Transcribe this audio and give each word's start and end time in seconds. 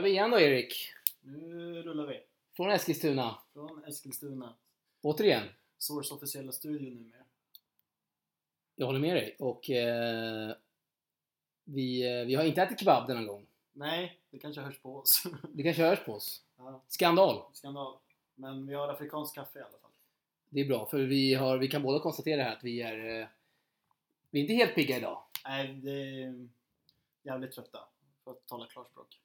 kör 0.00 0.04
vi 0.04 0.10
igen 0.10 0.30
då 0.30 0.40
Erik. 0.40 0.92
Nu 1.20 1.82
rullar 1.82 2.06
vi. 2.06 2.20
Från 2.56 2.70
Eskilstuna. 2.70 3.38
Från 3.52 3.84
Eskilstuna. 3.84 4.54
Återigen. 5.02 5.42
Source 5.78 6.14
officiella 6.14 6.52
studio 6.52 6.90
numera. 6.94 7.24
Jag 8.76 8.86
håller 8.86 8.98
med 8.98 9.16
dig. 9.16 9.36
Och 9.38 9.70
eh, 9.70 10.54
vi, 11.64 12.18
eh, 12.20 12.26
vi 12.26 12.34
har 12.34 12.44
inte 12.44 12.62
ätit 12.62 12.78
kebab 12.78 13.08
denna 13.08 13.24
gång. 13.24 13.46
Nej, 13.72 14.20
det 14.30 14.38
kanske 14.38 14.60
hörs 14.60 14.78
på 14.78 14.96
oss. 14.96 15.22
Det 15.52 15.62
kanske 15.62 15.82
hörs 15.82 16.04
på 16.04 16.12
oss. 16.12 16.42
ja, 16.56 16.82
Skandal. 16.88 17.42
skandal. 17.52 17.96
Men 18.34 18.66
vi 18.66 18.74
har 18.74 18.88
afrikansk 18.88 19.34
kaffe 19.34 19.58
i 19.58 19.62
alla 19.62 19.78
fall. 19.78 19.90
Det 20.48 20.60
är 20.60 20.68
bra 20.68 20.86
för 20.86 20.98
vi, 20.98 21.34
har, 21.34 21.58
vi 21.58 21.68
kan 21.68 21.82
båda 21.82 21.98
konstatera 21.98 22.42
här 22.42 22.56
att 22.56 22.64
vi 22.64 22.82
är, 22.82 23.20
eh, 23.20 23.26
vi 24.30 24.38
är 24.38 24.42
inte 24.42 24.54
helt 24.54 24.74
pigga 24.74 24.96
idag. 24.96 25.22
Nej, 25.44 25.74
det 25.74 26.22
är 26.22 26.48
jävligt 27.22 27.52
trötta. 27.52 27.78
För 28.24 28.30
att 28.30 28.46
tala 28.46 28.66
klarspråk. 28.66 29.19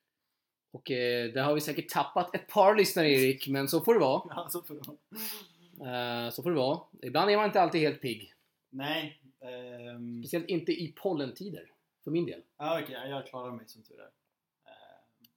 Och 0.75 0.91
eh, 0.91 1.31
där 1.33 1.43
har 1.43 1.53
vi 1.55 1.61
säkert 1.61 1.89
tappat 1.89 2.35
ett 2.35 2.47
par 2.47 2.75
lyssnare 2.75 3.09
Erik, 3.09 3.47
men 3.47 3.67
så 3.67 3.81
får 3.81 3.93
det 3.93 3.99
vara. 3.99 4.21
Ja, 4.29 4.47
så 4.49 4.61
får 4.61 4.75
det 4.75 4.81
vara. 4.87 6.25
Eh, 6.25 6.31
så 6.31 6.43
får 6.43 6.49
det 6.49 6.55
vara. 6.57 6.79
Ibland 7.01 7.29
är 7.31 7.37
man 7.37 7.45
inte 7.45 7.61
alltid 7.61 7.81
helt 7.81 8.01
pigg. 8.01 8.33
Nej. 8.69 9.21
ehm, 9.39 10.23
Speciellt 10.23 10.49
inte 10.49 10.71
i 10.71 10.91
pollentider. 10.95 11.71
För 12.03 12.11
min 12.11 12.25
del. 12.25 12.41
Ja, 12.57 12.81
okej. 12.83 13.09
jag 13.09 13.27
klarar 13.27 13.51
mig 13.51 13.67
som 13.67 13.83
tur 13.83 13.99
är. 13.99 14.03
Ehm, 14.05 15.27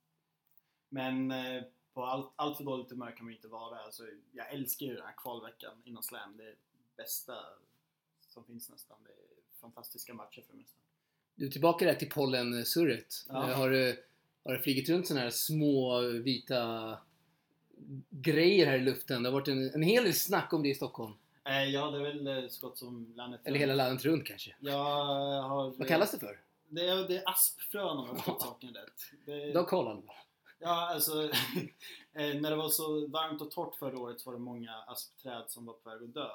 Men 0.89 1.31
eh, 1.31 1.63
på 1.95 2.05
allt, 2.05 2.33
allt 2.37 2.57
för 2.57 2.65
dåligt 2.65 2.91
humör 2.91 3.11
kan 3.17 3.25
man 3.25 3.33
ju 3.33 3.37
inte 3.37 3.49
vara. 3.49 3.79
Alltså, 3.79 4.03
jag 4.33 4.53
älskar 4.53 4.87
ju 4.87 4.95
den 4.95 5.05
här 5.07 5.15
kvalveckan 5.17 5.73
inom 5.85 6.03
Slam. 6.03 6.37
Det 6.37 6.43
är 6.43 6.47
det 6.49 6.57
bästa 6.97 7.35
som 8.29 8.45
finns 8.45 8.71
nästan. 8.71 8.97
Det 9.05 9.11
är 9.11 9.61
fantastiska 9.61 10.15
matcher 10.15 10.43
för 10.47 10.53
det 10.53 10.59
mesta. 10.59 10.79
Du 11.35 11.49
tillbaka 11.51 11.85
där 11.85 11.95
till 11.95 12.11
pollensurret. 12.11 13.15
Ja. 13.29 13.51
Eh, 13.51 13.57
Har, 13.57 13.71
du- 13.71 14.05
har 14.49 14.57
det 14.57 14.63
flugit 14.63 14.89
runt 14.89 15.07
sådana 15.07 15.25
här 15.25 15.31
små 15.31 16.01
vita 16.01 16.99
grejer 18.11 18.67
här 18.67 18.77
i 18.77 18.81
luften? 18.81 19.23
Det 19.23 19.29
har 19.29 19.35
varit 19.35 19.49
en, 19.49 19.75
en 19.75 19.83
hel 19.83 20.05
del 20.05 20.15
snack 20.15 20.53
om 20.53 20.63
det 20.63 20.69
i 20.69 20.75
Stockholm. 20.75 21.13
Eh, 21.45 21.65
Ja, 21.65 21.91
det 21.91 21.99
är 21.99 22.03
väl 22.03 22.27
eh, 22.27 22.49
så 22.49 22.67
gott 22.67 22.79
som 22.79 23.13
landet 23.17 23.41
Eller 23.45 23.59
hela 23.59 23.75
landet 23.75 24.05
runt 24.05 24.27
kanske. 24.27 24.55
Jag 24.61 24.73
har... 25.43 25.71
Vad 25.71 25.89
kallas 25.89 26.11
det 26.11 26.19
för? 26.19 26.41
Det 26.69 26.89
är, 26.89 27.09
det 27.09 27.17
är 27.17 27.29
aspfrön 27.29 27.99
om 27.99 28.07
jag 28.07 28.17
förstått 28.17 28.43
saken 28.43 28.75
rätt. 28.75 29.27
Det, 29.27 29.53
Då 29.53 29.65
kollar 29.65 30.03
Ja, 30.59 30.95
alltså 30.95 31.25
eh, 32.13 32.41
när 32.41 32.51
det 32.51 32.57
var 32.57 32.69
så 32.69 33.07
varmt 33.07 33.41
och 33.41 33.51
torrt 33.51 33.75
förra 33.75 33.99
året 33.99 34.21
så 34.21 34.31
var 34.31 34.39
det 34.39 34.45
många 34.45 34.75
aspträd 34.87 35.45
som 35.49 35.67
var 35.67 35.75
på 35.75 35.91
väg 35.91 36.03
att 36.03 36.15
dö. 36.15 36.29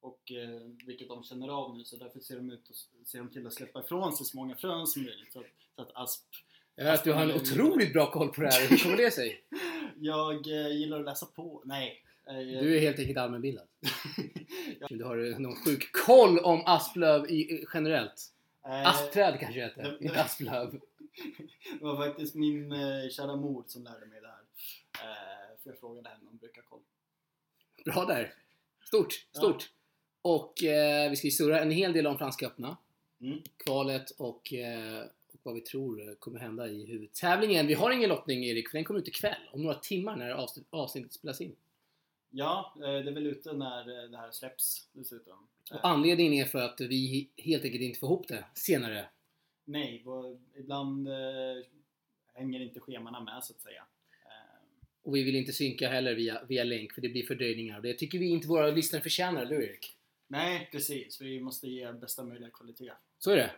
Och 0.00 0.32
eh, 0.32 0.60
vilket 0.86 1.08
de 1.08 1.24
känner 1.24 1.48
av 1.48 1.76
nu 1.76 1.84
så 1.84 1.96
därför 1.96 2.20
ser 2.20 2.36
de 2.36 2.50
ut 2.50 2.68
och 2.68 3.06
ser 3.06 3.18
de 3.18 3.30
till 3.30 3.46
att 3.46 3.54
släppa 3.54 3.80
ifrån 3.80 4.16
sig 4.16 4.26
så 4.26 4.36
många 4.36 4.56
frön 4.56 4.86
som 4.86 5.02
möjligt. 5.02 5.32
Så 5.32 5.40
att, 5.40 5.46
så 5.76 5.82
att 5.82 5.90
asp... 5.94 6.22
Jag 6.76 6.84
hör 6.84 6.94
att 6.94 7.04
du 7.04 7.12
har 7.12 7.22
en 7.22 7.32
otroligt 7.32 7.92
bra 7.92 8.10
koll 8.10 8.28
på 8.28 8.40
det 8.40 8.50
här. 8.52 8.68
Hur 8.68 8.76
kommer 8.78 8.96
det 8.96 9.10
sig? 9.10 9.40
Jag 9.96 10.46
eh, 10.46 10.68
gillar 10.76 10.98
att 11.00 11.04
läsa 11.06 11.26
på. 11.26 11.62
Nej. 11.64 12.02
Eh, 12.28 12.34
Du 12.36 12.76
är 12.76 12.80
helt 12.80 12.98
enkelt 12.98 13.18
allmänbildad. 13.18 13.66
Du 14.88 15.04
har 15.04 15.30
eh, 15.32 15.38
någon 15.38 15.56
sjuk 15.56 15.92
koll 15.92 16.38
om 16.38 16.62
asplöv 16.66 17.30
i, 17.30 17.64
generellt. 17.74 18.22
eh, 18.66 18.88
Askträd 18.88 19.36
kanske 19.40 19.60
det 19.60 19.66
heter, 19.66 19.82
det- 20.00 20.04
inte 20.06 20.22
asplöv. 20.22 20.70
Det 21.78 21.84
var 21.84 21.96
faktiskt 22.06 22.34
min 22.34 22.72
eh, 22.72 23.08
kära 23.10 23.36
mor 23.36 23.64
som 23.66 23.84
lärde 23.84 24.06
mig 24.06 24.20
det 24.20 24.26
här. 24.26 24.42
Eh, 25.10 25.62
för 25.62 25.70
jag 25.70 25.78
frågade 25.80 26.08
henne 26.08 26.30
om 26.30 26.36
brukarkoll. 26.36 26.80
Bra 27.84 28.04
där. 28.04 28.34
Stort, 28.86 29.12
stort. 29.32 29.70
Och 30.22 30.64
eh, 30.64 31.10
vi 31.10 31.16
ska 31.16 31.26
ju 31.26 31.30
surra 31.30 31.60
en 31.60 31.70
hel 31.70 31.92
del 31.92 32.06
om 32.06 32.18
Franska 32.18 32.46
öppna. 32.46 32.76
Mm. 33.20 33.38
Kvalet 33.64 34.10
och, 34.10 34.52
eh, 34.52 35.02
och 35.02 35.23
vad 35.44 35.54
vi 35.54 35.60
tror 35.60 36.14
kommer 36.18 36.38
hända 36.38 36.68
i 36.68 36.86
huvudtävlingen. 36.86 37.66
Vi 37.66 37.74
har 37.74 37.90
ingen 37.90 38.08
lottning 38.08 38.44
Erik, 38.44 38.68
för 38.68 38.78
den 38.78 38.84
kommer 38.84 39.00
ut 39.00 39.08
ikväll. 39.08 39.48
Om 39.52 39.62
några 39.62 39.78
timmar 39.78 40.16
när 40.16 40.30
avsnitt, 40.30 40.66
avsnittet 40.70 41.12
spelas 41.12 41.40
in. 41.40 41.56
Ja, 42.30 42.74
eh, 42.76 42.82
det 42.82 43.10
är 43.10 43.12
väl 43.12 43.26
ute 43.26 43.52
när 43.52 44.04
eh, 44.04 44.10
det 44.10 44.16
här 44.16 44.30
släpps 44.30 44.88
dessutom. 44.92 45.48
Och 45.70 45.88
anledningen 45.88 46.32
är 46.32 46.44
för 46.44 46.58
att 46.58 46.80
vi 46.80 47.30
helt 47.36 47.64
enkelt 47.64 47.82
inte 47.82 47.98
får 47.98 48.08
ihop 48.08 48.28
det 48.28 48.44
senare. 48.54 49.06
Nej, 49.64 50.04
ibland 50.58 51.08
eh, 51.08 51.14
hänger 52.34 52.60
inte 52.60 52.80
schemana 52.80 53.20
med 53.20 53.44
så 53.44 53.52
att 53.52 53.60
säga. 53.60 53.84
Och 55.02 55.16
vi 55.16 55.22
vill 55.22 55.36
inte 55.36 55.52
synka 55.52 55.88
heller 55.88 56.14
via, 56.14 56.44
via 56.44 56.64
länk 56.64 56.92
för 56.92 57.00
det 57.00 57.08
blir 57.08 57.26
fördröjningar. 57.26 57.80
Det 57.80 57.94
tycker 57.94 58.18
vi 58.18 58.28
inte 58.28 58.48
våra 58.48 58.70
lyssnare 58.70 59.02
förtjänar, 59.02 59.42
eller 59.42 59.56
hur 59.56 59.62
Erik? 59.62 59.96
nej, 60.26 60.68
precis. 60.72 61.20
Vi 61.20 61.40
måste 61.40 61.68
ge 61.68 61.92
bästa 61.92 62.24
möjliga 62.24 62.50
kvalitet. 62.50 62.92
Så 63.18 63.30
är 63.30 63.36
det. 63.36 63.50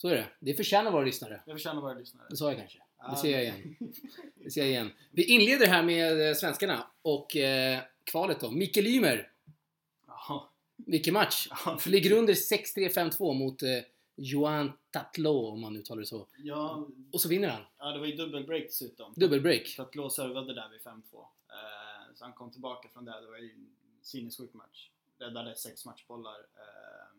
Så 0.00 0.08
är 0.08 0.14
det. 0.14 0.26
Det 0.40 0.54
förtjänar 0.54 0.90
våra 0.90 1.04
lyssnare. 1.04 1.42
Jag 1.46 1.56
förtjänar 1.56 1.80
våra 1.82 1.94
lyssnare. 1.94 2.26
Det 2.30 2.36
sa 2.36 2.48
jag 2.48 2.58
kanske. 2.58 2.78
Det 3.10 3.16
ser 3.16 3.30
jag 3.30 3.42
igen. 3.42 3.76
Det 4.34 4.50
ser 4.50 4.60
jag 4.60 4.70
igen. 4.70 4.90
Vi 5.10 5.24
inleder 5.24 5.66
här 5.66 5.82
med 5.82 6.28
eh, 6.28 6.34
svenskarna 6.34 6.86
och 7.02 7.36
eh, 7.36 7.80
kvalet 8.04 8.40
då. 8.40 8.50
Mikael 8.50 8.86
Ymer. 8.86 9.30
Ja, 10.06 10.50
Vilken 10.76 11.14
match! 11.14 11.48
Ligger 11.86 12.12
under 12.12 12.34
6-3-5-2 12.34 13.34
mot 13.34 13.62
eh, 13.62 13.68
Johan 14.16 14.72
Tatlo 14.90 15.46
om 15.46 15.60
man 15.60 15.76
uttalar 15.76 16.00
det 16.00 16.06
så. 16.06 16.26
ja, 16.38 16.86
Och 17.12 17.20
så 17.20 17.28
vinner 17.28 17.48
han. 17.48 17.62
ja, 17.78 17.92
det 17.92 17.98
var 17.98 18.06
ju 18.06 18.16
dubbelbreak 18.16 18.62
dessutom. 18.66 19.12
Dubbelbreak. 19.16 19.78
Blå 19.92 20.10
servade 20.10 20.54
där 20.54 20.68
vid 20.68 20.80
5-2. 20.80 20.92
Eh, 20.92 22.14
så 22.14 22.24
han 22.24 22.32
kom 22.32 22.50
tillbaka 22.50 22.88
från 22.88 23.04
det. 23.04 23.20
Det 23.20 23.26
var 23.26 23.38
ju 23.38 23.50
en 23.50 23.66
sinnessjuk 24.02 24.54
match. 24.54 24.88
Räddade 25.18 25.54
sex 25.56 25.84
matchbollar. 25.86 26.34
Eh, 26.38 27.09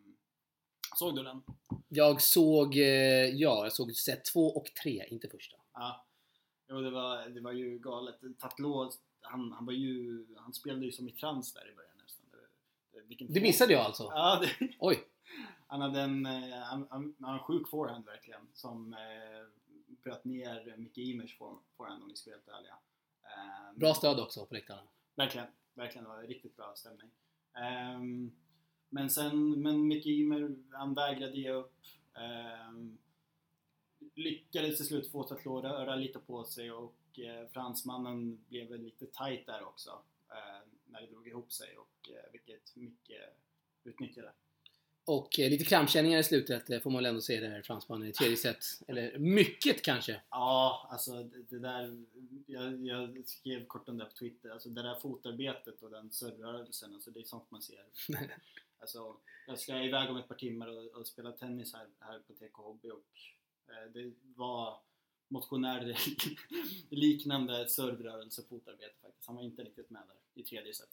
såg 0.96 1.16
du 1.16 1.24
den? 1.24 1.44
Jag 1.90 2.22
såg, 2.22 2.78
eh, 2.78 3.26
ja, 3.30 3.64
jag 3.64 3.74
såg 3.74 3.96
set 3.96 4.26
2 4.26 4.40
och 4.48 4.66
3, 4.84 5.06
inte 5.10 5.28
första. 5.30 5.58
Ja. 5.74 6.06
Jo, 6.70 6.82
det 6.82 6.90
var, 6.92 7.30
det 7.30 7.42
var 7.42 7.52
ju 7.52 7.80
galet. 7.80 8.16
Tatlå, 8.40 8.92
han, 9.22 9.52
han 9.52 9.66
var 9.66 9.74
ju, 9.74 10.26
han 10.38 10.54
spelade 10.54 10.86
ju 10.86 10.92
som 10.92 11.08
i 11.10 11.12
trans 11.12 11.54
där 11.54 11.72
i 11.72 11.76
början 11.76 11.98
nästan. 12.04 12.26
Det, 13.18 13.26
det, 13.34 13.42
missade 13.42 13.74
jag 13.74 13.82
alltså. 13.86 14.04
Ja, 14.04 14.42
det, 14.60 14.70
Oj. 14.80 15.04
han 15.68 15.82
hade 15.82 16.02
en, 16.02 16.26
eh, 16.26 16.60
han, 16.60 16.88
han, 16.90 17.16
han 17.20 17.40
sjuk 17.40 17.70
forehand 17.70 18.06
verkligen. 18.06 18.42
Som 18.54 18.94
eh, 18.94 19.00
bröt 20.04 20.26
ner 20.26 20.76
Micke 20.78 20.98
Imers 20.98 21.38
for- 21.38 21.60
forehand 21.78 22.04
om 22.04 22.10
vi 22.10 22.16
ska 22.16 22.30
vara 22.30 22.38
helt 22.38 22.48
ärliga. 22.60 22.78
Eh, 23.24 23.80
Bra 23.80 23.94
stöd 23.94 24.20
också 24.20 24.46
på 24.46 24.54
läktarna. 24.54 24.82
Verkligen, 25.16 25.48
verkligen. 25.74 26.04
Det 26.04 26.10
var 26.10 26.22
riktigt 26.24 26.56
bra 26.58 26.74
stämning. 26.76 27.10
Ehm, 27.58 28.32
men 28.94 29.10
sen, 29.10 29.62
men 29.62 29.88
Micke 29.88 30.06
Ymer, 30.06 30.56
han 30.72 30.94
vägrade 30.94 31.38
ge 31.38 31.52
upp. 31.52 31.74
Ehm, 32.14 32.98
lyckades 34.16 34.78
till 34.78 34.86
slut 34.86 35.12
få 35.12 35.24
Tatlo 35.24 35.62
röra 35.62 35.96
lite 35.96 36.20
på 36.20 36.44
sig 36.44 36.72
och 36.72 37.20
eh, 37.20 37.48
fransmannen 37.54 38.44
blev 38.50 38.68
väl 38.68 38.82
lite 38.82 39.06
tight 39.06 39.46
där 39.46 39.64
också. 39.64 39.90
eh, 40.30 40.68
när 40.86 41.02
det 41.02 41.08
drog 41.08 41.28
ihop 41.28 41.52
sig 41.52 41.78
och 41.78 42.10
eh, 42.10 42.32
vilket 42.32 42.76
Micke 42.76 43.12
utnyttjade. 43.84 44.32
Och 45.06 45.40
eh, 45.40 45.50
lite 45.50 45.66
krampkänningar 45.66 46.20
i 46.20 46.24
slutet 46.24 46.70
eh, 46.70 46.80
får 46.80 46.90
man 46.90 46.98
väl 47.04 47.10
ändå 47.10 47.22
säga 47.22 47.50
där 47.50 47.62
fransmannen 47.62 48.08
i 48.08 48.14
tredje 48.14 48.38
set. 48.38 48.66
Eller 48.88 49.18
mycket 49.20 49.82
kanske. 49.82 50.22
Ja, 50.30 50.88
alltså 50.92 51.24
det, 51.24 51.44
det 51.50 51.60
där, 51.60 52.06
jag, 52.46 52.86
jag 52.86 53.24
skrev 53.26 53.66
kort 53.66 53.90
om 53.90 53.98
det 53.98 54.06
på 54.06 54.12
Twitter, 54.12 54.50
alltså 54.50 54.70
det 54.70 54.84
där 54.84 55.00
fotarbetet 55.00 55.84
och 55.84 55.92
den 55.92 56.12
servrörelsen, 56.12 56.94
alltså 56.94 57.12
det 57.12 57.20
är 57.20 57.24
sånt 57.24 57.52
man 57.52 57.62
ser. 57.62 57.86
Alltså, 58.82 59.16
jag 59.48 59.60
ska 59.60 59.84
iväg 59.84 60.10
om 60.10 60.18
ett 60.18 60.28
par 60.28 60.36
timmar 60.36 60.68
och, 60.68 61.00
och 61.00 61.08
spela 61.08 61.32
tennis 61.32 61.74
här, 61.74 61.88
här 62.00 62.20
på 62.20 62.34
TK 62.34 62.54
Hobby 62.54 62.90
och 62.90 63.08
eh, 63.68 63.92
det 63.94 64.14
var 64.36 64.80
motionärer 65.28 65.98
liknande 66.90 67.70
servrörelse 67.70 68.42
fotarbete 68.50 68.94
faktiskt. 69.02 69.28
Han 69.28 69.36
var 69.36 69.44
inte 69.44 69.64
riktigt 69.64 69.90
med 69.90 70.02
där 70.08 70.42
i 70.42 70.44
tredje 70.44 70.74
set. 70.74 70.90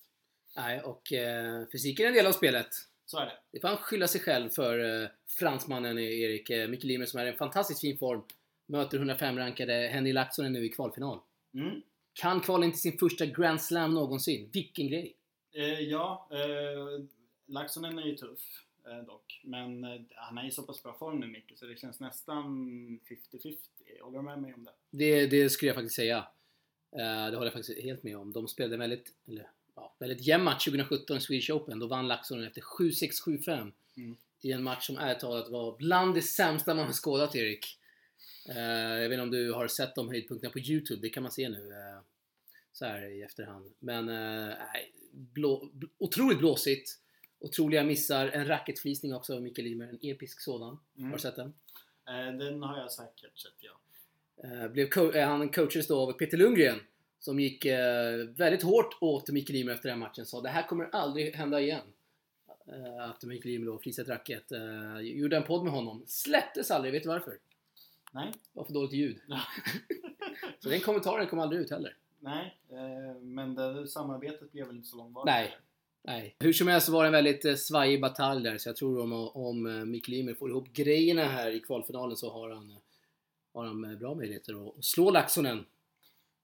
Nej, 0.57 0.81
och 0.81 1.12
eh, 1.12 1.67
fysiken 1.73 2.05
är 2.05 2.09
en 2.09 2.15
del 2.15 2.27
av 2.27 2.33
spelet. 2.33 2.69
Så 3.07 3.19
är 3.19 3.27
det. 3.27 3.39
Det 3.51 3.61
får 3.61 3.69
han 3.69 3.77
skylla 3.77 4.09
sig 4.09 4.21
själv 4.21 4.51
för 4.51 5.03
eh, 5.03 5.09
fransmannen 5.39 5.99
Erik 5.99 6.51
eh, 6.51 6.69
Mikkel 6.69 6.91
Ymer 6.91 7.07
som 7.07 7.21
är 7.21 7.27
i 7.27 7.29
en 7.29 7.37
fantastiskt 7.37 7.81
fin 7.81 7.99
form. 7.99 8.23
Möter 8.67 8.99
105-rankade 8.99 9.89
Henry 9.89 10.12
Laxonen 10.12 10.53
nu 10.53 10.65
i 10.65 10.69
kvalfinal. 10.69 11.21
Mm. 11.55 11.83
Kan 12.12 12.41
kvala 12.41 12.65
in 12.65 12.73
till 12.73 12.81
sin 12.81 12.99
första 12.99 13.27
Grand 13.27 13.62
Slam 13.62 13.95
någonsin. 13.95 14.51
Vilken 14.53 14.89
grej! 14.89 15.17
Eh, 15.53 15.81
ja, 15.81 16.29
eh, 16.33 17.05
Laxonen 17.49 17.99
är 17.99 18.03
ju 18.06 18.17
tuff 18.17 18.65
eh, 18.87 19.06
dock. 19.06 19.41
Men 19.45 19.85
eh, 19.85 20.00
han 20.15 20.39
är 20.39 20.47
i 20.47 20.50
så 20.50 20.62
pass 20.62 20.83
bra 20.83 20.97
form 20.99 21.21
nu 21.21 21.27
Micke 21.27 21.53
så 21.56 21.67
det 21.67 21.77
känns 21.81 22.00
nästan 22.00 22.45
50-50. 23.33 23.56
Håller 24.03 24.19
du 24.19 24.25
med 24.25 24.39
mig 24.43 24.55
om 24.55 24.65
det? 24.65 24.73
Det, 24.91 25.27
det 25.27 25.50
skulle 25.50 25.69
jag 25.69 25.77
faktiskt 25.77 25.97
säga. 25.97 26.17
Eh, 26.93 26.99
det 27.00 27.37
håller 27.37 27.45
jag 27.45 27.53
faktiskt 27.53 27.83
helt 27.83 28.03
med 28.03 28.17
om. 28.17 28.33
De 28.33 28.49
spelade 28.49 28.77
väldigt, 28.77 29.15
eller, 29.27 29.50
ja, 29.75 29.95
väldigt 29.99 30.27
jämn 30.27 30.45
match 30.45 30.65
2017 30.65 31.17
i 31.17 31.21
Swedish 31.21 31.50
Open. 31.50 31.79
Då 31.79 31.87
vann 31.87 32.09
Laxonen 32.09 32.45
efter 32.47 32.61
7-6, 32.61 33.09
7-5. 33.27 33.73
Mm. 33.97 34.17
I 34.41 34.53
en 34.53 34.62
match 34.62 34.87
som 34.87 34.97
ärligt 34.99 35.21
talat 35.21 35.49
var 35.50 35.77
bland 35.77 36.15
det 36.15 36.23
sämsta 36.23 36.75
man 36.75 36.87
har 36.87 36.93
skådat 36.93 37.37
Erik. 37.37 37.79
Eh, 38.49 38.59
jag 39.03 39.09
vet 39.09 39.12
inte 39.12 39.23
om 39.23 39.31
du 39.31 39.53
har 39.53 39.69
sett 39.69 39.95
de 39.95 40.09
höjdpunkterna 40.09 40.53
på 40.53 40.59
Youtube, 40.59 41.00
det 41.03 41.11
kan 41.11 41.23
man 41.23 41.33
se 41.33 41.49
nu. 41.49 41.71
eh, 41.73 42.03
så 42.73 42.85
här 42.85 43.11
i 43.11 43.23
efterhand. 43.23 43.73
Men 43.79 44.09
eh, 44.09 44.55
nej, 44.73 44.93
blå, 45.12 45.71
bl- 45.75 45.89
otroligt 45.99 46.39
blåsigt. 46.39 46.99
Otroliga 47.40 47.85
missar. 47.85 48.26
En 48.29 48.46
racketflisning 48.46 49.14
också 49.14 49.35
av 49.35 49.43
Mikael 49.43 49.67
Ymer. 49.69 49.88
En 49.88 49.99
episk 50.02 50.40
sådan. 50.40 50.69
Har 50.69 51.00
Mm. 51.00 51.12
du 51.12 51.19
sett 51.19 51.37
den? 51.37 51.55
Eh, 52.08 52.37
den 52.38 52.62
har 52.62 52.79
jag 52.79 52.93
säkert 52.93 53.38
sett 53.38 53.52
ja. 53.58 53.70
Eh, 54.44 54.69
blev 54.69 54.88
co- 54.88 55.12
eh, 55.12 55.29
han 55.29 55.49
coachades 55.49 55.87
då 55.88 56.00
av 56.00 56.12
Peter 56.12 56.37
Lundgren 56.37 56.81
som 57.19 57.40
gick 57.40 57.64
eh, 57.64 58.17
väldigt 58.37 58.62
hårt 58.62 58.99
åt 59.00 59.29
Mikael 59.31 59.56
Ymer 59.58 59.73
efter 59.73 59.88
den 59.88 59.99
matchen. 59.99 60.26
Sa 60.26 60.40
det 60.40 60.49
här 60.49 60.67
kommer 60.67 60.85
aldrig 60.93 61.35
hända 61.35 61.61
igen. 61.61 61.87
Eh, 62.67 63.11
att 63.11 63.25
Mikael 63.25 63.55
Ymer 63.55 63.67
då 63.67 63.79
flisade 63.79 64.12
ett 64.12 64.19
racket. 64.19 64.52
Eh, 64.52 64.99
gjorde 65.00 65.37
en 65.37 65.43
podd 65.43 65.64
med 65.64 65.73
honom. 65.73 66.05
Släpptes 66.06 66.70
aldrig, 66.70 66.93
vet 66.93 67.02
du 67.02 67.08
varför? 67.08 67.38
Nej. 68.12 68.32
Det 68.32 68.58
var 68.58 68.64
för 68.64 68.73
dåligt 68.73 68.93
ljud. 68.93 69.20
Så 70.58 70.69
den 70.69 70.81
kommentaren 70.81 71.26
kom 71.26 71.38
aldrig 71.38 71.61
ut 71.61 71.70
heller. 71.70 71.96
Nej, 72.20 72.58
men 73.20 73.55
det 73.55 73.88
samarbetet 73.88 74.52
blev 74.52 74.67
väl 74.67 74.76
inte 74.76 74.88
så 74.88 74.96
långvarigt? 74.96 75.26
Nej. 75.26 75.58
Nej. 76.03 76.37
Hur 76.39 76.53
som 76.53 76.69
helst 76.69 76.87
så 76.87 76.93
var 76.93 77.03
det 77.03 77.09
en 77.09 77.12
väldigt 77.12 77.45
eh, 77.45 77.55
svajig 77.55 78.00
batalj 78.00 78.43
där 78.43 78.59
så 78.59 78.69
jag 78.69 78.77
tror 78.77 79.00
om, 79.00 79.12
om 79.12 79.67
eh, 79.67 79.85
Mikael 79.85 80.19
Ymer 80.19 80.35
får 80.35 80.50
ihop 80.50 80.69
grejerna 80.73 81.25
här 81.25 81.50
i 81.50 81.61
kvalfinalen 81.61 82.17
så 82.17 82.31
har 82.31 82.50
han, 82.50 82.71
eh, 82.71 82.77
har 83.53 83.67
han 83.67 83.99
bra 83.99 84.15
möjligheter 84.15 84.69
att 84.69 84.85
slå 84.85 85.11
Laxonen. 85.11 85.67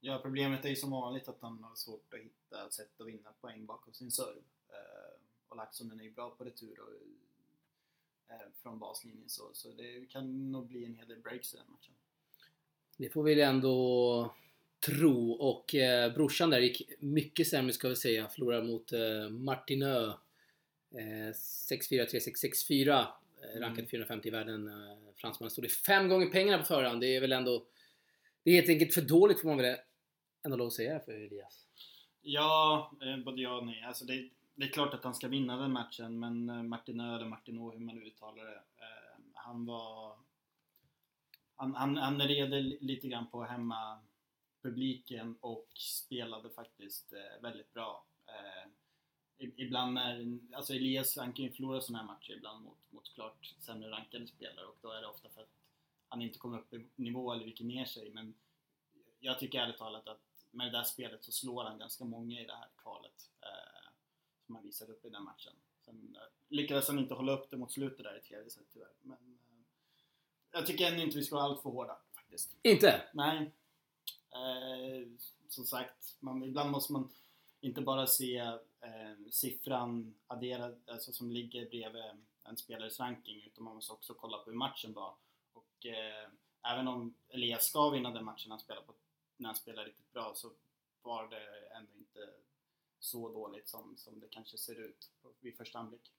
Ja, 0.00 0.18
problemet 0.22 0.64
är 0.64 0.68
ju 0.68 0.76
som 0.76 0.90
vanligt 0.90 1.28
att 1.28 1.40
han 1.40 1.62
har 1.62 1.74
svårt 1.74 2.14
att 2.14 2.20
hitta 2.20 2.66
ett 2.66 2.72
sätt 2.72 3.00
att 3.00 3.06
vinna 3.06 3.30
poäng 3.40 3.66
bakom 3.66 3.92
sin 3.92 4.10
serv. 4.10 4.42
Eh, 4.68 5.20
och 5.48 5.56
Laxonen 5.56 6.00
är 6.00 6.04
ju 6.04 6.10
bra 6.10 6.30
på 6.30 6.44
retur 6.44 6.80
och, 6.80 8.34
eh, 8.34 8.40
från 8.62 8.78
baslinjen 8.78 9.28
så, 9.28 9.42
så 9.52 9.68
det 9.68 10.06
kan 10.10 10.52
nog 10.52 10.66
bli 10.66 10.84
en 10.84 10.94
hel 10.94 11.08
del 11.08 11.18
breaks 11.18 11.54
i 11.54 11.56
den 11.56 11.66
matchen. 11.68 11.94
Det 12.96 13.08
får 13.08 13.22
vi 13.22 13.40
ändå 13.40 14.34
tro 14.86 15.32
och 15.32 15.74
eh, 15.74 16.14
brorsan 16.14 16.50
där 16.50 16.58
gick 16.58 16.82
mycket 16.98 17.48
sämre 17.48 17.72
ska 17.72 17.88
vi 17.88 17.96
säga. 17.96 18.28
Förlorade 18.28 18.62
mot 18.66 18.92
eh, 18.92 19.28
Martinö. 19.30 20.08
Eh, 20.94 21.32
6-4, 21.32 21.32
3-6, 21.90 22.70
6-4. 22.70 22.88
Eh, 23.00 23.06
Mm. 23.44 23.62
rankad 23.62 23.90
450 23.90 24.28
i 24.28 24.30
världen. 24.30 24.68
Eh, 24.68 24.96
fransmannen 25.16 25.50
stod 25.50 25.64
det 25.64 25.68
fem 25.68 26.08
gånger 26.08 26.26
pengarna 26.26 26.58
på 26.58 26.64
förhand. 26.64 27.00
Det 27.00 27.16
är 27.16 27.20
väl 27.20 27.32
ändå... 27.32 27.66
Det 28.42 28.50
är 28.50 28.54
helt 28.54 28.68
enkelt 28.68 28.94
för 28.94 29.02
dåligt 29.02 29.40
får 29.40 29.48
man 29.48 29.56
väl 29.58 29.76
ändå 30.44 30.56
lov 30.56 30.66
att 30.66 30.72
säga 30.72 31.00
för 31.00 31.12
Elias. 31.12 31.66
Ja, 32.22 32.90
eh, 33.02 33.24
både 33.24 33.42
ja 33.42 33.56
och 33.58 33.66
nej. 33.66 33.82
Alltså 33.82 34.04
det, 34.04 34.28
det 34.54 34.64
är 34.64 34.68
klart 34.68 34.94
att 34.94 35.04
han 35.04 35.14
ska 35.14 35.28
vinna 35.28 35.56
den 35.56 35.72
matchen, 35.72 36.18
men 36.18 36.50
eh, 36.50 36.62
Martinö 36.62 37.16
eller 37.16 37.26
Martinå, 37.26 37.70
hur 37.72 37.78
man 37.78 37.94
nu 37.96 38.06
uttalar 38.06 38.44
det, 38.44 38.54
eh, 38.56 39.20
han 39.34 39.66
var... 39.66 40.16
Han, 41.56 41.74
han, 41.74 41.96
han 41.96 42.20
red 42.20 42.50
lite 42.80 43.08
grann 43.08 43.30
på 43.30 43.44
hemma 43.44 43.98
publiken 44.64 45.36
och 45.40 45.68
spelade 45.76 46.50
faktiskt 46.50 47.12
eh, 47.12 47.42
väldigt 47.42 47.72
bra. 47.72 48.06
Eh, 48.26 48.70
ibland 49.56 49.94
när, 49.94 50.38
alltså 50.52 50.74
Elias 50.74 51.16
han 51.16 51.32
kan 51.32 51.44
ju 51.44 51.50
förlora 51.50 51.80
sådana 51.80 51.98
här 51.98 52.06
matcher 52.06 52.32
ibland 52.32 52.64
mot, 52.64 52.78
mot 52.90 53.14
klart 53.14 53.54
sämre 53.58 53.90
rankade 53.90 54.26
spelare 54.26 54.66
och 54.66 54.78
då 54.82 54.90
är 54.90 55.00
det 55.00 55.06
ofta 55.06 55.28
för 55.28 55.42
att 55.42 55.54
han 56.08 56.22
inte 56.22 56.38
kommer 56.38 56.58
upp 56.58 56.74
i 56.74 56.86
nivå 56.96 57.32
eller 57.32 57.44
viker 57.44 57.64
ner 57.64 57.84
sig 57.84 58.10
men 58.10 58.34
jag 59.20 59.38
tycker 59.38 59.60
ärligt 59.60 59.78
talat 59.78 60.08
att 60.08 60.46
med 60.50 60.66
det 60.66 60.78
där 60.78 60.84
spelet 60.84 61.24
så 61.24 61.32
slår 61.32 61.64
han 61.64 61.78
ganska 61.78 62.04
många 62.04 62.40
i 62.40 62.44
det 62.44 62.54
här 62.54 62.68
kvalet 62.76 63.30
eh, 63.40 63.90
som 64.46 64.54
han 64.54 64.64
visade 64.64 64.92
upp 64.92 65.04
i 65.04 65.10
den 65.10 65.24
matchen. 65.24 65.52
Sen 65.84 66.16
eh, 66.16 66.22
lyckades 66.48 66.88
han 66.88 66.98
inte 66.98 67.14
hålla 67.14 67.32
upp 67.32 67.50
det 67.50 67.56
mot 67.56 67.72
slutet 67.72 68.04
där 68.04 68.18
i 68.18 68.28
tredje 68.28 68.50
set 68.50 68.66
tyvärr 68.72 68.92
men 69.00 69.18
eh, 69.18 69.62
jag 70.52 70.66
tycker 70.66 70.90
ändå 70.90 71.02
inte 71.02 71.18
vi 71.18 71.24
ska 71.24 71.34
vara 71.34 71.44
allt 71.44 71.62
för 71.62 71.70
hårda 71.70 71.98
faktiskt. 72.14 72.56
Inte? 72.62 73.02
Nej. 73.12 73.52
Eh, 74.34 75.08
som 75.48 75.64
sagt, 75.64 76.16
man, 76.20 76.44
ibland 76.44 76.70
måste 76.70 76.92
man 76.92 77.10
inte 77.60 77.80
bara 77.80 78.06
se 78.06 78.36
eh, 78.36 79.30
siffran 79.30 80.14
adderad, 80.26 80.80
alltså 80.86 81.12
som 81.12 81.30
ligger 81.30 81.70
bredvid 81.70 82.02
en 82.44 82.56
spelares 82.56 83.00
ranking 83.00 83.42
utan 83.46 83.64
man 83.64 83.74
måste 83.74 83.92
också 83.92 84.14
kolla 84.14 84.38
på 84.38 84.50
hur 84.50 84.56
matchen 84.56 84.92
var. 84.92 85.14
Och 85.52 85.86
eh, 85.86 86.28
även 86.72 86.88
om 86.88 87.14
Elias 87.28 87.64
ska 87.64 87.90
vinna 87.90 88.10
den 88.10 88.24
matchen 88.24 88.50
han 88.50 88.60
spelar 88.60 88.82
på, 88.82 88.94
när 89.36 89.48
han 89.48 89.56
spelar 89.56 89.84
riktigt 89.84 90.12
bra 90.12 90.32
så 90.34 90.50
var 91.02 91.28
det 91.28 91.76
ändå 91.76 91.92
inte 91.98 92.30
så 93.00 93.28
dåligt 93.28 93.68
som, 93.68 93.94
som 93.96 94.20
det 94.20 94.26
kanske 94.30 94.58
ser 94.58 94.80
ut 94.80 95.10
vid 95.40 95.56
första 95.56 95.78
anblick. 95.78 96.12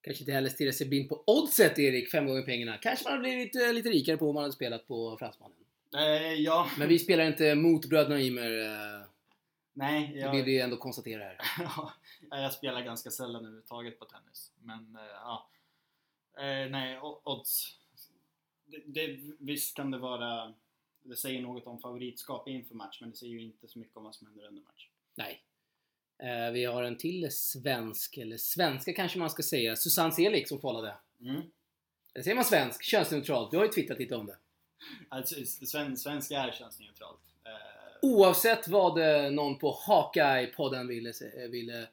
Kanske 0.00 0.22
inte 0.22 0.32
heller 0.32 0.50
stirra 0.50 0.72
sig 0.72 0.88
blind 0.88 1.08
på 1.08 1.24
oddset 1.26 1.78
Erik, 1.78 2.10
fem 2.10 2.26
gånger 2.26 2.42
pengarna. 2.42 2.78
Kanske 2.78 3.04
man 3.04 3.12
hade 3.12 3.22
blivit 3.22 3.56
eh, 3.56 3.72
lite 3.72 3.88
rikare 3.88 4.16
på 4.16 4.28
om 4.28 4.34
man 4.34 4.42
hade 4.42 4.54
spelat 4.54 4.86
på 4.86 5.16
fransmannen. 5.18 5.63
Eh, 5.94 6.32
ja, 6.34 6.70
Men 6.78 6.88
vi 6.88 6.98
spelar 6.98 7.24
inte 7.24 7.54
mot 7.54 7.86
bröderna 7.86 8.20
Ymer. 8.20 8.62
eh, 8.64 9.06
nej, 9.72 10.10
Det 10.14 10.18
jag, 10.20 10.32
vill 10.32 10.44
vi 10.44 10.60
ändå 10.60 10.76
konstatera 10.76 11.22
här. 11.24 11.38
Ja, 11.60 11.92
jag 12.30 12.52
spelar 12.52 12.82
ganska 12.82 13.10
sällan 13.10 13.36
överhuvudtaget 13.42 13.98
på 13.98 14.04
tennis. 14.04 14.52
Men 14.62 14.96
eh, 14.96 15.02
ja. 15.12 15.48
Nej, 16.70 16.98
odds. 17.24 17.78
Det, 18.66 18.82
det, 18.86 19.20
visst 19.38 19.76
kan 19.76 19.90
det 19.90 19.98
vara... 19.98 20.54
Det 21.02 21.16
säger 21.16 21.42
något 21.42 21.66
om 21.66 21.78
favoritskap 21.80 22.48
inför 22.48 22.74
match, 22.74 22.98
men 23.00 23.10
det 23.10 23.16
säger 23.16 23.32
ju 23.32 23.42
inte 23.42 23.68
så 23.68 23.78
mycket 23.78 23.96
om 23.96 24.04
vad 24.04 24.14
som 24.14 24.26
händer 24.26 24.46
under 24.46 24.62
match. 24.62 24.88
Nej. 25.14 25.42
Eh, 26.18 26.52
Vi 26.52 26.64
har 26.64 26.82
en 26.82 26.96
till 26.98 27.28
svensk, 27.30 28.16
eller 28.16 28.36
svenska 28.36 28.92
kanske 28.92 29.18
man 29.18 29.30
ska 29.30 29.42
säga. 29.42 29.76
Susanne 29.76 30.12
Selig 30.12 30.48
som 30.48 30.58
kvalade. 30.58 30.96
Mm. 31.20 31.42
Eller 32.14 32.22
säger 32.22 32.34
man 32.34 32.44
svensk? 32.44 32.82
Könsneutralt. 32.84 33.50
Du 33.50 33.56
har 33.56 33.64
ju 33.64 33.70
twittrat 33.70 33.98
lite 33.98 34.16
om 34.16 34.26
det. 34.26 34.36
Alltså, 35.08 35.44
sven, 35.66 35.96
svenska 35.96 36.38
är 36.38 36.52
könsneutralt. 36.52 37.20
Eh, 37.44 37.50
Oavsett 38.02 38.68
vad 38.68 38.98
eh, 38.98 39.30
någon 39.30 39.58
på 39.58 39.72
Hawkeye-podden 39.86 40.88
ville, 40.88 41.12
se- 41.12 41.48
ville, 41.48 41.88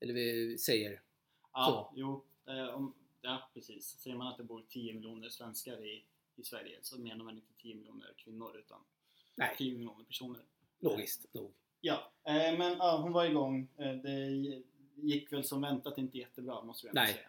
eller 0.00 0.56
säger. 0.56 1.00
ja, 1.52 1.92
jo. 1.96 2.24
Eh, 2.46 2.74
om, 2.74 2.94
ja, 3.20 3.50
precis. 3.54 3.98
Säger 4.00 4.16
man 4.16 4.26
att 4.26 4.36
det 4.36 4.44
bor 4.44 4.64
10 4.68 4.94
miljoner 4.94 5.28
svenskar 5.28 5.84
i, 5.86 6.04
i 6.36 6.44
Sverige 6.44 6.78
så 6.82 6.98
menar 7.00 7.24
man 7.24 7.34
inte 7.36 7.52
10 7.62 7.74
miljoner 7.74 8.12
kvinnor 8.16 8.56
utan 8.56 8.80
Nej, 9.34 9.54
10 9.58 9.72
miljoner 9.72 10.04
personer. 10.04 10.40
logiskt 10.80 11.34
nog. 11.34 11.52
Ja, 11.80 12.12
eh, 12.24 12.58
men 12.58 12.72
ja, 12.78 12.98
hon 13.02 13.12
var 13.12 13.24
igång. 13.24 13.68
Eh, 13.78 13.92
det 13.92 14.26
gick 14.94 15.32
väl 15.32 15.44
som 15.44 15.60
väntat 15.60 15.98
inte 15.98 16.18
jättebra 16.18 16.62
måste 16.62 16.86
vi 16.86 16.88
ändå 16.88 17.00
Nej. 17.00 17.12
säga. 17.14 17.28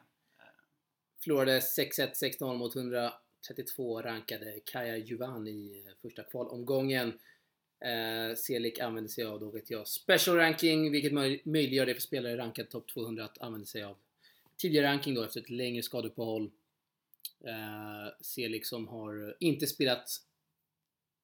Förlorade 1.24 1.59
6-1, 1.59 2.13
6-0 2.39 2.57
mot 2.57 2.75
32 3.47 4.01
rankade 4.01 4.59
Kaja 4.65 4.97
Juvan 4.97 5.47
i 5.47 5.83
eh, 5.88 5.94
första 6.01 6.24
kvalomgången. 6.24 7.19
Eh, 7.80 8.36
Celik 8.36 8.80
använder 8.80 9.09
sig 9.09 9.24
av, 9.24 9.39
då 9.39 9.50
vet 9.50 9.69
jag, 9.69 9.88
special 9.88 10.38
ranking, 10.38 10.91
vilket 10.91 11.12
möj- 11.13 11.41
möjliggör 11.43 11.86
det 11.86 11.93
för 11.93 12.01
spelare 12.01 12.38
rankad 12.38 12.69
topp 12.69 12.88
200 12.88 13.25
att 13.25 13.38
använda 13.38 13.65
sig 13.65 13.84
av 13.84 13.98
tidigare 14.58 14.88
ranking 14.88 15.15
då 15.15 15.24
efter 15.24 15.39
ett 15.41 15.50
längre 15.50 15.84
skadeuppehåll. 15.84 16.51
Eh, 17.43 18.13
Celik 18.22 18.65
som 18.65 18.88
har 18.88 19.36
inte 19.39 19.67
spelat 19.67 20.10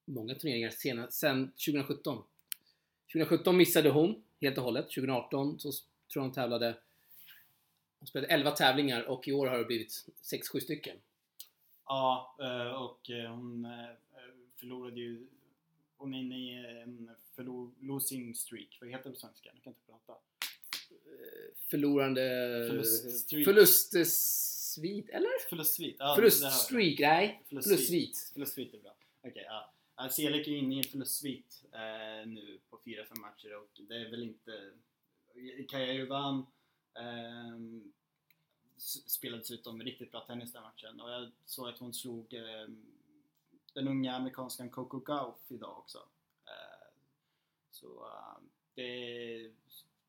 många 0.04 0.34
turneringar 0.34 0.70
senast, 0.70 1.12
sen 1.18 1.50
2017. 1.50 2.22
2017 3.12 3.56
missade 3.56 3.90
hon 3.90 4.22
helt 4.40 4.58
och 4.58 4.64
hållet. 4.64 4.84
2018 4.84 5.60
så 5.60 5.72
tror 5.72 5.82
jag 6.14 6.22
hon 6.22 6.32
tävlade 6.32 6.74
hon 7.98 8.06
spelade 8.06 8.32
11 8.32 8.50
tävlingar 8.50 9.02
och 9.02 9.28
i 9.28 9.32
år 9.32 9.46
har 9.46 9.58
det 9.58 9.64
blivit 9.64 10.04
6-7 10.22 10.60
stycken. 10.60 10.96
Ja, 11.86 12.36
eh, 12.40 12.82
och 12.82 13.10
eh, 13.10 13.30
hon 13.30 13.64
eh, 13.64 13.88
förlorade 14.56 15.00
ju 15.00 15.26
hon 15.96 16.14
är 16.14 16.18
inne 16.18 16.38
i 16.38 16.80
en 16.82 17.10
förlo- 17.36 17.72
losing 17.80 18.34
streak. 18.34 18.78
Vad 18.80 18.90
heter 18.90 19.04
det 19.04 19.10
på 19.10 19.20
svenska? 19.20 19.50
Jag 19.54 19.62
kan 19.62 19.70
inte 19.70 19.86
prata. 19.86 20.12
Eh, 20.12 21.54
Förlorande... 21.70 22.20
Förlustsvit, 23.44 25.08
eller? 25.10 25.48
Förlustsvit. 25.48 25.96
Ja. 25.98 26.14
Förluststreak, 26.14 26.98
nej. 26.98 27.42
Förlustsvit. 27.48 28.30
Förlustsvit. 28.34 28.74
Är 28.74 28.78
bra. 28.78 28.94
Okej, 29.22 29.44
ja. 29.46 29.72
ja. 29.96 30.08
Selek 30.08 30.46
är 30.46 30.52
inne 30.52 30.74
i 30.74 30.78
en 30.78 30.84
förlustsvit 30.84 31.64
eh, 31.72 32.26
nu 32.28 32.58
på 32.70 32.76
4-5 32.84 33.20
matcher 33.20 33.56
och 33.56 33.80
det 33.88 33.94
är 33.96 34.10
väl 34.10 34.22
inte... 34.22 34.70
Kaja 35.68 35.92
Juvan 35.92 36.46
ehm, 36.98 37.92
s- 38.04 38.05
spelade 39.06 39.42
dessutom 39.42 39.82
riktigt 39.82 40.10
bra 40.10 40.20
tennis 40.20 40.52
den 40.52 40.62
matchen 40.62 41.00
och 41.00 41.10
jag 41.10 41.30
såg 41.46 41.68
att 41.68 41.78
hon 41.78 41.94
slog 41.94 42.34
ehm, 42.34 42.86
den 43.74 43.88
unga 43.88 44.14
amerikanskan 44.16 44.70
Coco 44.70 44.98
Gauff 44.98 45.38
idag 45.48 45.78
också. 45.78 45.98
Eh, 46.44 46.88
så 47.70 47.86
eh, 47.86 48.42
det, 48.74 49.50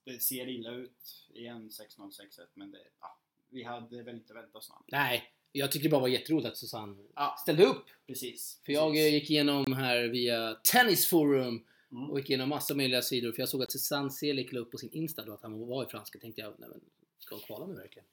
det 0.04 0.20
ser 0.20 0.48
illa 0.48 0.72
ut 0.72 1.26
igen 1.34 1.70
6-0, 1.70 1.98
6-1 1.98 2.46
men 2.54 2.72
det, 2.72 2.82
ja, 3.00 3.18
vi 3.50 3.64
hade 3.64 4.04
väl 4.04 4.16
inte 4.16 4.34
väntat 4.34 4.56
oss 4.56 4.70
något. 4.70 4.84
Nej, 4.88 5.34
jag 5.52 5.72
tycker 5.72 5.84
det 5.84 5.90
bara 5.92 6.02
var 6.02 6.08
jätteroligt 6.08 6.48
att 6.48 6.58
Susanne 6.58 7.04
Ja. 7.16 7.36
ställde 7.42 7.66
upp. 7.66 7.86
Precis. 8.08 8.62
För 8.66 8.74
jag 8.74 8.88
eh, 8.88 8.92
precis. 8.94 9.14
gick 9.14 9.30
igenom 9.30 9.74
här 9.74 10.08
via 10.08 10.54
Tennisforum 10.54 11.66
Mm. 11.92 12.10
och 12.10 12.20
gick 12.20 12.30
igenom 12.30 12.50
massa 12.50 12.76
möjliga 12.76 13.02
sidor 13.02 13.32
för 13.32 13.40
jag 13.42 13.50
såg 13.50 13.64
att 13.64 13.72
Susanne 13.72 14.10
Selik 14.12 14.52
la 14.52 14.60
upp 14.60 14.72
på 14.72 14.78
sin 14.78 14.90
Insta 14.92 15.26
då 15.26 15.34
att 15.34 15.42
han 15.42 15.68
var 15.68 15.84
i 15.84 15.88
franska. 15.88 16.20
tänkte 16.20 16.42
jag, 16.42 16.54
nej 16.60 16.70
men 16.70 16.82
ska 17.20 17.36
hon 17.36 17.42
kvala 17.44 17.66
nu 17.66 17.74
verkligen? 17.74 18.08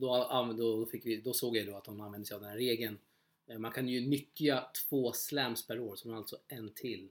Då, 0.00 0.52
då, 0.58 0.86
fick 0.86 1.06
vi, 1.06 1.16
då 1.20 1.32
såg 1.32 1.56
jag 1.56 1.66
då 1.66 1.76
att 1.76 1.86
hon 1.86 2.00
använde 2.00 2.26
sig 2.26 2.34
av 2.34 2.40
den 2.40 2.50
här 2.50 2.56
regeln. 2.56 2.98
Eh, 3.46 3.58
Man 3.58 3.72
kan 3.72 3.88
ju 3.88 4.08
nyttja 4.08 4.70
två 4.88 5.12
slams 5.12 5.66
per 5.66 5.80
år, 5.80 5.96
så 5.96 6.04
hon 6.08 6.12
har 6.12 6.18
alltså 6.20 6.38
en 6.48 6.72
till 6.74 7.08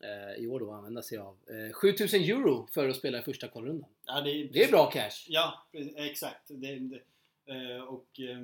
eh, 0.00 0.42
i 0.44 0.46
år 0.46 0.60
då 0.60 0.70
använda 0.72 1.02
sig 1.02 1.18
av. 1.18 1.36
Eh, 1.48 1.72
7000 1.72 2.20
euro 2.20 2.66
för 2.66 2.88
att 2.88 2.96
spela 2.96 3.18
i 3.18 3.22
första 3.22 3.48
kvalrundan. 3.48 3.90
Ja, 4.04 4.20
det, 4.20 4.44
Det 4.44 4.64
är 4.64 4.70
bra 4.70 4.90
cash. 4.90 5.26
Ja, 5.28 5.66
exakt. 5.96 6.42
Det, 6.48 6.78
det, 6.78 7.00
eh, 7.46 7.82
och, 7.82 8.20
eh, 8.20 8.38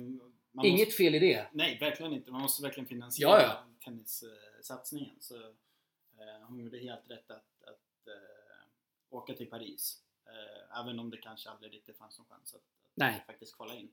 man 0.51 0.65
Inget 0.65 0.87
måste, 0.87 0.97
fel 0.97 1.15
i 1.15 1.19
det. 1.19 1.47
Nej, 1.53 1.77
verkligen 1.79 2.13
inte. 2.13 2.31
Man 2.31 2.41
måste 2.41 2.63
verkligen 2.63 2.87
finansiera 2.87 3.29
Ja, 3.31 3.41
ja. 3.41 3.65
tennis, 3.85 4.23
eh, 4.23 4.61
satsningen. 4.61 5.15
Så 5.19 5.35
eh, 5.35 6.47
hon 6.47 6.59
gjorde 6.59 6.77
helt 6.79 7.09
rätt 7.09 7.31
att, 7.31 7.63
att 7.63 8.07
eh, 8.07 8.65
åka 9.09 9.33
till 9.33 9.47
Paris. 9.49 10.01
Eh, 10.25 10.79
även 10.79 10.99
om 10.99 11.09
det 11.09 11.17
kanske 11.17 11.49
aldrig 11.49 11.73
riktigt 11.73 11.97
fanns 11.97 12.17
någon 12.19 12.27
chans 12.27 12.53
att 12.53 12.61
Nej. 12.99 13.23
faktiskt 13.27 13.55
kvala 13.55 13.75
in. 13.75 13.89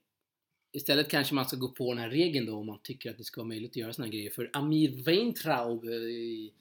Istället 0.73 1.11
kanske 1.11 1.35
man 1.35 1.45
ska 1.47 1.57
gå 1.57 1.69
på 1.69 1.93
den 1.95 2.03
här 2.03 2.11
regeln 2.11 2.47
då 2.47 2.57
om 2.57 2.67
man 2.67 2.79
tycker 2.83 3.11
att 3.11 3.19
det 3.19 3.25
ska 3.25 3.41
vara 3.41 3.49
möjligt 3.49 3.71
att 3.71 3.77
göra 3.77 3.93
här 3.99 4.07
grejer. 4.07 4.31
För 4.31 4.51
Amir 4.53 5.05
Weintraub 5.05 5.85
eh, 5.85 5.91
i, 5.91 6.53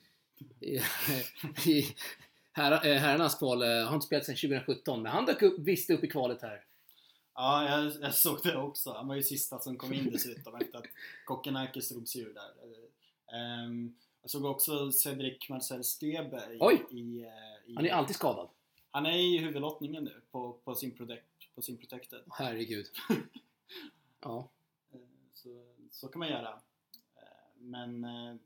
i, 0.60 0.80
i 1.66 1.86
herra- 2.52 2.82
eh, 2.84 2.96
herrarnas 2.96 3.34
kval 3.34 3.62
eh, 3.62 3.68
har 3.68 3.94
inte 3.94 4.06
spelat 4.06 4.24
sedan 4.24 4.36
2017 4.36 5.02
men 5.02 5.12
han 5.12 5.24
dök 5.26 5.42
upp, 5.42 5.58
visste 5.58 5.94
upp 5.94 6.04
i 6.04 6.08
kvalet 6.08 6.42
här. 6.42 6.64
Ja, 7.34 7.68
jag, 7.70 7.92
jag 8.00 8.14
såg 8.14 8.38
det 8.42 8.56
också. 8.56 8.92
Han 8.92 9.08
var 9.08 9.14
ju 9.14 9.22
sista 9.22 9.58
som 9.58 9.76
kom 9.76 9.92
in 9.92 10.10
dessutom 10.12 10.54
efter 10.54 10.78
att 10.78 10.86
Kokkinakis 11.24 11.88
drog 11.88 12.08
sig 12.08 12.20
ur 12.20 12.34
där. 12.34 12.52
Ehm, 13.38 13.94
jag 14.22 14.30
såg 14.30 14.44
också 14.44 14.92
Cedric 14.92 15.48
Marcel 15.48 15.84
Stebe 15.84 16.36
i, 16.36 16.56
Oj! 16.60 16.86
i, 16.90 17.00
i 17.66 17.74
Han 17.74 17.86
är 17.86 17.90
alltid 17.90 18.16
skadad. 18.16 18.48
Han 18.96 19.06
är 19.06 19.18
i 19.18 19.38
huvudlottningen 19.38 20.04
nu 20.04 20.20
på, 20.30 20.52
på, 20.64 20.74
sin, 20.74 20.96
protect, 20.96 21.54
på 21.54 21.62
sin 21.62 21.78
Protected. 21.78 22.22
Herregud. 22.30 22.86
Ja. 24.20 24.48
Eh, 24.92 25.00
Så, 25.32 25.48
så 25.90 26.08
kan 26.08 26.18
man 26.18 26.28
göra. 26.28 26.48
Eh, 27.16 27.22
Men 27.56 28.04
eh, 28.04 28.36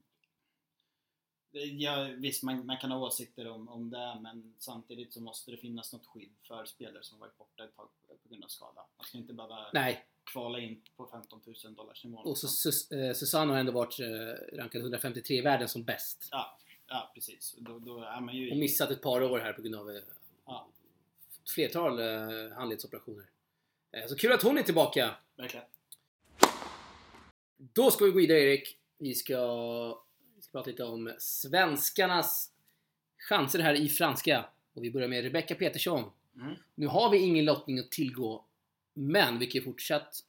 ja, 1.52 2.08
visst, 2.16 2.42
man, 2.42 2.66
man 2.66 2.76
kan 2.78 2.90
ha 2.90 2.98
åsikter 3.06 3.48
om, 3.48 3.68
om 3.68 3.90
det 3.90 4.18
men 4.22 4.54
samtidigt 4.58 5.12
så 5.14 5.20
måste 5.22 5.50
det 5.50 5.56
finnas 5.56 5.92
något 5.92 6.06
skydd 6.06 6.32
för 6.42 6.64
spelare 6.64 7.02
som 7.02 7.18
varit 7.18 7.38
borta 7.38 7.64
ett 7.64 7.76
tag 7.76 7.88
på, 8.08 8.28
grund 8.28 8.44
av 8.44 8.48
skada. 8.48 8.86
Man 8.96 9.06
ska 9.06 9.18
inte 9.18 9.32
behöva 9.32 9.70
Nej, 9.72 10.04
kvala 10.32 10.60
in 10.60 10.82
på 10.96 11.06
15 11.06 11.42
000 11.64 11.74
dollars 11.74 12.04
nivån. 12.04 12.26
och 12.26 12.38
så 12.38 12.46
Sus- 12.46 12.94
eh, 12.94 13.14
Susanne 13.14 13.52
har 13.52 13.60
ändå 13.60 13.72
varit 13.72 14.00
eh, 14.00 14.56
rankad 14.56 14.80
153 14.80 15.36
i 15.36 15.40
världen 15.40 15.68
som 15.68 15.84
bäst. 15.84 16.28
Ja, 16.30 16.58
ja 16.88 17.10
precis. 17.14 17.54
Då, 17.58 17.78
då 17.78 17.98
är 18.02 18.20
man 18.20 18.36
ju 18.36 18.50
Och 18.50 18.56
missat 18.58 18.90
ett 18.90 19.02
par 19.02 19.22
år 19.22 19.38
här 19.38 19.52
på 19.52 19.62
grund 19.62 19.74
av 19.74 20.00
Ja. 20.46 20.68
flertal 21.54 21.98
eh, 21.98 22.56
handledsoperationer. 22.56 23.24
Eh, 23.92 24.06
Så 24.06 24.16
kul 24.16 24.32
att 24.32 24.42
hon 24.42 24.58
är 24.58 24.62
tillbaka! 24.62 25.14
Verkligen. 25.36 25.66
Då 27.56 27.90
ska 27.90 28.04
vi 28.04 28.10
gå 28.10 28.18
vidare 28.18 28.38
Erik. 28.38 28.78
Vi 28.98 29.14
ska, 29.14 29.36
vi 30.36 30.42
ska 30.42 30.52
prata 30.52 30.70
lite 30.70 30.84
om 30.84 31.14
svenskarnas 31.18 32.52
chanser 33.18 33.58
här 33.58 33.74
i 33.74 33.88
franska. 33.88 34.44
Och 34.74 34.84
vi 34.84 34.90
börjar 34.90 35.08
med 35.08 35.24
Rebecca 35.24 35.54
Petersson. 35.54 36.10
Mm. 36.36 36.54
Nu 36.74 36.86
har 36.86 37.10
vi 37.10 37.18
ingen 37.18 37.44
lottning 37.44 37.78
att 37.78 37.90
tillgå. 37.90 38.44
Men 38.94 39.38
vi 39.38 39.46
kan 39.46 39.62
fortsatt 39.62 40.24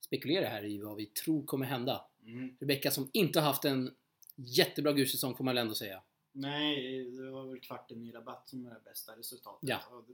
spekulera 0.00 0.48
här 0.48 0.64
i 0.64 0.78
vad 0.78 0.96
vi 0.96 1.06
tror 1.06 1.44
kommer 1.44 1.66
hända. 1.66 2.04
Mm. 2.26 2.56
Rebecca 2.60 2.90
som 2.90 3.10
inte 3.12 3.40
har 3.40 3.46
haft 3.46 3.64
en 3.64 3.94
jättebra 4.36 4.92
grussäsong 4.92 5.36
får 5.36 5.44
man 5.44 5.54
väl 5.54 5.62
ändå 5.62 5.74
säga. 5.74 6.02
Nej, 6.32 7.04
det 7.10 7.30
var 7.30 7.46
väl 7.46 7.60
kvarten 7.60 8.02
i 8.02 8.12
rabatt 8.12 8.48
som 8.48 8.66
är 8.66 8.70
det 8.70 8.80
bästa 8.84 9.16
resultatet. 9.16 9.68
Ja. 9.68 10.04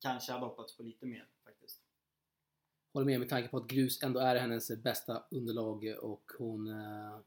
Kanske 0.00 0.32
hade 0.32 0.44
hoppats 0.44 0.76
på 0.76 0.82
lite 0.82 1.06
mer 1.06 1.28
faktiskt. 1.44 1.80
Håller 2.92 3.06
med 3.06 3.20
med 3.20 3.28
tanke 3.28 3.48
på 3.48 3.56
att 3.56 3.66
grus 3.66 4.02
ändå 4.02 4.20
är 4.20 4.36
hennes 4.36 4.82
bästa 4.82 5.24
underlag 5.30 5.96
och 6.00 6.32
hon 6.38 6.66
eh, 6.66 7.20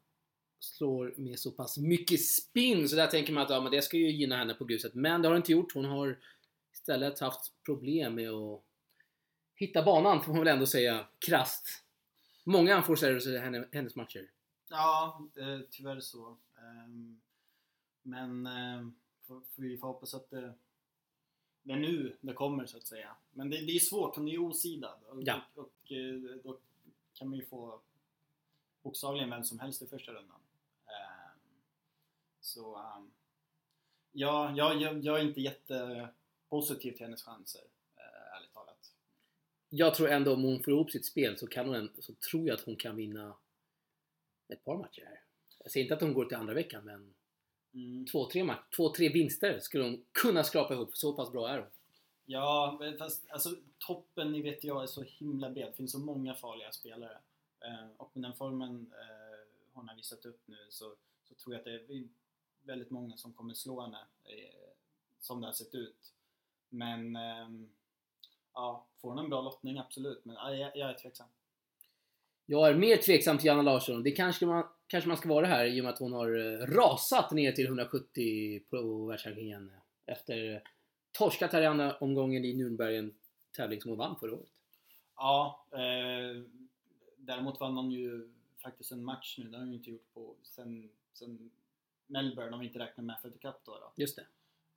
slår 0.60 1.14
med 1.18 1.40
så 1.40 1.52
pass 1.52 1.78
mycket 1.78 2.26
spin 2.26 2.90
så 2.90 2.96
där 2.96 3.08
tänker 3.08 3.34
man 3.34 3.44
att 3.44 3.50
ja, 3.50 3.62
men 3.62 3.72
det 3.72 3.82
ska 3.82 3.98
ju 3.98 4.12
gynna 4.12 4.38
henne 4.38 4.54
på 4.54 4.66
gruset. 4.66 4.94
Men 4.94 5.22
det 5.22 5.28
har 5.28 5.34
det 5.34 5.38
inte 5.38 5.52
gjort. 5.52 5.74
Hon 5.74 5.86
har 5.86 6.20
istället 6.74 7.20
haft 7.20 7.64
problem 7.66 8.16
med 8.16 8.30
att 8.30 8.64
hitta 9.56 9.84
banan 9.84 10.24
får 10.24 10.32
man 10.32 10.40
väl 10.40 10.54
ändå 10.54 10.66
säga 10.66 11.08
krasst. 11.20 11.84
Många 12.44 12.76
anforcerades 12.76 13.28
i 13.28 13.38
henne, 13.38 13.68
hennes 13.72 13.96
matcher. 13.96 14.32
Ja, 14.70 15.28
eh, 15.38 15.60
tyvärr 15.72 16.00
så. 16.00 16.38
Ehm, 16.58 17.22
men 18.04 18.46
eh, 18.46 18.88
får 19.28 19.42
vi 19.56 19.78
får 19.78 19.88
hoppas 19.88 20.14
att 20.14 20.30
det, 20.30 20.54
det 21.64 21.74
är 21.74 21.78
nu 21.78 22.18
det 22.22 22.34
kommer 22.34 22.66
så 22.66 22.78
att 22.78 22.88
säga. 22.88 23.16
Men 23.32 23.50
det, 23.50 23.58
det 23.58 23.72
är 23.72 23.80
svårt, 23.80 24.16
hon 24.16 24.28
är 24.28 24.32
ju 24.32 24.40
osidad. 24.40 25.04
Och, 25.10 25.22
Ja. 25.24 25.42
och, 25.56 25.64
och 25.64 25.92
eh, 25.92 26.14
då 26.44 26.60
kan 27.14 27.30
man 27.30 27.40
ju 27.40 27.46
få 27.46 27.80
bokstavligen 28.84 29.30
vem 29.30 29.44
som 29.44 29.60
helst 29.60 29.82
i 29.82 29.88
första 29.88 30.12
rundan. 30.12 30.40
Ehm, 30.86 31.40
så 32.42 32.76
ehm, 32.76 33.12
ja, 34.12 34.54
jag, 34.58 34.82
jag, 34.82 35.00
jag 35.06 35.20
är 35.20 35.24
inte 35.24 35.42
jättepositiv 35.42 36.92
till 36.92 37.06
hennes 37.06 37.24
chanser, 37.24 37.64
eh, 37.96 38.38
ärligt 38.38 38.54
talat. 38.54 38.92
Jag 39.70 39.96
tror 39.96 40.10
ändå 40.10 40.34
om 40.34 40.44
hon 40.44 40.64
får 40.64 40.74
ihop 40.74 40.92
sitt 40.92 41.06
spel 41.06 41.38
så, 41.38 41.48
kan 41.48 41.68
hon, 41.70 41.90
så 42.00 42.14
tror 42.14 42.48
jag 42.48 42.56
att 42.56 42.66
hon 42.66 42.76
kan 42.76 42.96
vinna 42.96 43.36
ett 44.48 44.64
par 44.64 44.78
matcher 44.78 45.06
här. 45.06 45.22
Jag 45.60 45.72
säger 45.72 45.84
inte 45.84 45.94
att 45.96 46.02
hon 46.02 46.14
går 46.14 46.26
till 46.26 46.38
andra 46.38 46.54
veckan 46.54 46.86
men 46.86 47.14
Mm. 47.74 48.06
två, 48.06 48.30
tre, 48.30 48.44
match, 48.44 48.64
två, 48.76 48.90
tre 48.90 49.10
vinster 49.10 49.60
skulle 49.60 49.84
hon 49.84 50.06
kunna 50.12 50.44
skrapa 50.44 50.74
ihop. 50.74 50.98
Så 50.98 51.14
pass 51.14 51.32
bra 51.32 51.50
är 51.50 51.60
hon. 51.60 51.68
Ja, 52.26 52.80
fast 53.00 53.30
alltså, 53.30 53.56
toppen 53.78 54.36
i 54.36 54.42
VTA 54.42 54.84
är 54.84 54.88
så 54.88 55.04
himla 55.04 55.50
bred. 55.50 55.68
Det 55.68 55.78
finns 55.78 55.92
så 55.92 56.00
många 56.00 56.36
farliga 56.36 56.72
spelare. 56.72 57.18
Eh, 57.60 57.88
och 57.98 58.12
med 58.14 58.24
den 58.24 58.38
formen 58.38 58.94
eh, 59.00 59.48
hon 59.74 59.90
har 59.90 59.96
visat 59.96 60.26
upp 60.26 60.42
nu 60.46 60.58
så, 60.70 60.96
så 61.24 61.34
tror 61.34 61.56
jag 61.56 61.60
att 61.60 61.66
det 61.66 61.96
är 61.96 62.08
väldigt 62.64 62.90
många 62.90 63.18
som 63.18 63.34
kommer 63.34 63.54
slå 63.54 63.82
henne 63.82 64.00
eh, 64.24 64.74
som 65.20 65.42
det 65.42 65.48
har 65.48 65.54
sett 65.54 65.76
ut. 65.76 66.14
Men 66.70 67.16
ehm, 67.16 67.70
ja, 68.54 68.86
får 68.98 69.10
hon 69.10 69.20
en 69.20 69.30
bra 69.30 69.42
lottning 69.42 69.78
absolut. 69.78 70.26
Men 70.26 70.36
ja, 70.36 70.54
jag, 70.54 70.78
jag 70.78 70.90
är 70.90 70.94
tveksam. 70.94 71.28
Jag 72.46 72.70
är 72.70 72.76
mer 72.76 72.98
tveksam 72.98 73.38
till 73.38 73.46
Janna 73.46 73.62
Larsson. 73.62 74.04
Det 74.04 74.12
kanske 74.12 74.46
man, 74.46 74.64
kanske 74.88 75.08
man 75.08 75.18
ska 75.18 75.30
vara 75.30 75.46
här 75.46 75.66
i 75.66 75.82
och 75.82 75.84
med 75.84 75.94
att 75.94 76.00
hon 76.00 76.14
har 76.14 76.36
eh, 76.36 76.66
rasat 76.66 77.32
ner 77.32 77.52
till 77.52 77.66
170 77.66 78.64
på 78.70 79.06
världsrankingen 79.06 79.72
efter 80.06 80.64
torskat 81.12 81.54
här 81.54 81.62
i 81.62 81.66
andra 81.66 81.98
omgången 81.98 82.46
i 82.46 82.54
Nürnberg, 82.54 82.98
en 82.98 83.14
tävling 83.56 83.82
som 83.82 83.90
hon 83.90 83.98
vann 83.98 84.20
förra 84.20 84.34
året. 84.34 84.52
Ja, 85.16 85.66
eh, 85.72 86.44
däremot 87.18 87.60
vann 87.60 87.78
hon 87.78 87.92
ju 87.92 88.34
faktiskt 88.64 88.92
en 88.92 89.04
match 89.04 89.36
nu. 89.38 89.50
Det 89.50 89.58
har 89.58 89.64
hon 89.64 89.72
ju 89.72 89.78
inte 89.78 89.90
gjort 89.90 90.14
på 90.14 90.36
sen, 90.44 90.90
sen 91.14 91.52
Melbourne 92.08 92.54
om 92.54 92.60
vi 92.60 92.66
inte 92.66 92.80
räknar 92.80 93.04
med 93.04 93.20
Fed 93.22 93.42
Cup 93.42 93.56
då. 93.66 93.72
då. 93.72 93.92
Just 93.96 94.16
det. 94.16 94.26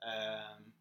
Ehm, 0.06 0.72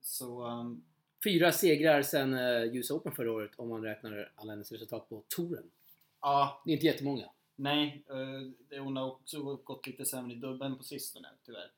så 0.00 0.46
um, 0.46 0.84
Fyra 1.24 1.52
segrar 1.52 2.02
sen 2.02 2.34
eh, 2.34 2.76
US 2.76 2.90
Open 2.90 3.12
förra 3.12 3.32
året 3.32 3.50
om 3.56 3.68
man 3.68 3.82
räknar 3.82 4.32
alla 4.34 4.52
hennes 4.52 4.72
resultat 4.72 5.08
på 5.08 5.22
touren. 5.28 5.70
Ja, 6.20 6.62
Det 6.64 6.70
är 6.70 6.74
inte 6.74 6.86
jättemånga. 6.86 7.30
nej. 7.56 8.04
Det, 8.68 8.78
hon 8.78 8.96
har 8.96 9.10
också 9.10 9.42
gått 9.56 9.86
lite 9.86 10.04
sämre 10.04 10.32
i 10.32 10.36
dubben 10.36 10.76
på 10.76 10.82
sistone 10.84 11.28
tyvärr. 11.44 11.72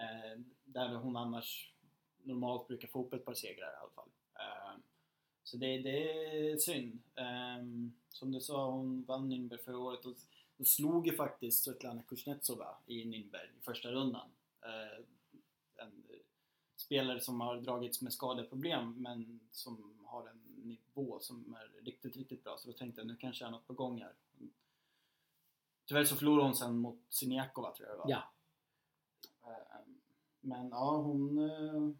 Uh, 0.00 0.42
där 0.64 0.94
hon 0.94 1.16
annars 1.16 1.72
normalt 2.22 2.68
brukar 2.68 2.88
få 2.88 3.04
upp 3.04 3.12
ett 3.12 3.24
par 3.24 3.34
segrar 3.34 3.72
i 3.72 3.76
alla 3.80 3.90
fall. 3.90 4.08
Ehm, 4.34 4.82
så 5.44 5.56
det, 5.56 5.78
det 5.78 6.10
är 6.52 6.56
synd. 6.56 7.02
Som 8.08 8.32
du 8.32 8.40
sa, 8.40 8.70
hon 8.70 9.04
vann 9.04 9.32
Nürnberg 9.32 9.64
förra 9.64 9.78
året 9.78 10.04
och, 10.04 10.16
slog 10.66 11.06
ju 11.06 11.16
faktiskt 11.16 11.64
Svetlana 11.64 12.02
Kuznetsova 12.02 12.76
i 12.86 13.04
Nürnberg 13.04 13.48
i 13.58 13.62
första 13.62 13.90
rundan. 13.90 14.30
Eh, 14.62 15.04
en 15.84 16.04
spelare 16.76 17.20
som 17.20 17.40
har 17.40 17.56
dragits 17.60 18.02
med 18.02 18.12
skadeproblem 18.12 19.02
men 19.02 19.40
som 19.50 19.98
har 20.06 20.28
en 20.28 20.42
nivå 20.66 21.20
som 21.20 21.54
är 21.54 21.84
riktigt, 21.84 22.16
riktigt 22.16 22.44
bra. 22.44 22.56
Så 22.58 22.68
då 22.70 22.76
tänkte 22.76 23.00
jag 23.00 23.06
nu 23.08 23.16
kanske 23.16 23.44
är 23.44 23.50
något 23.50 23.66
på 23.66 23.72
gång 23.72 24.00
här. 24.02 24.12
Tyvärr 25.86 26.04
så 26.04 26.16
förlorade 26.16 26.42
hon 26.48 26.54
sen 26.54 26.78
mot 26.78 26.98
Siniakova 27.08 27.72
tror 27.74 27.88
jag 27.88 27.96
det 27.96 27.98
var. 27.98 28.10
Ja. 28.10 28.32
Eh, 29.50 29.78
Men 30.40 30.68
ja, 30.68 30.96
hon 30.96 31.38
eh, 31.50 31.90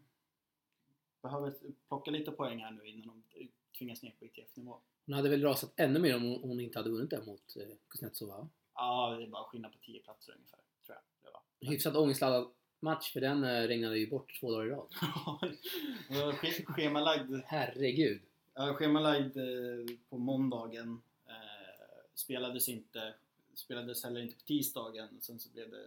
behöver 1.21 1.53
plocka 1.87 2.11
lite 2.11 2.31
poäng 2.31 2.59
här 2.63 2.71
nu 2.71 2.85
innan 2.87 3.23
de 3.33 3.47
tvingas 3.77 4.03
ner 4.03 4.11
på 4.19 4.25
ITF-nivå. 4.25 4.77
Hon 5.05 5.13
hade 5.15 5.29
väl 5.29 5.41
rasat 5.41 5.73
ännu 5.75 5.99
mer 5.99 6.15
om 6.15 6.23
hon, 6.23 6.41
hon 6.41 6.59
inte 6.59 6.79
hade 6.79 6.89
vunnit 6.89 7.09
där 7.09 7.25
mot 7.25 7.55
eh, 7.55 7.75
Kuznetsova. 7.87 8.37
va? 8.37 8.49
Ja, 8.75 9.15
det 9.17 9.23
är 9.23 9.27
bara 9.27 9.43
skillnad 9.43 9.71
på 9.71 9.77
10 9.77 9.99
platser 9.99 10.33
ungefär, 10.35 10.59
tror 10.85 10.95
jag 10.97 11.03
det 11.23 11.31
var. 11.33 11.71
Hyfsat 11.71 11.95
ångestladdad 11.95 12.51
match 12.79 13.13
för 13.13 13.21
den 13.21 13.43
eh, 13.43 13.61
regnade 13.67 13.97
ju 13.99 14.09
bort 14.09 14.39
två 14.39 14.51
dagar 14.51 14.65
i 14.65 14.69
rad. 14.69 14.87
Det 16.09 16.15
sch- 16.47 16.65
schemalagd 16.65 17.35
Herregud. 17.45 18.21
Ja, 18.57 18.73
schemalagd 18.73 19.37
eh, 19.37 19.95
på 20.09 20.17
måndagen. 20.17 21.01
Eh, 21.27 21.33
spelades 22.15 22.69
inte. 22.69 23.13
Spelades 23.55 24.03
heller 24.03 24.21
inte 24.21 24.35
på 24.35 24.41
tisdagen. 24.41 25.07
Sen 25.21 25.39
så 25.39 25.49
blev 25.49 25.69
det 25.71 25.85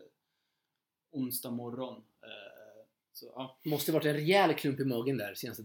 onsdag 1.10 1.50
morgon. 1.50 2.02
Eh, 2.22 2.84
så 3.12 3.32
ja, 3.34 3.56
Måste 3.64 3.92
varit 3.92 4.06
en 4.06 4.14
rejäl 4.14 4.54
klump 4.54 4.80
i 4.80 4.84
magen 4.84 5.16
där 5.16 5.34
senaste 5.34 5.64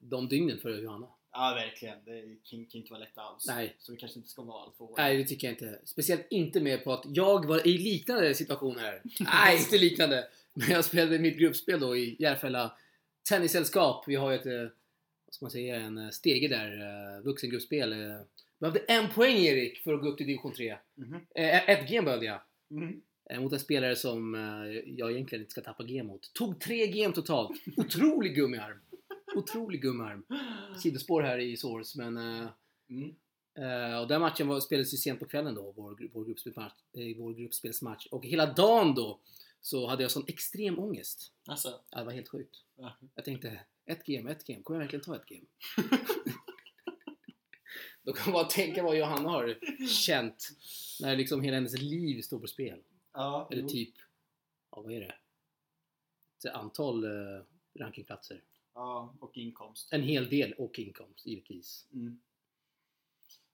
de 0.00 0.28
dygnen 0.28 0.58
för 0.58 0.78
Johanna. 0.78 1.06
ja 1.32 1.52
verkligen. 1.54 2.04
Det 2.04 2.20
kan, 2.44 2.66
kan 2.66 2.80
inte 2.80 2.92
vara 2.92 3.00
lätt 3.00 3.18
alls. 3.18 3.46
Nej. 3.46 3.76
Så 3.78 3.92
vi 3.92 3.98
kanske 3.98 4.18
inte 4.18 4.30
ska 4.30 4.42
vara 4.42 4.62
allt 4.62 4.76
för 4.76 4.84
hårda. 4.84 5.02
Nej, 5.02 5.16
det 5.16 5.24
tycker 5.24 5.46
jag 5.46 5.54
inte. 5.54 5.80
Speciellt 5.84 6.26
inte 6.30 6.60
med 6.60 6.84
på 6.84 6.92
att 6.92 7.04
jag 7.06 7.46
var 7.46 7.66
i 7.66 7.78
liknande 7.78 8.34
situation 8.34 8.78
här. 8.78 9.02
Nej, 9.20 9.58
inte 9.58 9.78
liknande. 9.78 10.28
Men 10.54 10.70
jag 10.70 10.84
spelade 10.84 11.18
mitt 11.18 11.38
gruppspel 11.38 11.80
då 11.80 11.96
i 11.96 12.16
Järfälla 12.18 12.76
Tennissällskap. 13.28 14.04
Vi 14.08 14.14
har 14.14 14.30
ju 14.30 14.36
ett, 14.66 14.72
ska 15.34 15.44
man 15.44 15.50
säga, 15.50 15.76
en 15.76 15.98
eh, 15.98 16.10
stege 16.10 16.48
där, 16.48 16.80
eh, 16.80 17.22
vuxengruppspel. 17.24 17.92
Eh, 17.92 18.20
Behövde 18.58 18.80
en 18.80 19.08
poäng 19.08 19.36
Erik 19.36 19.78
för 19.78 19.94
att 19.94 20.00
gå 20.00 20.08
upp 20.08 20.16
till 20.16 20.26
division 20.26 20.52
3. 20.52 20.76
Mhm. 20.94 21.14
Eh, 21.34 21.68
ett 21.70 21.88
game 21.90 22.04
behövde 22.04 22.26
jag. 22.26 22.40
Mhm. 22.70 23.02
Eh, 23.30 23.40
mot 23.40 23.52
en 23.52 23.60
spelare 23.60 23.96
som 23.96 24.34
jag 24.86 25.12
egentligen 25.12 25.42
inte 25.42 25.50
ska 25.52 25.60
tappa 25.60 25.84
G 25.84 26.02
mot. 26.02 26.32
Tog 26.34 26.60
tre 26.60 26.86
game 26.86 27.14
totalt. 27.14 27.50
Otrolig 27.76 28.34
gummiarm. 28.34 28.78
Otrolig 29.34 29.82
gummiarm. 29.82 30.24
Sidospår 30.82 31.22
här 31.22 31.38
i 31.38 31.56
Source 31.56 31.98
men 31.98 32.48
Mm. 32.90 33.14
Och 34.00 34.08
den 34.08 34.20
matchen 34.20 34.48
var, 34.48 34.60
spelades 34.60 34.94
ju 34.94 34.96
sent 34.98 35.20
på 35.20 35.26
kvällen 35.26 35.54
då, 35.54 35.72
vår, 35.76 36.08
vår, 36.12 36.24
gruppspelsmatch, 36.24 36.74
vår 37.16 37.32
gruppspelsmatch. 37.34 38.06
Och 38.06 38.26
hela 38.26 38.46
dagen 38.52 38.94
då 38.94 39.20
så 39.60 39.86
hade 39.86 40.02
jag 40.02 40.10
sån 40.10 40.24
extrem 40.28 40.78
ångest. 40.78 41.32
Alltså, 41.46 41.80
Ja, 41.90 41.98
det 41.98 42.04
var 42.04 42.12
helt 42.12 42.28
sjukt. 42.28 42.56
ja. 42.76 42.96
Jag 43.14 43.24
tänkte, 43.24 43.60
ett 43.86 44.04
game, 44.04 44.30
ett 44.32 44.46
game. 44.46 44.62
Kommer 44.62 44.80
jag 44.80 44.84
verkligen 44.84 45.04
ta 45.04 45.16
ett 45.16 45.26
game? 45.26 45.46
då 48.02 48.12
kan 48.12 48.24
man 48.24 48.32
bara 48.32 48.50
tänka 48.50 48.82
vad 48.82 48.96
Johanna 48.98 49.28
har 49.30 49.58
känt 49.86 50.48
när 51.00 51.16
liksom 51.16 51.42
hela 51.42 51.54
hennes 51.54 51.78
liv 51.78 52.22
står 52.22 52.38
på 52.38 52.46
spel. 52.46 52.82
ja, 53.12 53.48
Eller 53.52 53.62
jo. 53.62 53.68
typ, 53.68 53.94
ja 54.70 54.80
vad 54.82 54.92
är 54.92 55.00
det? 55.00 55.14
Ett 56.48 56.54
antal 56.54 57.04
eh, 57.04 57.42
rankingplatser. 57.78 58.42
Ja, 58.74 59.14
och 59.20 59.36
inkomst. 59.36 59.92
En 59.92 60.02
hel 60.02 60.28
del 60.28 60.52
och 60.52 60.78
inkomst 60.78 61.26
givetvis. 61.26 61.86
Mm. 61.92 62.20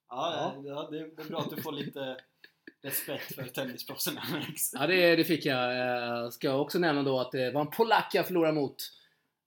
Ja, 0.08 0.54
ja. 0.64 0.88
det, 0.90 0.99
det 0.99 1.23
är 1.23 1.28
bra 1.28 1.40
att 1.40 1.50
du 1.56 1.62
får 1.62 1.73
lite 1.73 2.20
respekt 2.82 3.35
för 3.35 3.44
tennisproffsen 3.44 4.18
Alex. 4.18 4.73
Ja, 4.75 4.87
det, 4.87 5.16
det 5.16 5.25
fick 5.25 5.47
jag. 5.47 5.78
Eh, 6.25 6.30
Ska 6.30 6.47
jag 6.47 6.61
också 6.62 6.78
nämna 6.78 7.02
då 7.02 7.20
att 7.20 7.32
det 7.32 7.50
var 7.50 7.61
en 7.61 7.70
polack 7.70 8.11
jag 8.14 8.26
förlorade 8.26 8.52
mot. 8.54 8.76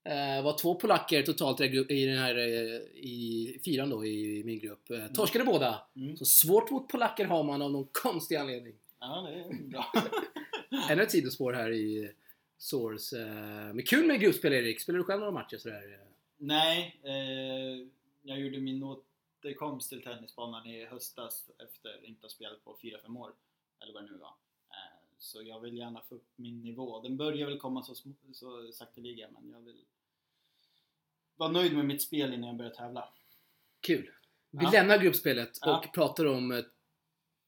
Eh, 0.04 0.42
var 0.44 0.58
två 0.58 0.74
polacker 0.74 1.22
totalt 1.22 1.60
i 1.60 2.06
den 2.06 2.18
här 2.18 2.38
eh, 2.38 2.80
i 2.94 3.60
fyran 3.64 3.90
då 3.90 4.04
i 4.06 4.42
min 4.44 4.58
grupp. 4.58 4.90
Eh, 4.90 5.06
Torskade 5.06 5.44
båda. 5.44 5.82
Mm. 5.96 6.16
Så 6.16 6.24
svårt 6.24 6.70
mot 6.70 6.88
polacker 6.88 7.24
har 7.24 7.42
man 7.44 7.62
av 7.62 7.72
någon 7.72 7.88
konstig 7.92 8.36
anledning. 8.36 8.74
Ja, 9.00 9.28
det 9.30 9.40
är 9.40 9.68
bra. 9.68 9.92
Ännu 10.90 11.02
ett 11.02 11.10
sidospår 11.10 11.52
här 11.52 11.70
i 11.72 12.12
Source. 12.58 13.20
Eh, 13.22 13.74
Men 13.74 13.82
kul 13.82 14.06
med 14.06 14.20
gruppspel 14.20 14.52
Erik. 14.52 14.80
Spelar 14.80 14.98
du 14.98 15.04
själv 15.04 15.20
några 15.20 15.32
matcher 15.32 15.56
sådär? 15.56 15.98
Nej, 16.36 17.00
eh, 17.02 17.86
jag 18.22 18.40
gjorde 18.40 18.60
min 18.60 18.82
återkomst 18.82 19.88
till 19.88 20.02
tennisbanan 20.02 20.66
i 20.66 20.84
höstas 20.86 21.50
efter 21.68 21.88
att 21.98 22.04
inte 22.04 22.24
ha 22.24 22.28
spelat 22.28 22.64
på 22.64 22.76
4-5 22.82 23.18
år. 23.18 23.30
Eller 23.82 23.92
vad 23.92 24.02
det 24.04 24.10
nu 24.12 24.18
var. 24.18 24.34
Så 25.22 25.42
jag 25.42 25.60
vill 25.60 25.76
gärna 25.78 26.00
få 26.08 26.14
upp 26.14 26.28
min 26.36 26.62
nivå. 26.62 27.02
Den 27.02 27.16
börjar 27.16 27.46
väl 27.46 27.58
komma 27.58 27.82
så, 27.82 27.94
så 28.32 28.72
sakteliga 28.72 29.28
men 29.30 29.50
jag 29.50 29.60
vill 29.60 29.84
vara 31.36 31.50
nöjd 31.50 31.76
med 31.76 31.84
mitt 31.84 32.02
spel 32.02 32.34
innan 32.34 32.48
jag 32.48 32.56
börjar 32.56 32.70
tävla. 32.70 33.08
Kul. 33.80 34.10
Vi 34.50 34.64
Ja. 34.64 34.70
lämnar 34.70 34.98
gruppspelet 34.98 35.58
Ja. 35.60 35.78
och 35.78 35.94
pratar 35.94 36.26
om 36.26 36.52
eh, 36.52 36.64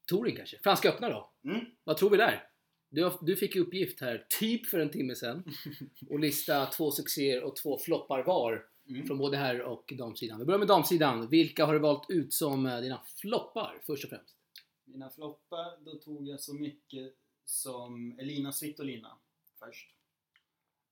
touring 0.07 0.37
kanske. 0.37 0.59
Franska 0.63 0.89
öppna 0.89 1.09
då. 1.09 1.31
Mm. 1.45 1.61
Vad 1.85 1.97
tror 1.97 2.11
vi 2.11 2.17
där? 2.17 2.49
Du, 2.89 3.11
du 3.23 3.37
fick 3.37 3.57
uppgift 3.57 4.01
här, 4.01 4.27
typ 4.41 4.67
för 4.67 4.79
en 4.79 4.91
timme 4.91 5.15
sedan, 5.15 5.45
och 6.11 6.19
lista 6.21 6.67
två 6.67 6.91
succéer 6.91 7.43
och 7.43 7.57
två 7.57 7.79
floppar 7.79 8.23
var 8.25 8.69
Mm. 8.89 9.07
från 9.07 9.19
både 9.19 9.37
här 9.37 9.61
och 9.63 9.93
damsidan. 9.99 10.39
Vi 10.39 10.45
börjar 10.45 10.59
med 10.59 10.69
damsidan. 10.69 11.29
Vilka 11.29 11.67
har 11.67 11.73
du 11.73 11.79
valt 11.79 12.11
ut 12.11 12.33
som 12.35 12.67
eh, 12.67 12.81
dina 12.81 13.01
floppar 13.21 13.79
först 13.87 14.05
och 14.05 14.11
främst? 14.11 14.37
Mina 14.85 15.11
floppar, 15.11 15.85
då 15.85 15.95
tog 15.95 16.29
jag 16.29 16.41
så 16.41 16.55
mycket 16.55 17.15
som 17.45 18.19
Elina 18.19 18.53
Svitolina 18.53 19.17
först. 19.59 19.95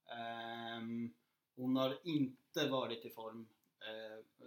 Ehm, 0.07 1.15
hon 1.57 1.77
har 1.77 1.99
inte 2.05 2.69
varit 2.69 3.05
i 3.05 3.11
form. 3.11 3.49
Eh, 3.81 4.47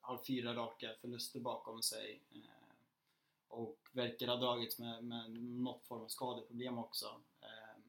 har 0.00 0.18
fyra 0.18 0.54
raka 0.54 0.94
förluster 1.00 1.40
bakom 1.40 1.82
sig. 1.82 2.22
Eh, 2.30 2.74
och 3.48 3.78
verkar 3.92 4.28
ha 4.28 4.36
dragits 4.36 4.78
med, 4.78 5.04
med 5.04 5.30
något 5.42 5.86
form 5.86 6.02
av 6.02 6.08
skadeproblem 6.08 6.78
också. 6.78 7.20
Ehm, 7.40 7.82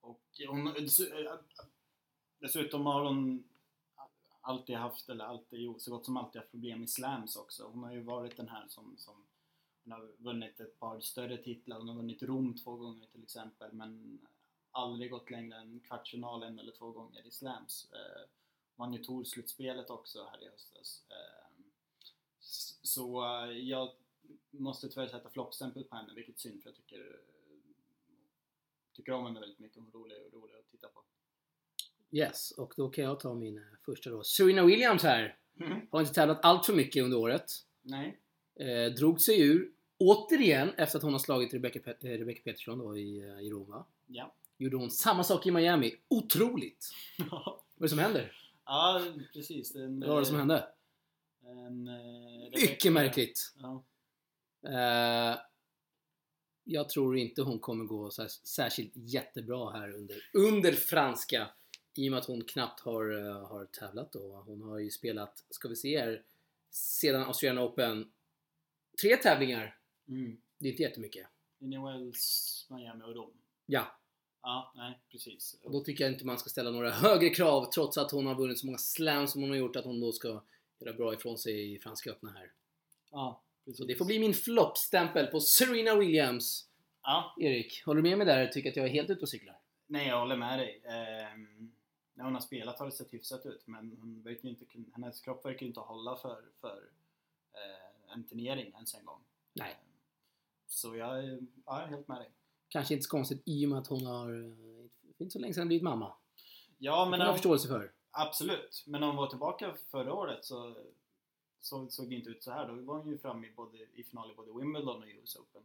och 0.00 0.22
hon, 0.48 0.74
dessutom 2.38 2.86
har 2.86 3.04
hon 3.04 3.44
alltid 4.40 4.76
haft, 4.76 5.08
eller 5.08 5.24
alltid, 5.24 5.60
jo, 5.60 5.78
så 5.78 5.90
gott 5.90 6.04
som 6.04 6.16
alltid 6.16 6.40
haft 6.40 6.50
problem 6.50 6.82
i 6.82 6.86
slams 6.86 7.36
också. 7.36 7.70
Hon 7.72 7.82
har 7.82 7.92
ju 7.92 8.02
varit 8.02 8.36
den 8.36 8.48
här 8.48 8.64
som, 8.68 8.94
som 8.96 9.14
hon 9.86 9.92
har 9.92 10.08
vunnit 10.18 10.60
ett 10.60 10.78
par 10.78 11.00
större 11.00 11.36
titlar. 11.36 11.78
Hon 11.78 11.88
har 11.88 11.94
vunnit 11.94 12.22
Rom 12.22 12.56
två 12.56 12.76
gånger 12.76 13.06
till 13.06 13.22
exempel, 13.22 13.72
men 13.72 14.18
aldrig 14.70 15.10
gått 15.10 15.30
längre 15.30 15.56
än 15.56 15.80
kvartsfinal 15.80 16.42
en 16.42 16.58
eller 16.58 16.72
två 16.72 16.90
gånger 16.90 17.26
i 17.26 17.30
slams. 17.30 17.92
Eh, 17.92 18.28
vann 18.76 18.92
ju 18.92 19.04
Tour-slutspelet 19.04 19.90
också 19.90 20.24
här 20.24 20.42
i 20.42 20.48
höstas. 20.48 21.02
Eh, 21.08 21.64
så 22.82 23.24
eh, 23.24 23.50
jag 23.50 23.90
måste 24.50 24.88
tyvärr 24.88 25.08
sätta 25.08 25.30
floppstämpel 25.30 25.84
på 25.84 25.96
henne, 25.96 26.14
vilket 26.14 26.34
är 26.34 26.40
synd 26.40 26.62
för 26.62 26.70
jag 26.70 26.76
tycker, 26.76 27.20
tycker 28.92 29.12
om 29.12 29.26
henne 29.26 29.40
väldigt 29.40 29.58
mycket. 29.58 29.78
Hon 29.78 29.88
är 29.88 29.92
rolig 29.92 30.16
och 30.26 30.32
rolig 30.32 30.54
att 30.54 30.70
titta 30.70 30.88
på. 30.88 31.02
Yes, 32.10 32.50
och 32.50 32.74
då 32.76 32.88
kan 32.88 33.04
jag 33.04 33.20
ta 33.20 33.34
min 33.34 33.58
eh, 33.58 33.64
första 33.84 34.10
då. 34.10 34.24
Serena 34.24 34.64
Williams 34.64 35.02
här. 35.02 35.38
Har 35.90 36.00
inte 36.00 36.14
tävlat 36.14 36.44
allt 36.44 36.66
för 36.66 36.72
mycket 36.72 37.04
under 37.04 37.18
året. 37.18 37.50
Nej. 37.82 38.20
Eh, 38.60 38.92
drog 38.92 39.20
sig 39.20 39.40
ur, 39.40 39.72
återigen, 39.98 40.70
efter 40.76 40.98
att 40.98 41.02
hon 41.02 41.12
har 41.12 41.18
slagit 41.20 41.54
Rebecca, 41.54 41.78
Pet- 41.78 42.04
eh, 42.04 42.18
Rebecca 42.18 42.40
Peterson 42.44 42.78
då 42.78 42.98
i, 42.98 43.18
eh, 43.18 43.40
i 43.40 43.50
Roma. 43.50 43.84
Ja. 44.06 44.34
Gjorde 44.58 44.76
hon 44.76 44.90
samma 44.90 45.24
sak 45.24 45.46
i 45.46 45.50
Miami. 45.50 45.94
Otroligt! 46.08 46.90
Vad 47.30 47.58
är 47.78 47.82
det 47.82 47.88
som 47.88 47.98
händer? 47.98 48.32
ja, 48.64 49.02
precis. 49.32 49.74
En, 49.74 50.00
Vad 50.00 50.08
var 50.08 50.20
det 50.20 50.26
som 50.26 50.36
hände? 50.36 50.68
En, 51.44 51.88
eh, 51.88 52.60
Mycket 52.60 52.92
märkligt! 52.92 53.54
Ja. 53.58 53.84
Eh, 54.68 55.38
jag 56.64 56.88
tror 56.88 57.16
inte 57.18 57.42
hon 57.42 57.58
kommer 57.58 57.84
gå 57.84 58.10
så 58.10 58.22
här, 58.22 58.28
särskilt 58.28 58.92
jättebra 58.94 59.70
här 59.70 59.92
under, 59.94 60.16
under 60.32 60.72
franska. 60.72 61.50
I 61.94 62.08
och 62.08 62.10
med 62.10 62.18
att 62.18 62.26
hon 62.26 62.44
knappt 62.44 62.80
har, 62.80 63.26
eh, 63.26 63.48
har 63.48 63.64
tävlat 63.64 64.12
då. 64.12 64.42
Hon 64.46 64.62
har 64.62 64.78
ju 64.78 64.90
spelat, 64.90 65.44
ska 65.50 65.68
vi 65.68 65.76
se 65.76 66.00
här, 66.00 66.22
sedan 66.70 67.22
Australian 67.22 67.64
Open, 67.64 68.12
tre 69.02 69.16
tävlingar. 69.16 69.75
Mm. 70.08 70.40
Det 70.58 70.66
är 70.68 70.70
inte 70.70 70.82
jättemycket. 70.82 71.26
Indian 71.58 71.84
Wells, 71.84 72.66
Miami 72.70 73.04
och 73.04 73.14
Rom. 73.14 73.30
Ja, 73.66 73.86
Ja, 74.42 74.72
nej 74.76 74.98
precis. 75.10 75.56
och 75.62 75.72
då 75.72 75.80
tycker 75.80 76.04
jag 76.04 76.12
inte 76.12 76.26
man 76.26 76.38
ska 76.38 76.50
ställa 76.50 76.70
några 76.70 76.90
högre 77.04 77.30
krav 77.30 77.70
trots 77.70 77.98
att 77.98 78.10
hon 78.10 78.26
har 78.26 78.34
vunnit 78.34 78.58
så 78.58 78.66
många 78.66 78.78
slams 78.78 79.32
som 79.32 79.40
hon 79.40 79.50
har 79.50 79.56
gjort 79.56 79.76
att 79.76 79.84
hon 79.84 80.00
då 80.00 80.12
ska 80.12 80.42
göra 80.78 80.92
bra 80.92 81.14
ifrån 81.14 81.38
sig 81.38 81.74
i 81.74 81.78
Franska 81.78 82.10
öppna 82.10 82.30
här. 82.30 82.52
Ja, 83.10 83.42
precis. 83.64 83.78
Så 83.78 83.84
det 83.84 83.94
får 83.94 84.04
bli 84.04 84.18
min 84.18 84.34
floppstämpel 84.34 85.26
på 85.26 85.40
Serena 85.40 85.94
Williams. 85.94 86.68
Ja, 87.02 87.34
Erik, 87.40 87.82
håller 87.84 88.02
du 88.02 88.08
med 88.08 88.18
mig 88.18 88.26
där? 88.26 88.46
Tycker 88.46 88.70
att 88.70 88.76
jag 88.76 88.86
är 88.86 88.90
helt 88.90 89.10
ute 89.10 89.20
och 89.22 89.28
cyklar? 89.28 89.58
nej 89.88 90.08
jag 90.08 90.18
håller 90.20 90.36
med 90.36 90.58
dig. 90.58 90.82
Ehm, 90.84 91.72
när 92.14 92.24
hon 92.24 92.34
har 92.34 92.40
spelat 92.40 92.78
har 92.78 92.86
det 92.86 92.92
sett 92.92 93.14
hyfsat 93.14 93.46
ut 93.46 93.66
men 93.66 93.96
hon 94.00 94.22
verkar 94.22 94.48
inte, 94.48 94.64
hennes 94.94 95.20
kropp 95.20 95.44
verkar 95.44 95.66
inte 95.66 95.80
hålla 95.80 96.16
för, 96.16 96.44
för 96.60 96.82
eh, 97.52 98.12
en 98.14 98.24
turnering 98.24 98.72
ens 98.74 98.94
en 98.94 99.04
gång. 99.04 99.20
Nej. 99.52 99.70
Ehm, 99.70 99.76
så 100.66 100.96
jag 100.96 101.24
är, 101.24 101.38
jag 101.66 101.74
helt 101.74 102.08
med 102.08 102.18
dig. 102.20 102.30
Kanske 102.68 102.94
inte 102.94 103.04
så 103.04 103.10
konstigt 103.10 103.42
i 103.46 103.66
och 103.66 103.70
med 103.70 103.78
att 103.78 103.86
hon 103.86 104.06
har 104.06 104.30
eh, 104.44 104.86
inte 105.18 105.32
så 105.32 105.38
länge 105.38 105.54
sedan 105.54 105.66
blivit 105.68 105.82
mamma. 105.84 106.12
Ja, 106.78 107.04
Det 107.04 107.10
men 107.10 107.18
kan 107.18 107.24
jag 107.26 107.28
om, 107.32 107.36
förståelse 107.36 107.68
för. 107.68 107.92
absolut. 108.10 108.84
Men 108.86 109.02
om 109.02 109.08
hon 109.08 109.16
var 109.16 109.26
tillbaka 109.26 109.74
förra 109.90 110.14
året 110.14 110.44
så, 110.44 110.76
så 111.60 111.88
såg 111.88 112.08
det 112.08 112.14
inte 112.14 112.30
ut 112.30 112.42
så 112.42 112.50
här. 112.50 112.68
Då 112.68 112.74
var 112.74 112.98
hon 112.98 113.08
ju 113.10 113.18
framme 113.18 113.46
i, 113.46 113.52
både, 113.56 113.78
i 113.94 114.04
final 114.04 114.30
i 114.30 114.34
både 114.34 114.52
Wimbledon 114.60 115.02
och 115.02 115.08
US 115.08 115.36
Open. 115.36 115.62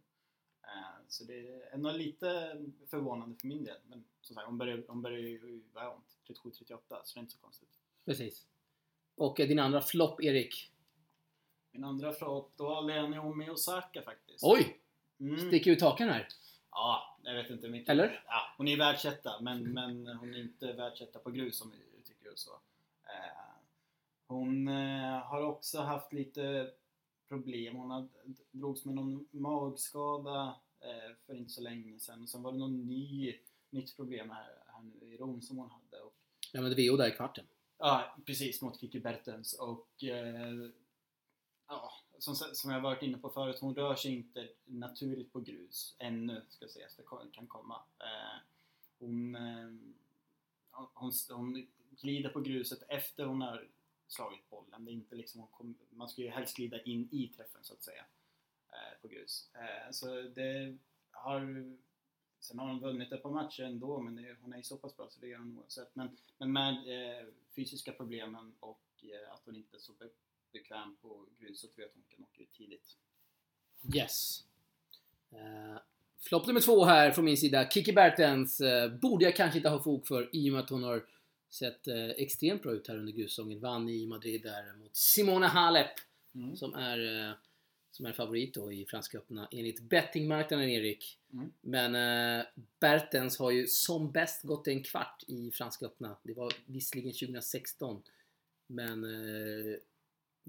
Eh, 0.64 1.06
Så 1.08 1.24
det 1.24 1.34
är 1.40 1.74
ändå 1.74 1.92
lite 1.92 2.58
förvånande 2.90 3.36
för 3.40 3.48
min 3.48 3.64
del. 3.64 3.78
Men 3.88 4.04
som 4.22 4.36
sagt, 4.36 4.48
hon 4.48 4.58
börjar, 4.58 4.84
hon 4.88 5.02
börjar 5.02 5.20
ju, 5.20 5.64
vad 5.74 5.84
är 5.84 5.88
hon? 5.90 6.02
37-38, 6.28 6.78
så 7.04 7.14
det 7.14 7.20
är 7.20 7.22
inte 7.22 7.34
så 7.34 7.40
konstigt. 7.40 7.70
Precis. 8.06 8.46
Och 9.16 9.40
eh, 9.40 9.48
din 9.48 9.60
andra 9.60 9.82
flopp, 9.82 10.22
Erik. 10.24 10.72
Min 11.72 11.84
andra 11.84 12.14
flopp, 12.14 12.52
då 12.56 12.70
har 12.76 13.10
Naomi 13.10 13.50
Osaka 13.50 14.02
faktiskt. 14.02 14.44
Oj! 14.44 14.81
Mm. 15.22 15.48
Sticker 15.48 15.72
ut 15.72 15.82
hakan 15.82 16.10
här. 16.10 16.28
Ja, 16.72 17.18
jag 17.24 17.34
vet 17.34 17.50
inte 17.50 17.68
mycket. 17.70 17.90
Eller? 17.90 18.24
Ja, 18.28 18.42
hon 18.58 18.68
är 18.68 18.78
världsetta, 18.78 19.42
men, 19.42 19.74
men 19.74 20.08
hon 20.08 20.34
är 20.34 20.40
inte 20.40 20.74
världsetta 20.74 21.20
på 21.20 21.32
grus 21.32 21.62
om 21.62 21.72
vi 21.72 22.04
tycker 22.04 22.30
det 22.30 22.38
så. 22.38 22.52
Eh, 23.04 23.54
hon 24.28 24.68
eh, 24.68 25.20
har 25.20 25.42
också 25.42 25.82
haft 25.82 26.14
lite 26.14 26.72
problem. 27.28 27.76
Hon 27.76 27.92
har 27.92 28.08
drogs 28.52 28.86
med 28.86 28.96
någon 28.96 29.28
magskada 29.32 30.56
eh, 30.80 31.16
för 31.26 31.36
inte 31.36 31.52
så 31.52 31.62
länge 31.62 32.00
sedan. 32.00 32.28
Sen 32.28 32.42
var 32.42 32.52
det 32.52 32.58
någon 32.58 32.88
ny, 32.88 33.36
nytt 33.70 33.96
problem 33.96 34.30
här, 34.30 34.58
här 34.68 34.82
nu 34.82 35.14
i 35.14 35.18
Rom 35.18 35.42
som 35.42 35.58
hon 35.58 35.70
hade. 35.70 36.04
Och, 36.04 36.14
Ja, 36.54 36.62
men 36.62 36.76
det 36.76 36.90
VO 36.90 36.98
där 36.98 37.08
i 37.08 37.12
kvarten. 37.12 37.46
Ja, 37.78 38.16
precis 38.26 38.62
mot 38.62 38.80
Kiki 38.80 39.00
Bertens 39.00 39.54
och 39.54 40.04
eh, 40.04 40.70
ja, 41.68 41.92
som, 42.22 42.36
som 42.36 42.72
jag 42.72 42.82
varit 42.82 43.02
inne 43.02 43.18
på 43.18 43.30
förut, 43.30 43.58
hon 43.62 43.76
rör 43.76 43.96
sig 43.96 44.14
inte 44.14 44.50
naturligt 44.66 45.34
på 45.34 45.40
grus 45.40 45.96
ännu, 46.00 46.42
ska 46.50 46.68
sägas. 46.68 46.96
Det 46.96 47.04
kan 47.32 47.48
komma. 47.48 47.82
Eh, 48.00 48.40
hon, 49.00 49.36
eh, 49.36 49.72
hon, 50.72 51.12
hon 51.30 51.68
glider 51.90 52.30
på 52.30 52.42
gruset 52.42 52.84
efter 52.88 53.26
hon 53.26 53.42
har 53.42 53.68
slagit 54.08 54.50
bollen. 54.50 54.86
Det 54.86 54.92
är 54.92 54.94
inte 54.94 55.16
liksom, 55.16 55.42
hon 55.42 55.50
kom, 55.52 55.76
man 55.90 56.10
ska 56.10 56.22
ju 56.22 56.30
helst 56.30 56.58
glida 56.58 56.82
in 56.82 57.10
i 57.12 57.28
träffen 57.28 57.64
så 57.64 57.74
att 57.74 57.84
säga 57.84 58.06
eh, 58.70 59.02
på 59.02 59.08
grus. 59.08 59.50
Eh, 59.54 59.92
så 59.92 60.22
det 60.22 60.78
har 61.12 61.72
Sen 62.40 62.60
har 62.60 62.68
hon 62.68 62.80
vunnit 62.80 63.12
ett 63.12 63.24
par 63.24 63.32
matcher 63.32 63.64
ändå, 63.64 64.00
men 64.00 64.16
det, 64.16 64.36
hon 64.42 64.54
är 64.54 64.58
ju 64.58 64.64
så 64.64 64.78
pass 64.78 64.98
bra 64.98 65.10
så 65.10 65.20
det 65.20 65.28
gör 65.28 65.38
hon 65.38 65.58
oavsett. 65.58 65.96
Men, 65.96 66.18
men 66.38 66.52
med 66.52 66.74
eh, 66.74 67.28
fysiska 67.56 67.92
problemen 67.92 68.54
och 68.60 68.82
eh, 69.02 69.34
att 69.34 69.42
hon 69.46 69.56
inte 69.56 69.78
är 69.78 69.80
så 69.80 69.94
bekväm 70.54 70.96
på 71.02 71.26
grus 71.40 71.60
så 71.60 71.68
tror 71.68 71.82
jag 71.82 71.88
att 71.88 71.96
hon 71.96 72.04
kan 72.10 72.24
åka 72.24 72.44
ut 72.44 72.54
tidigt. 72.54 72.98
Yes. 73.96 74.44
Uh, 75.34 75.80
Flopp 76.20 76.48
nummer 76.48 76.62
två 76.62 76.86
här 76.86 77.12
från 77.12 77.26
min 77.26 77.38
sida. 77.38 77.70
Kiki 77.70 77.94
Bertens 77.94 78.62
uh, 78.62 78.88
borde 78.88 79.26
jag 79.26 79.36
kanske 79.36 79.60
inte 79.60 79.70
ha 79.70 79.84
fog 79.84 80.08
för 80.08 80.30
i 80.36 80.50
och 80.50 80.54
med 80.54 80.64
att 80.64 80.70
hon 80.70 80.84
har 80.84 81.06
sett 81.50 81.88
uh, 81.88 82.10
extremt 82.10 82.64
bra 82.64 82.72
ut 82.72 82.88
här 82.88 82.98
under 82.98 83.14
grussäsongen. 83.14 83.60
Vann 83.60 83.90
i 83.90 84.06
Madrid 84.06 84.42
där 84.44 84.74
mot 84.74 84.96
Simona 84.96 85.48
Halep 85.48 86.00
Mm. 86.36 86.56
som 86.56 86.74
är 86.74 87.36
som 87.92 88.06
är 88.06 88.14
favorit 88.14 88.54
då 88.54 88.72
i 88.72 88.86
Franska 88.86 89.18
öppna 89.18 89.48
enligt 89.52 89.82
bettingmarknaden 89.82 90.70
Erik. 90.70 91.20
Mm. 91.34 91.52
Men 91.62 91.96
eh, 92.40 92.46
Bertens 92.80 93.40
har 93.40 93.52
ju 93.52 93.68
som 93.68 94.12
bäst 94.12 94.44
gått 94.44 94.68
en 94.68 94.84
kvart 94.84 95.24
i 95.28 95.52
Franska 95.52 95.86
öppna. 95.86 96.18
Det 96.24 96.34
var 96.34 96.54
visserligen 96.66 97.12
2016. 97.12 98.04
Men 98.68 99.04
eh, 99.04 99.76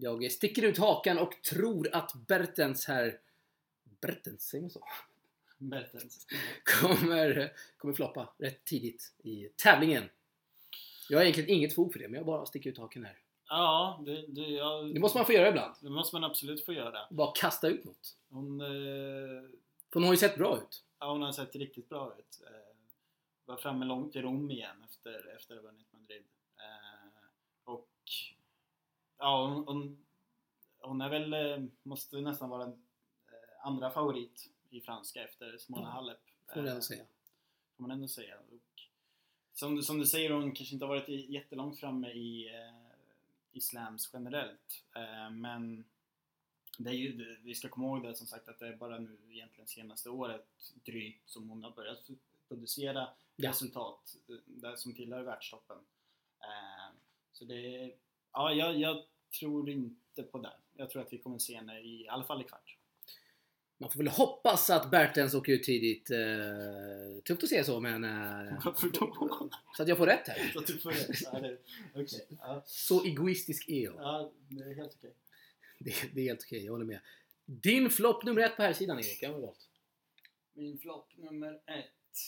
jag 0.03 0.33
sticker 0.33 0.63
ut 0.63 0.79
hakan 0.79 1.19
och 1.19 1.43
tror 1.43 1.95
att 1.95 2.15
Bertens 2.15 2.87
här 2.87 3.19
Bertens, 4.01 4.49
säger 4.49 4.63
man 4.63 4.71
så? 4.71 4.81
Bertens. 5.59 6.27
Kommer, 6.81 7.53
kommer 7.77 7.95
floppa 7.95 8.35
rätt 8.39 8.65
tidigt 8.65 9.15
i 9.19 9.49
tävlingen. 9.57 10.05
Jag 11.09 11.19
har 11.19 11.23
egentligen 11.23 11.51
inget 11.51 11.75
fog 11.75 11.93
för 11.93 11.99
det, 12.01 12.09
men 12.09 12.15
jag 12.15 12.27
bara 12.27 12.47
sticker 12.47 12.71
ut 12.71 12.79
hakan 12.79 13.05
här. 13.05 13.19
Ja, 13.49 14.03
det, 14.07 14.27
det, 14.27 14.41
ja, 14.41 14.83
Det 14.83 15.01
måste 15.01 15.19
man 15.19 15.27
få 15.27 15.33
göra 15.33 15.49
ibland. 15.49 15.75
det 15.81 15.91
måste 15.91 16.17
man 16.17 16.25
absolut 16.25 16.65
få 16.65 16.73
göra. 16.73 16.99
Bara 17.11 17.33
kasta 17.35 17.69
ut 17.69 17.85
något. 17.85 18.17
Hon, 18.31 18.61
eh, 18.61 19.51
hon 19.93 20.05
har 20.05 20.11
ju 20.11 20.17
sett 20.17 20.37
bra 20.37 20.57
ut. 20.57 20.85
ja, 20.99 21.13
hon 21.13 21.23
har 21.23 21.33
sett 21.33 21.57
riktigt 21.57 21.89
bra 21.89 22.15
ut. 22.19 22.43
Eh, 22.47 22.77
var 23.45 23.57
framme 23.57 23.85
långt 23.85 24.17
i 24.17 24.23
Rom 24.23 24.51
igen 24.51 24.85
efter, 24.91 25.37
efter 25.37 25.57
att 25.57 25.63
ha 25.63 25.71
vunnit 25.71 25.93
Madrid. 25.93 26.25
Eh, 26.59 27.23
och 27.65 27.89
ja, 29.23 29.47
hon, 29.47 29.65
hon, 29.67 30.05
hon 30.81 31.01
är 31.01 31.09
väl, 31.09 31.33
eh, 31.33 31.69
måste 31.83 32.21
nästan 32.21 32.49
vara 32.51 32.65
en 32.65 32.73
eh, 32.73 33.67
andra 33.67 33.91
favorit 33.91 34.51
i 34.71 34.81
franska 34.81 35.25
efter 35.25 35.59
Simona 35.59 35.85
Ja, 35.87 35.91
Halep. 35.91 36.19
Får 36.55 36.63
man 36.63 36.69
Eh, 36.69 36.81
säga. 36.81 37.05
får 37.77 37.83
man 37.83 37.91
ändå 37.91 38.09
säga. 38.09 38.39
Och 38.39 38.83
som, 39.53 39.83
som 39.83 39.99
du 39.99 40.07
säger, 40.07 40.31
hon 40.31 40.53
kanske 40.53 40.75
inte 40.75 40.85
har 40.87 40.95
varit 40.97 41.09
jättelångt 41.31 41.81
framme 41.81 42.09
i, 42.11 42.51
i 43.53 43.61
slams 43.61 44.11
generellt. 44.13 44.85
Men 45.31 45.85
det 46.79 46.91
är 46.91 46.95
ju, 46.95 47.37
vi 47.43 47.55
ska 47.55 47.69
komma 47.69 47.87
ihåg 47.87 48.03
det 48.03 48.15
som 48.15 48.27
sagt 48.27 48.49
att 48.49 48.59
det 48.59 48.69
är 48.69 48.77
bara 48.77 48.99
nu 48.99 49.19
egentligen 49.31 49.69
senaste 49.69 50.11
året 50.11 50.47
drygt 50.85 51.29
som 51.29 51.49
hon 51.51 51.63
har 51.65 51.71
börjat 51.71 52.11
producera 52.49 53.09
Ja. 53.37 53.51
resultat 53.51 54.17
där 54.47 54.77
som 54.77 54.95
tillhör 54.95 55.23
världstoppen. 55.23 55.79
Så 57.33 57.45
det 57.45 57.55
är, 57.85 57.95
ja, 58.33 58.53
jag, 58.53 58.79
jag 58.79 59.05
tror 59.41 59.71
inte 59.71 60.23
på 60.23 60.39
det. 60.39 60.53
Jag 60.77 60.91
tror 60.91 61.03
att 61.03 61.13
vi 61.13 61.19
kommer 61.19 61.39
se 61.39 61.57
henne 61.57 61.81
i, 61.81 62.09
alla 62.09 62.25
fall 62.25 62.41
i 62.41 62.45
kvart. 62.45 62.77
Man 63.79 63.91
får 63.91 63.99
väl 63.99 64.09
hoppas 64.09 64.71
att 64.71 64.91
Bertens 64.91 65.35
åker 65.35 65.53
ut 65.53 65.63
tidigt. 65.63 66.11
Eh, 66.11 67.23
tufft 67.25 67.43
att 67.43 67.49
säga 67.49 67.65
så, 67.65 67.81
men... 67.81 68.05
Eh, 68.05 68.61
så 69.77 69.83
att 69.83 69.89
jag 69.89 69.99
får 69.99 70.07
rätt 70.07 70.29
här. 70.29 70.51
Så 70.53 70.59
att 70.59 70.67
du 70.67 70.79
får 70.79 70.91
rätt. 70.91 71.21
Ja, 71.33 71.41
det- 71.41 71.59
Okej. 71.95 72.27
Ja. 72.39 72.63
Så 72.67 73.05
egoistisk 73.05 73.69
är 73.69 73.81
jag. 73.85 73.95
Ja, 73.97 74.33
det 74.49 74.63
är 74.63 74.75
helt 74.75 74.95
okej. 74.99 75.15
Det, 75.79 75.95
det 76.15 76.21
är 76.21 76.25
helt 76.25 76.43
okej, 76.43 76.65
jag 76.65 76.73
håller 76.73 76.85
med. 76.85 77.01
Din 77.45 77.91
flopp 77.91 78.25
nummer 78.25 78.43
ett 78.43 78.57
på 78.57 78.63
här 78.63 78.73
sidan 78.73 78.99
Erik, 78.99 79.23
jag 79.23 79.33
har 79.33 79.41
valt. 79.41 79.69
Min 80.53 80.79
flopp 80.79 81.09
nummer 81.17 81.53
ett. 81.67 82.19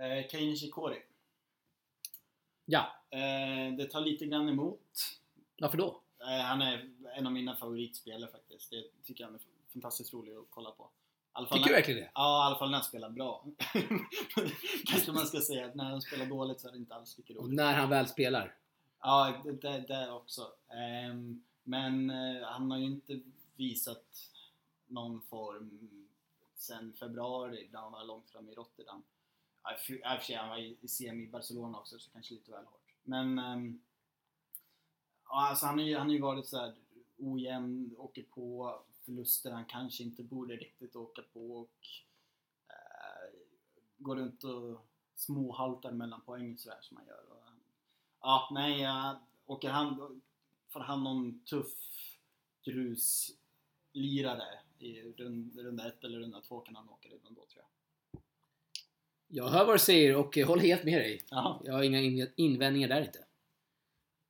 Eh, 0.00 0.28
Kei 0.30 0.46
Nishikori. 0.46 1.02
Ja, 2.64 2.86
Eh, 3.10 3.76
det 3.76 3.84
tar 3.90 4.00
lite 4.00 4.26
grann 4.26 4.48
emot. 4.48 4.80
varför 5.60 5.78
då? 5.78 6.00
Eh, 6.20 6.44
han 6.44 6.62
är 6.62 6.90
en 7.16 7.26
av 7.26 7.32
mina 7.32 7.56
favoritspelare 7.56 8.30
faktiskt. 8.30 8.70
Det 8.70 8.84
tycker 9.04 9.24
jag 9.24 9.34
är 9.34 9.40
fantastiskt 9.72 10.12
rolig 10.14 10.32
att 10.32 10.46
kolla 10.50 10.70
på. 10.70 10.90
Tycker 11.38 11.54
du 11.54 11.60
när, 11.60 11.72
verkligen 11.72 12.00
det? 12.00 12.10
ja, 12.14 12.44
i 12.44 12.46
alla 12.46 12.58
fall 12.58 12.70
när 12.70 12.78
han 12.78 12.84
spelar 12.84 13.10
bra. 13.10 13.44
Kanske 14.86 15.12
man 15.12 15.26
ska 15.26 15.40
säga 15.40 15.66
att 15.66 15.74
när 15.74 15.84
han 15.84 16.02
spelar 16.02 16.26
dåligt 16.26 16.60
så 16.60 16.68
är 16.68 16.72
det 16.72 16.78
inte 16.78 16.94
alls 16.94 17.18
lika 17.18 17.34
Och 17.34 17.44
roligt. 17.44 17.56
när 17.56 17.74
han 17.74 17.90
väl 17.90 18.06
spelar. 18.08 18.54
Ja, 19.00 19.40
det, 19.44 19.52
det, 19.52 19.80
det 19.88 20.10
också. 20.12 20.52
Ehm, 20.68 21.42
men 21.62 22.10
eh, 22.10 22.42
han 22.44 22.70
har 22.70 22.78
ju 22.78 22.84
inte 22.84 23.20
visat 23.56 24.30
någon 24.86 25.22
form 25.22 25.88
sen 26.56 26.92
februari 26.92 27.68
när 27.72 27.80
han 27.80 27.92
var 27.92 28.04
långt 28.04 28.30
fram 28.30 28.48
i 28.48 28.54
Rotterdam. 28.54 29.02
I 29.72 29.74
och 29.74 29.80
för- 29.80 30.18
sig 30.20 30.36
han 30.36 30.48
var 30.48 30.58
i 30.58 30.76
CM 30.80 30.88
semi 30.88 31.22
i 31.24 31.28
Barcelona 31.28 31.78
också 31.78 31.98
så 31.98 32.10
kanske 32.10 32.34
lite 32.34 32.50
väl 32.50 32.64
hårt. 32.64 32.94
Men 33.02 33.38
Um, 33.38 33.82
ja, 35.24 35.48
alltså 35.48 35.66
han 35.66 35.78
har 35.78 35.86
ju, 35.86 35.96
han 35.96 36.06
har 36.06 36.14
ju 36.14 36.20
varit 36.20 36.46
så 36.46 36.58
här 36.58 36.74
ojämn, 37.18 37.94
åker 37.98 38.22
på 38.22 38.78
förluster 39.04 39.50
han 39.52 39.64
kanske 39.64 40.02
inte 40.02 40.22
borde 40.22 40.56
riktigt 40.56 40.96
åka 40.96 41.22
på 41.32 41.56
och 41.56 41.86
uh, 42.70 43.38
går 43.96 44.16
runt 44.16 44.44
och 44.44 44.86
småhaltar 45.14 45.92
mellan 45.92 46.20
poäng 46.20 46.58
sådär 46.58 46.78
som 46.82 46.96
han 46.96 47.06
gör. 47.06 47.24
Och, 47.30 47.42
ja, 48.20 48.48
nej, 48.52 48.80
jag 48.80 49.16
åker 49.46 49.70
han, 49.70 50.20
får 50.68 50.80
han 50.80 51.04
någon 51.04 51.40
tuff 51.44 51.74
gruslirare 52.64 54.58
i 54.78 55.02
runda 55.56 55.88
ett 55.88 56.04
eller 56.04 56.18
runda 56.18 56.40
två 56.40 56.60
kan 56.60 56.76
han 56.76 56.88
åka 56.88 57.08
redan 57.08 57.34
då 57.34 57.46
tror 57.46 57.56
jag. 57.56 57.73
Jag 59.36 59.48
hör 59.48 59.64
vad 59.64 59.74
du 59.74 59.78
säger 59.78 60.16
och 60.16 60.38
eh, 60.38 60.46
håller 60.46 60.62
helt 60.62 60.84
med 60.84 61.00
dig. 61.00 61.20
Ja. 61.30 61.60
Jag 61.64 61.72
har 61.74 61.82
inga 61.82 62.00
in- 62.00 62.32
invändningar 62.36 62.88
där 62.88 63.00
inte. 63.00 63.18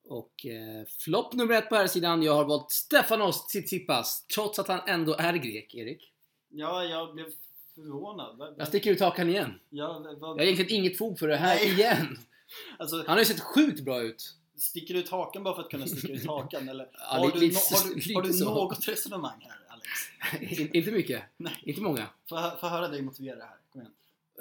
Och 0.08 0.46
eh, 0.46 0.84
flopp 0.98 1.32
nummer 1.32 1.54
ett 1.54 1.68
på 1.68 1.74
här 1.74 1.86
sidan, 1.86 2.22
jag 2.22 2.34
har 2.34 2.44
valt 2.44 2.70
Stefanos 2.70 3.46
Tsitsipas. 3.46 4.26
Trots 4.34 4.58
att 4.58 4.68
han 4.68 4.80
ändå 4.86 5.14
är 5.14 5.32
grek, 5.34 5.74
Erik. 5.74 6.12
ja, 6.48 6.84
jag 6.84 7.14
blev 7.14 7.26
förvånad. 7.74 8.54
Jag 8.58 8.68
sticker 8.68 8.90
ut 8.90 9.00
hakan 9.00 9.28
igen. 9.28 9.60
Ja, 9.70 9.98
vad- 10.20 10.30
Jag 10.30 10.34
har 10.36 10.40
egentligen 10.42 10.72
inget 10.80 10.98
fog 10.98 11.18
för 11.18 11.28
det 11.28 11.36
här 11.36 11.56
Nej. 11.56 11.72
igen. 11.72 12.18
alltså, 12.78 12.96
Han 12.96 13.06
har 13.06 13.18
ju 13.18 13.24
sett 13.24 13.40
sjukt 13.40 13.80
bra 13.80 14.02
ut. 14.02 14.34
sticker 14.58 14.94
du 14.94 15.00
ut 15.00 15.08
hakan 15.08 15.44
bara 15.44 15.54
för 15.54 15.62
att 15.62 15.70
kunna 15.70 15.86
sticka 15.86 16.12
ut 16.12 16.26
hakan? 16.26 16.68
Eller 16.68 16.84
Ja, 16.92 17.04
har, 17.18 17.26
lite- 17.26 17.38
du, 17.38 17.46
lite 17.46 17.58
har, 17.58 17.84
du, 17.94 18.44
har 18.44 18.54
du 18.54 18.60
något 18.60 18.88
resonemang 18.88 19.40
här 19.48 19.58
Alex? 19.68 20.58
In- 20.60 20.74
inte 20.76 20.90
mycket. 20.90 21.22
Nej. 21.36 21.62
Inte 21.62 21.80
många. 21.80 22.06
Få 22.28 22.36
höra 22.68 22.88
dig 22.88 23.02
motivera 23.02 23.36
det 23.36 23.42
här. 23.44 23.56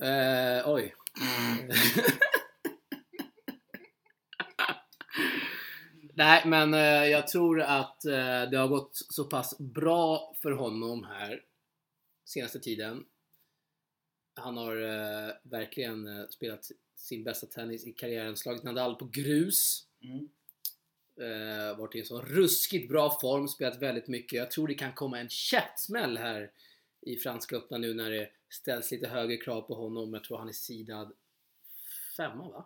Eh, 0.01 0.69
oj. 0.69 0.95
Nej, 6.15 6.43
men 6.45 6.73
eh, 6.73 7.05
jag 7.05 7.27
tror 7.27 7.61
att 7.61 8.05
eh, 8.05 8.49
det 8.51 8.57
har 8.57 8.67
gått 8.67 8.91
så 8.93 9.23
pass 9.23 9.57
bra 9.59 10.33
för 10.41 10.51
honom 10.51 11.03
här 11.03 11.41
senaste 12.25 12.59
tiden. 12.59 13.05
Han 14.35 14.57
har 14.57 14.75
eh, 14.75 15.33
verkligen 15.43 16.07
eh, 16.07 16.27
spelat 16.29 16.71
sin 16.95 17.23
bästa 17.23 17.47
tennis 17.47 17.87
i 17.87 17.93
karriären, 17.93 18.37
slagit 18.37 18.63
Nadal 18.63 18.95
på 18.95 19.05
grus. 19.05 19.87
Mm. 20.03 20.29
Eh, 21.21 21.77
varit 21.77 21.95
i 21.95 21.99
en 21.99 22.05
så 22.05 22.21
ruskigt 22.21 22.89
bra 22.89 23.19
form, 23.21 23.47
spelat 23.47 23.81
väldigt 23.81 24.07
mycket. 24.07 24.37
Jag 24.37 24.51
tror 24.51 24.67
det 24.67 24.73
kan 24.73 24.93
komma 24.93 25.19
en 25.19 25.29
käftsmäll 25.29 26.17
här 26.17 26.51
i 27.01 27.15
Franska 27.15 27.55
öppna 27.55 27.77
nu 27.77 27.93
när 27.93 28.11
det 28.11 28.29
ställs 28.53 28.91
lite 28.91 29.07
högre 29.07 29.37
krav 29.37 29.61
på 29.61 29.75
honom. 29.75 30.13
Jag 30.13 30.23
tror 30.23 30.37
han 30.37 30.49
är 30.49 30.53
sidad 30.53 31.11
femma 32.17 32.49
va? 32.49 32.65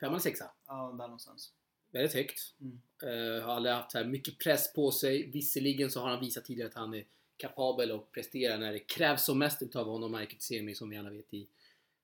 Femma 0.00 0.12
eller 0.12 0.20
sexa? 0.20 0.50
Ja, 0.66 0.94
där 0.98 1.04
någonstans. 1.06 1.52
Väldigt 1.90 2.14
högt. 2.14 2.54
Mm. 2.60 2.80
Eh, 3.02 3.44
har 3.44 3.54
aldrig 3.54 3.74
haft 3.74 3.94
här 3.94 4.04
mycket 4.04 4.38
press 4.38 4.72
på 4.72 4.90
sig. 4.90 5.30
Visserligen 5.30 5.90
så 5.90 6.00
har 6.00 6.08
han 6.10 6.20
visat 6.20 6.44
tidigare 6.44 6.68
att 6.68 6.74
han 6.74 6.94
är 6.94 7.04
kapabel 7.36 7.92
att 7.92 8.12
prestera 8.12 8.56
när 8.56 8.72
det 8.72 8.78
krävs 8.78 9.24
som 9.24 9.38
mest 9.38 9.62
utav 9.62 9.86
honom. 9.86 10.12
Märket 10.12 10.42
Semi 10.42 10.74
som 10.74 10.90
vi 10.90 10.96
alla 10.96 11.10
vet 11.10 11.34
i 11.34 11.46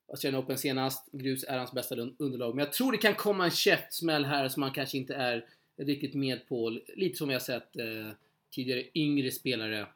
Australian 0.09 0.43
Open 0.45 0.59
senast. 0.59 1.09
Grus 1.13 1.45
är 1.45 1.59
hans 1.59 1.73
bästa 1.73 1.95
un- 1.95 2.15
underlag. 2.19 2.55
Men 2.55 2.65
jag 2.65 2.73
tror 2.73 2.93
det 2.93 2.99
kan 2.99 3.15
komma 3.15 3.45
en 3.45 3.51
käftsmäll 3.51 4.25
här 4.25 4.49
som 4.49 4.63
han 4.63 4.73
kanske 4.73 4.99
inte 4.99 5.15
är 5.15 5.47
riktigt 5.77 6.15
med 6.15 6.49
på. 6.49 6.81
Lite 6.89 7.19
som 7.19 7.29
vi 7.29 7.35
har 7.35 7.41
sett 7.41 7.77
eh, 7.77 8.11
tidigare 8.51 8.85
yngre 8.95 9.31
spelare. 9.31 9.87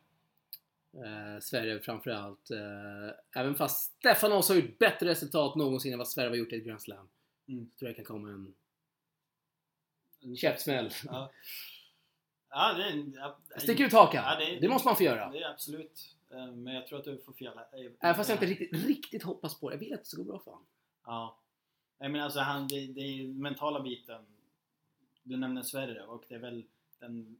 Eh, 0.94 1.40
Sverige 1.40 1.80
framförallt. 1.80 2.50
Eh, 2.50 3.40
även 3.40 3.54
fast 3.54 3.92
Stefanos 3.98 4.48
har 4.48 4.56
gjort 4.56 4.78
bättre 4.78 5.08
resultat 5.08 5.56
någonsin 5.56 5.92
än 5.92 5.98
vad 5.98 6.08
Sverige 6.08 6.28
har 6.28 6.36
gjort 6.36 6.52
i 6.52 6.56
ett 6.56 6.64
Grand 6.64 6.80
Slam. 6.82 7.08
Mm. 7.48 7.70
Så 7.72 7.78
tror 7.78 7.88
jag 7.88 7.96
kan 7.96 8.04
komma 8.04 8.28
en 8.28 8.54
En 10.20 10.36
käftsmäll. 10.36 10.90
Ja. 11.04 11.32
Ja, 12.50 12.72
det 12.72 12.82
är... 12.84 13.12
Ja, 13.16 13.38
Stick 13.58 13.80
ut 13.80 13.92
hakan! 13.92 14.24
Ja, 14.24 14.46
det, 14.46 14.60
det- 14.60 14.68
måste 14.68 14.88
man 14.88 14.96
få 14.96 15.02
göra. 15.02 15.30
Det 15.30 15.38
är 15.42 15.50
absolut. 15.50 16.16
Eh, 16.30 16.46
Men 16.52 16.74
jag 16.74 16.86
tror 16.86 16.98
att 16.98 17.04
du 17.04 17.18
får 17.18 17.32
fel. 17.32 17.52
här. 17.56 17.90
Även 18.00 18.14
fast 18.16 18.28
jag 18.30 18.36
inte 18.36 18.46
riktigt, 18.46 18.84
riktigt 18.86 19.22
hoppas 19.22 19.60
på 19.60 19.70
det. 19.70 19.74
Jag 19.74 19.80
vill 19.80 19.94
att 19.94 20.00
det 20.00 20.06
ska 20.06 20.16
gå 20.16 20.24
bra 20.24 20.38
för 20.38 20.50
honom. 20.50 20.66
Ja. 21.04 21.38
Nej 21.98 22.08
men 22.08 22.20
alltså 22.20 22.40
han, 22.40 22.68
det, 22.68 22.86
det 22.86 23.00
är 23.00 23.28
mentala 23.28 23.80
biten. 23.80 24.26
Du 25.22 25.36
nämner 25.36 25.62
Sverige 25.62 26.02
och 26.02 26.24
det 26.28 26.34
är 26.34 26.38
väl 26.38 26.64
den 26.98 27.36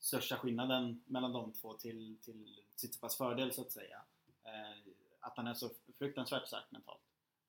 största 0.00 0.36
skillnaden 0.36 1.02
mellan 1.06 1.32
de 1.32 1.52
två 1.52 1.74
till, 1.74 2.16
till 2.22 2.60
Tsitsipas 2.76 3.16
fördel 3.16 3.52
så 3.52 3.60
att 3.62 3.72
säga. 3.72 4.02
Eh, 4.44 4.92
att 5.20 5.36
han 5.36 5.46
är 5.46 5.54
så 5.54 5.70
fruktansvärt 5.98 6.46
stark 6.46 6.70
mentalt. 6.70 7.00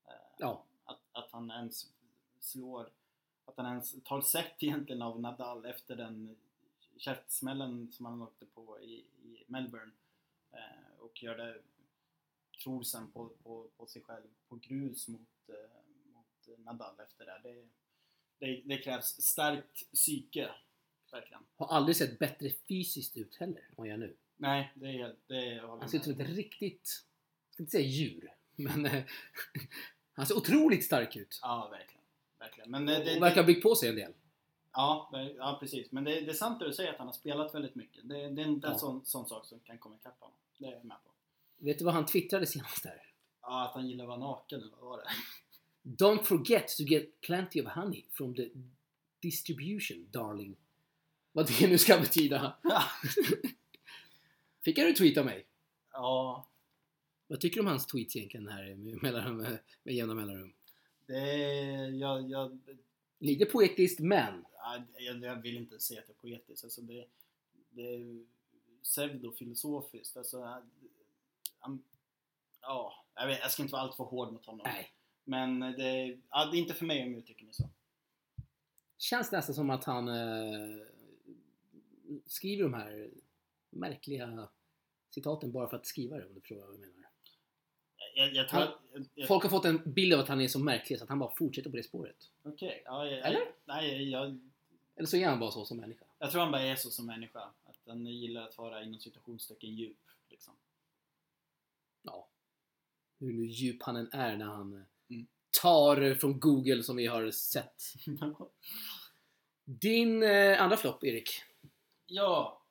Eh, 0.07 0.13
Ja. 0.37 0.63
Att, 0.85 0.99
att 1.11 1.31
han 1.31 1.51
ens 1.51 1.91
slår, 2.39 2.89
att 3.45 3.57
han 3.57 3.65
ens 3.65 4.03
tar 4.03 4.21
set 4.21 4.63
egentligen 4.63 5.01
av 5.01 5.21
Nadal 5.21 5.65
efter 5.65 5.95
den 5.95 6.37
käftsmällen 6.97 7.91
som 7.91 8.05
han 8.05 8.21
åkte 8.21 8.45
på 8.45 8.79
i, 8.79 8.93
i 9.23 9.43
Melbourne 9.47 9.91
eh, 10.51 10.99
och 10.99 11.23
gör 11.23 11.37
det, 11.37 11.61
tror 12.63 12.83
sen 12.83 13.11
på, 13.11 13.29
på, 13.43 13.67
på 13.77 13.87
sig 13.87 14.01
själv 14.01 14.27
på 14.47 14.55
grus 14.55 15.07
mot, 15.07 15.49
mot 16.13 16.57
Nadal 16.57 16.99
efter 16.99 17.25
det. 17.25 17.39
Det, 17.43 17.67
det. 18.39 18.61
det 18.65 18.77
krävs 18.77 19.21
starkt 19.21 19.91
psyke, 19.93 20.51
verkligen. 21.13 21.43
Har 21.55 21.67
aldrig 21.67 21.95
sett 21.95 22.19
bättre 22.19 22.49
fysiskt 22.67 23.17
ut 23.17 23.35
heller 23.35 23.61
än 23.77 23.85
gör 23.85 23.97
nu. 23.97 24.15
Nej, 24.37 24.71
det 24.75 24.87
är 24.87 25.15
det 25.27 25.61
håller 25.61 25.79
Han 25.81 25.89
ser 25.89 25.97
ut 25.97 26.03
som 26.03 26.13
ett 26.19 26.29
riktigt, 26.29 27.05
jag 27.47 27.53
ska 27.53 27.63
inte 27.63 27.71
säga 27.71 27.87
djur, 27.87 28.31
men 28.55 28.85
eh, 28.85 29.03
han 30.13 30.25
ser 30.25 30.37
otroligt 30.37 30.85
stark 30.85 31.15
ut. 31.15 31.39
Ja, 31.41 31.67
verkligen. 31.71 32.03
verkligen. 32.39 32.71
Men 32.71 32.89
eh, 32.89 32.99
det, 33.05 33.15
Och 33.15 33.21
verkar 33.23 33.41
ha 33.41 33.47
byggt 33.47 33.63
på 33.63 33.75
sig 33.75 33.89
en 33.89 33.95
del. 33.95 34.13
Ja, 34.73 35.09
ja 35.37 35.57
precis. 35.59 35.91
Men 35.91 36.03
det, 36.03 36.21
det 36.21 36.31
är 36.31 36.33
sant 36.33 36.59
det 36.59 36.65
du 36.67 36.73
säger 36.73 36.91
att 36.91 36.97
han 36.97 37.07
har 37.07 37.13
spelat 37.13 37.55
väldigt 37.55 37.75
mycket. 37.75 38.09
Det, 38.09 38.29
det 38.29 38.41
är 38.41 38.47
inte 38.47 38.67
en 38.67 38.73
Ja. 38.73 38.79
sån, 38.79 39.05
sån 39.05 39.27
sak 39.27 39.45
som 39.45 39.59
kan 39.59 39.77
komma 39.77 39.95
ikapp 39.95 40.19
honom. 40.19 40.35
Det 40.57 40.65
är 40.67 40.71
jag 40.71 40.85
med 40.85 40.97
på. 41.03 41.11
Vet 41.65 41.79
du 41.79 41.85
vad 41.85 41.93
han 41.93 42.05
twittrade 42.05 42.45
senast 42.47 42.83
där? 42.83 43.03
Ja, 43.41 43.65
att 43.67 43.73
han 43.73 43.87
gillar 43.87 44.03
att 44.03 44.07
vara 44.07 44.19
naken 44.19 44.61
eller 44.61 44.71
vad 44.75 44.89
var 44.89 44.97
det? 44.97 45.09
Don't 46.03 46.23
forget 46.23 46.67
to 46.67 46.83
get 46.83 47.21
plenty 47.21 47.61
of 47.61 47.67
honey 47.67 48.05
from 48.11 48.35
the 48.35 48.49
distribution, 49.21 50.07
darling. 50.11 50.55
Vad 51.31 51.47
det 51.47 51.67
nu 51.67 51.77
ska 51.77 51.99
betyda. 51.99 52.57
Fick 54.63 54.77
jag 54.77 54.89
en 54.89 54.95
tweet 54.95 55.17
av 55.17 55.25
mig? 55.25 55.45
ja, 55.91 56.47
Vad 57.27 57.39
tycker 57.39 57.55
du 57.55 57.61
om 57.61 57.67
hans 57.67 57.87
tweets 57.87 58.15
egentligen 58.15 58.47
här 58.47 58.75
med, 58.75 59.59
med, 59.83 59.95
jämna 59.95 60.13
mellanrum? 60.13 60.53
det 61.07 61.13
är... 61.15 61.89
Jag, 61.89 62.29
jag, 62.29 62.59
Lite 63.19 63.45
poetiskt 63.45 63.99
men 63.99 64.45
ja, 64.53 64.83
jag, 64.97 65.23
jag 65.23 65.35
vill 65.35 65.57
inte 65.57 65.79
säga 65.79 65.99
att 65.99 66.07
det 66.07 66.13
är 66.13 66.15
poetiskt. 66.15 66.63
Alltså 66.63 66.81
det, 66.81 67.05
det 67.69 67.95
är 67.95 68.25
pseudofilosofiskt. 68.83 70.17
Alltså, 70.17 70.43
han, 71.59 71.83
ja, 72.61 72.93
jag, 73.15 73.27
vet, 73.27 73.39
jag 73.41 73.51
ska 73.51 73.61
inte 73.61 73.71
vara 73.71 73.81
alltför 73.81 74.03
hård 74.03 74.33
mot 74.33 74.45
honom. 74.45 74.61
nej. 74.65 74.91
Men 75.23 75.59
det, 75.59 76.17
ja, 76.29 76.45
det 76.45 76.57
är 76.57 76.59
inte 76.59 76.73
för 76.73 76.85
mig 76.85 77.03
om 77.03 77.11
jag 77.11 77.19
uttrycker 77.19 77.45
mig 77.45 77.53
så. 77.53 77.69
Känns 78.97 79.31
nästan 79.31 79.55
som 79.55 79.69
att 79.69 79.83
han 79.83 80.07
eh, 80.07 80.85
skriver 82.25 82.63
de 82.63 82.73
här 82.73 83.09
märkliga 83.69 84.49
citaten 85.09 85.51
bara 85.51 85.69
för 85.69 85.77
att 85.77 85.85
skriva 85.85 86.17
det 86.17 86.25
om 86.25 86.33
du 86.33 86.39
förstår 86.41 86.55
vad 86.55 86.73
jag 86.73 86.79
menar. 86.79 87.09
Jag, 88.15 88.33
jag 88.33 88.49
tror 88.49 88.59
Han- 88.59 88.67
att... 88.69 89.07
jag- 89.15 89.27
Folk 89.27 89.43
har 89.43 89.49
fått 89.49 89.65
en 89.65 89.93
bild 89.93 90.13
av 90.13 90.19
att 90.19 90.27
han 90.27 90.41
är 90.41 90.47
så 90.47 90.59
märklig 90.59 90.97
så 90.99 91.03
att 91.03 91.09
han 91.09 91.19
bara 91.19 91.35
fortsätter 91.35 91.69
på 91.69 91.75
det 91.77 91.83
spåret. 91.83 92.29
Okej, 92.43 92.81
ja, 92.85 93.05
jag, 93.05 93.27
Eller? 93.27 93.41
Nej, 93.65 94.09
jag, 94.09 94.39
Eller 94.95 95.07
så 95.07 95.17
är 95.17 95.27
han 95.27 95.39
bara 95.39 95.51
så 95.51 95.65
som 95.65 95.77
människa. 95.77 96.05
Jag 96.19 96.31
tror 96.31 96.41
han 96.41 96.51
bara 96.51 96.61
är 96.61 96.75
så 96.75 96.89
som 96.89 97.05
människa. 97.05 97.39
Att 97.65 97.75
han 97.87 98.05
gillar 98.07 98.47
att 98.47 98.57
vara 98.57 98.83
inom 98.83 98.99
citationstecken 98.99 99.75
djup. 99.75 99.97
Liksom. 100.29 100.53
Ja. 102.01 102.27
Hur 103.19 103.33
nu 103.33 103.45
djup 103.45 103.83
han 103.83 103.95
än 103.95 104.09
är 104.11 104.37
när 104.37 104.45
han 104.45 104.73
eh, 104.73 104.81
Mm. 105.11 105.27
tar 105.61 106.15
från 106.15 106.39
Google 106.39 106.83
som 106.83 106.95
vi 106.95 107.05
har 107.07 107.31
sett. 107.31 107.83
Din 109.65 110.23
eh, 110.23 110.61
andra 110.61 110.77
flopp, 110.77 111.03
Erik. 111.03 111.29
Ja, 112.09 112.61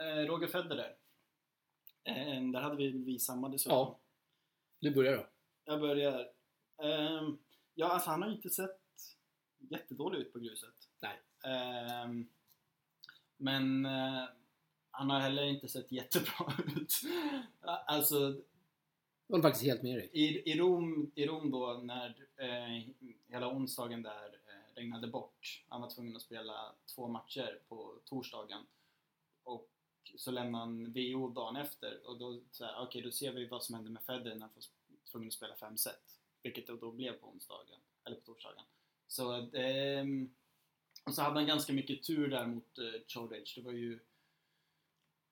eh, 0.00 0.26
Roger 0.26 0.48
Federer. 0.48 0.96
Eh, 2.04 2.42
där 2.52 2.60
hade 2.60 2.76
vi, 2.76 2.90
vi 2.90 3.18
samma 3.18 3.48
dessutom. 3.48 3.78
Ja. 3.78 4.00
Du 4.80 4.94
börjar 4.94 5.16
då. 5.16 5.26
Jag 5.64 5.80
börjar. 5.80 6.30
Ehm, 6.82 7.38
ja, 7.74 7.86
alltså 7.88 8.10
han 8.10 8.22
har 8.22 8.30
inte 8.30 8.50
sett 8.50 8.80
jättedålig 9.58 10.18
ut 10.18 10.32
på 10.32 10.38
gruset. 10.38 10.74
Nej. 11.00 11.20
Ehm, 11.54 12.28
men 13.36 13.86
eh, 13.86 14.24
han 14.90 15.10
har 15.10 15.20
heller 15.20 15.42
inte 15.42 15.68
sett 15.68 15.92
jättebra 15.92 16.52
ut. 16.76 16.92
alltså, 17.86 18.18
Jag 19.26 19.36
håller 19.36 19.42
faktiskt 19.42 19.64
helt 19.64 19.82
med 19.82 19.96
dig. 19.98 20.10
I, 20.12 20.50
i, 20.52 20.58
Rom, 20.58 21.12
I 21.14 21.26
Rom 21.26 21.50
då 21.50 21.80
när 21.82 22.26
eh, 22.36 22.92
hela 23.28 23.48
onsdagen 23.52 24.02
där 24.02 24.39
regnade 24.74 25.06
bort. 25.06 25.64
Han 25.68 25.80
var 25.80 25.90
tvungen 25.90 26.16
att 26.16 26.22
spela 26.22 26.74
två 26.94 27.08
matcher 27.08 27.60
på 27.68 28.00
torsdagen. 28.04 28.66
Och 29.42 29.70
så 30.16 30.30
lämnade 30.30 30.64
han 30.64 30.92
VO 30.92 31.28
dagen 31.28 31.56
efter 31.56 32.06
och 32.06 32.18
då 32.18 32.40
så 32.50 32.64
här, 32.64 32.82
okay, 32.82 33.02
då 33.02 33.10
ser 33.10 33.32
vi 33.32 33.46
vad 33.46 33.64
som 33.64 33.74
händer 33.74 33.90
med 33.90 34.02
Federer 34.02 34.34
när 34.34 34.40
han 34.40 34.50
får 34.50 34.62
tvungen 35.10 35.28
att 35.28 35.34
spela 35.34 35.56
fem 35.56 35.78
set. 35.78 36.18
Vilket 36.42 36.66
det 36.66 36.76
då 36.76 36.92
blev 36.92 37.12
på 37.12 37.28
onsdagen, 37.28 37.80
eller 38.04 38.16
på 38.16 38.22
torsdagen. 38.22 38.64
Så 39.08 39.32
ehm, 39.56 40.34
och 41.04 41.14
så 41.14 41.22
hade 41.22 41.34
han 41.34 41.46
ganska 41.46 41.72
mycket 41.72 42.02
tur 42.02 42.28
där 42.28 42.46
mot 42.46 42.78
eh, 42.78 43.00
Chodage. 43.06 43.52
Det 43.56 43.62
var 43.62 43.72
ju 43.72 44.00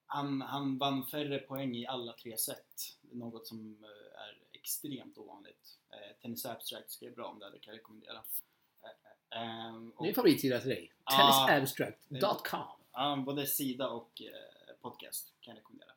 han, 0.07 0.43
han 0.43 0.79
vann 0.79 1.07
färre 1.07 1.39
poäng 1.39 1.77
i 1.77 1.87
alla 1.87 2.13
tre 2.13 2.39
set. 2.39 2.99
Något 3.01 3.47
som 3.47 3.85
eh, 3.85 4.21
är 4.21 4.43
extremt 4.53 5.19
ovanligt. 5.19 5.79
Eh, 5.91 6.17
Tennis 6.23 6.47
Abstract 6.47 6.91
skrev 6.91 7.15
bra 7.15 7.27
om 7.27 7.39
det, 7.39 7.51
det 7.51 7.59
kan 7.59 7.75
jag 7.75 7.79
rekommendera. 7.79 8.25
Ehm, 9.31 9.93
och- 9.97 10.05
Det 10.05 10.11
är 10.11 10.15
favoritsida 10.15 10.61
till 10.61 10.69
dig. 10.69 10.93
Ah. 11.05 11.47
Tennisabstract.com 11.47 12.61
Ja, 12.93 13.17
både 13.27 13.47
sida 13.47 13.89
och 13.89 14.23
eh, 14.23 14.75
podcast 14.81 15.35
kan 15.41 15.55
jag 15.55 15.59
rekommendera. 15.61 15.91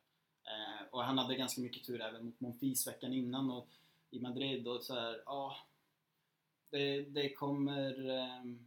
Eh, 0.44 0.86
och 0.90 1.04
han 1.04 1.18
hade 1.18 1.34
ganska 1.36 1.60
mycket 1.60 1.84
tur 1.86 2.00
även 2.02 2.24
mot 2.24 2.40
Monfils 2.40 2.86
veckan 2.86 3.12
innan 3.12 3.50
och 3.50 3.68
i 4.10 4.20
Madrid 4.20 4.68
och 4.68 4.82
så 4.82 4.94
här, 4.94 5.22
ja. 5.26 5.56
Det, 6.70 7.02
det 7.02 7.34
kommer... 7.34 8.10
ehm, 8.10 8.66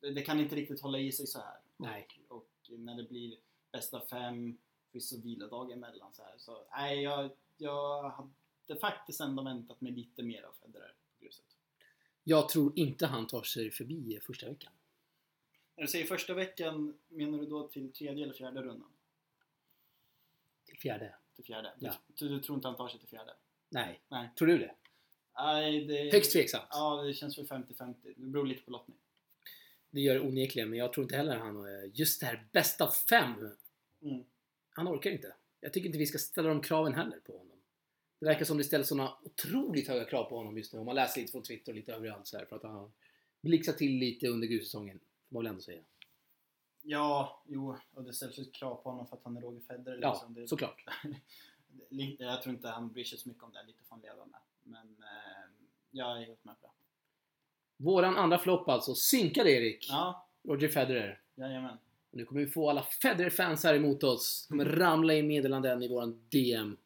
det, 0.00 0.10
det 0.10 0.22
kan 0.22 0.40
inte 0.40 0.56
riktigt 0.56 0.80
hålla 0.80 0.98
i 0.98 1.12
sig 1.12 1.26
så 1.26 1.38
här. 1.38 1.56
Nej. 1.76 2.06
Och, 2.28 2.36
och 2.36 2.78
när 2.78 2.94
det 2.94 3.02
blir 3.02 3.36
bästa 3.72 4.00
fem, 4.00 4.58
finns 4.92 5.08
så 5.08 5.20
vilodag 5.20 5.72
emellan 5.72 6.12
så 6.12 6.22
här. 6.22 6.34
Så 6.38 6.64
nej, 6.72 7.02
jag, 7.02 7.30
jag 7.56 8.10
hade 8.10 8.80
faktiskt 8.80 9.20
ändå 9.20 9.42
väntat 9.42 9.80
mig 9.80 9.92
lite 9.92 10.22
mer 10.22 10.42
av 10.42 10.52
Federer 10.62 10.92
på 11.18 11.24
gruset. 11.24 11.44
Jag 12.28 12.48
tror 12.48 12.72
inte 12.78 13.06
han 13.06 13.26
tar 13.26 13.42
sig 13.42 13.70
förbi 13.70 14.18
första 14.22 14.48
veckan. 14.48 14.72
När 15.76 15.82
du 15.84 15.88
säger 15.88 16.06
första 16.06 16.34
veckan, 16.34 16.98
menar 17.08 17.38
du 17.38 17.46
då 17.46 17.68
till 17.68 17.92
tredje 17.92 18.24
eller 18.24 18.34
fjärde 18.34 18.62
rundan? 18.62 18.90
Till 20.64 20.78
fjärde. 20.78 21.14
Till 21.34 21.44
fjärde? 21.44 21.72
Ja. 21.78 21.94
Du, 22.06 22.28
du 22.28 22.40
tror 22.40 22.56
inte 22.56 22.68
han 22.68 22.76
tar 22.76 22.88
sig 22.88 23.00
till 23.00 23.08
fjärde? 23.08 23.34
Nej. 23.68 24.00
Nej. 24.08 24.30
Tror 24.38 24.48
du 24.48 24.58
det? 24.58 24.74
Nej, 25.36 25.84
det... 25.84 26.12
Högst 26.12 26.32
tveksamt. 26.32 26.68
Ja, 26.70 27.02
det 27.02 27.14
känns 27.14 27.38
väl 27.38 27.46
50-50. 27.46 27.94
Det 28.16 28.26
beror 28.26 28.46
lite 28.46 28.62
på 28.62 28.70
lottning. 28.70 28.96
Det 29.90 30.00
gör 30.00 30.14
det 30.14 30.20
onekligen, 30.20 30.70
men 30.70 30.78
jag 30.78 30.92
tror 30.92 31.04
inte 31.04 31.16
heller 31.16 31.36
han 31.36 31.56
eh, 31.56 31.90
just 31.94 32.20
det 32.20 32.26
här 32.26 32.48
bästa 32.52 32.90
fem. 33.10 33.34
Mm. 34.02 34.24
Han 34.70 34.88
orkar 34.88 35.10
inte. 35.10 35.34
Jag 35.60 35.72
tycker 35.72 35.86
inte 35.86 35.98
vi 35.98 36.06
ska 36.06 36.18
ställa 36.18 36.48
de 36.48 36.62
kraven 36.62 36.94
heller 36.94 37.20
på 37.20 37.38
honom. 37.38 37.47
Det 38.20 38.26
verkar 38.26 38.44
som 38.44 38.58
det 38.58 38.64
ställs 38.64 38.88
sådana 38.88 39.16
otroligt 39.22 39.88
höga 39.88 40.04
krav 40.04 40.24
på 40.24 40.36
honom 40.36 40.56
just 40.56 40.72
nu. 40.72 40.78
Om 40.78 40.86
man 40.86 40.94
läser 40.94 41.20
lite 41.20 41.32
från 41.32 41.42
Twitter 41.42 41.72
och 41.72 41.76
lite 41.76 41.94
överallt 41.94 42.26
så 42.26 42.38
här 42.38 42.44
för 42.44 42.56
att 42.56 42.62
han 42.62 42.74
har 42.74 42.90
blixtrat 43.40 43.78
till 43.78 43.98
lite 43.98 44.28
under 44.28 44.46
grussäsongen. 44.48 44.98
Får 44.98 45.34
man 45.34 45.42
väl 45.42 45.50
ändå 45.50 45.62
säga. 45.62 45.82
Ja, 46.82 47.42
jo, 47.46 47.76
och 47.94 48.04
det 48.04 48.12
ställs 48.12 48.38
ju 48.38 48.44
krav 48.44 48.74
på 48.74 48.90
honom 48.90 49.06
för 49.06 49.16
att 49.16 49.24
han 49.24 49.36
är 49.36 49.40
Roger 49.40 49.60
Federer. 49.60 49.98
Ja, 50.02 50.12
liksom. 50.12 50.34
det, 50.34 50.48
såklart. 50.48 50.84
Jag 52.18 52.42
tror 52.42 52.54
inte 52.54 52.68
han 52.68 52.92
bryr 52.92 53.04
sig 53.04 53.18
så 53.18 53.28
mycket 53.28 53.44
om 53.44 53.52
det. 53.52 53.66
Lite 53.66 53.84
får 53.84 53.96
han 53.96 54.00
leva 54.00 54.26
med. 54.26 54.40
Men 54.62 54.86
eh, 54.86 55.66
jag 55.90 56.22
är 56.22 56.26
helt 56.26 56.44
med 56.44 56.60
på 56.60 56.66
det. 56.66 56.72
Våran 57.84 58.16
andra 58.16 58.38
flopp 58.38 58.68
alltså. 58.68 58.94
Synkade 58.94 59.50
Erik. 59.50 59.86
Ja, 59.88 60.28
Roger 60.42 60.68
Federer. 60.68 61.20
jajamän. 61.34 61.78
Nu 62.10 62.24
kommer 62.24 62.40
vi 62.40 62.46
få 62.46 62.70
alla 62.70 62.82
Federer-fans 62.82 63.64
här 63.64 63.74
emot 63.74 64.02
oss. 64.02 64.46
kommer 64.48 64.64
ramla 64.64 65.14
in 65.14 65.26
meddelanden 65.26 65.82
i 65.82 65.88
våran 65.88 66.28
DM. 66.30 66.76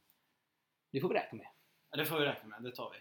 Det 0.93 1.01
får 1.01 1.09
vi 1.09 1.15
räkna 1.15 1.39
med. 1.39 1.47
Ja, 1.91 1.97
det 1.97 2.07
får 2.07 2.19
vi 2.19 2.25
räkna 2.25 2.49
med. 2.49 2.63
Det 2.63 2.77
tar 2.77 2.91
vi. 2.91 2.99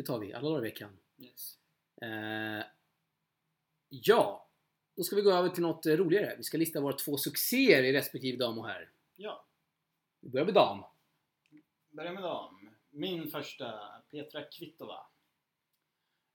Det 0.00 0.06
tar 0.06 0.18
vi 0.18 0.32
alla 0.32 0.48
dagar 0.48 0.66
i 0.66 0.70
veckan. 0.70 0.98
Yes. 1.18 1.58
Eh, 2.02 2.64
ja, 3.88 4.48
då 4.96 5.02
ska 5.02 5.16
vi 5.16 5.22
gå 5.22 5.30
över 5.32 5.48
till 5.48 5.62
något 5.62 5.86
eh, 5.86 5.92
roligare. 5.96 6.36
Vi 6.36 6.42
ska 6.42 6.58
lista 6.58 6.80
våra 6.80 6.92
två 6.96 7.16
succéer 7.16 7.82
i 7.82 7.92
respektive 7.92 8.36
dam 8.38 8.58
och 8.58 8.68
herr. 8.68 8.90
Ja, 9.16 9.46
Vi 10.20 10.28
börjar 10.28 10.44
med 10.46 10.54
dam. 10.54 10.84
börja 11.90 12.12
med 12.12 12.22
dam. 12.22 12.70
Min 12.90 13.30
första, 13.30 13.80
Petra 14.10 14.42
Kvitova. 14.44 15.06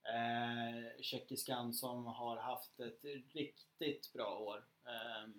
Eh, 0.04 1.02
tjeckiskan 1.02 1.74
som 1.74 2.06
har 2.06 2.38
haft 2.38 2.80
ett 2.80 3.04
riktigt 3.34 4.14
bra 4.14 4.38
år. 4.38 4.66
Eh, 4.86 5.30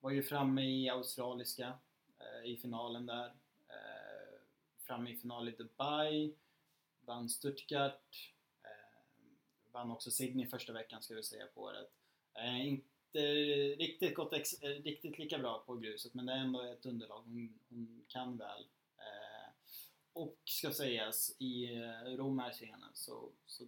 var 0.00 0.10
ju 0.10 0.22
framme 0.22 0.62
i 0.62 0.88
australiska 0.88 1.78
eh, 2.18 2.50
i 2.50 2.56
finalen 2.56 3.06
där. 3.06 3.32
Framme 4.90 5.10
i 5.10 5.16
final 5.16 5.48
i 5.48 5.52
Dubai. 5.52 6.34
Vann 7.00 7.28
Stuttgart. 7.28 8.32
Eh, 8.62 9.00
vann 9.72 9.90
också 9.90 10.10
Sydney 10.10 10.46
första 10.46 10.72
veckan 10.72 11.02
ska 11.02 11.14
vi 11.14 11.22
säga 11.22 11.46
på 11.46 11.60
året. 11.62 11.90
Eh, 12.34 12.66
inte 12.68 13.20
riktigt, 13.74 14.14
gått 14.14 14.32
ex- 14.32 14.62
eh, 14.62 14.68
riktigt 14.82 15.18
lika 15.18 15.38
bra 15.38 15.62
på 15.66 15.76
gruset 15.76 16.14
men 16.14 16.26
det 16.26 16.32
är 16.32 16.36
ändå 16.36 16.62
ett 16.62 16.86
underlag 16.86 17.22
hon, 17.22 17.58
hon 17.68 18.04
kan 18.08 18.36
väl. 18.36 18.66
Eh, 18.98 19.52
och 20.12 20.36
ska 20.44 20.72
sägas, 20.72 21.36
i 21.38 21.74
eh, 21.74 22.16
Rom 22.16 22.38
här 22.38 22.52
senare 22.52 22.90
så, 22.94 23.32
så 23.46 23.64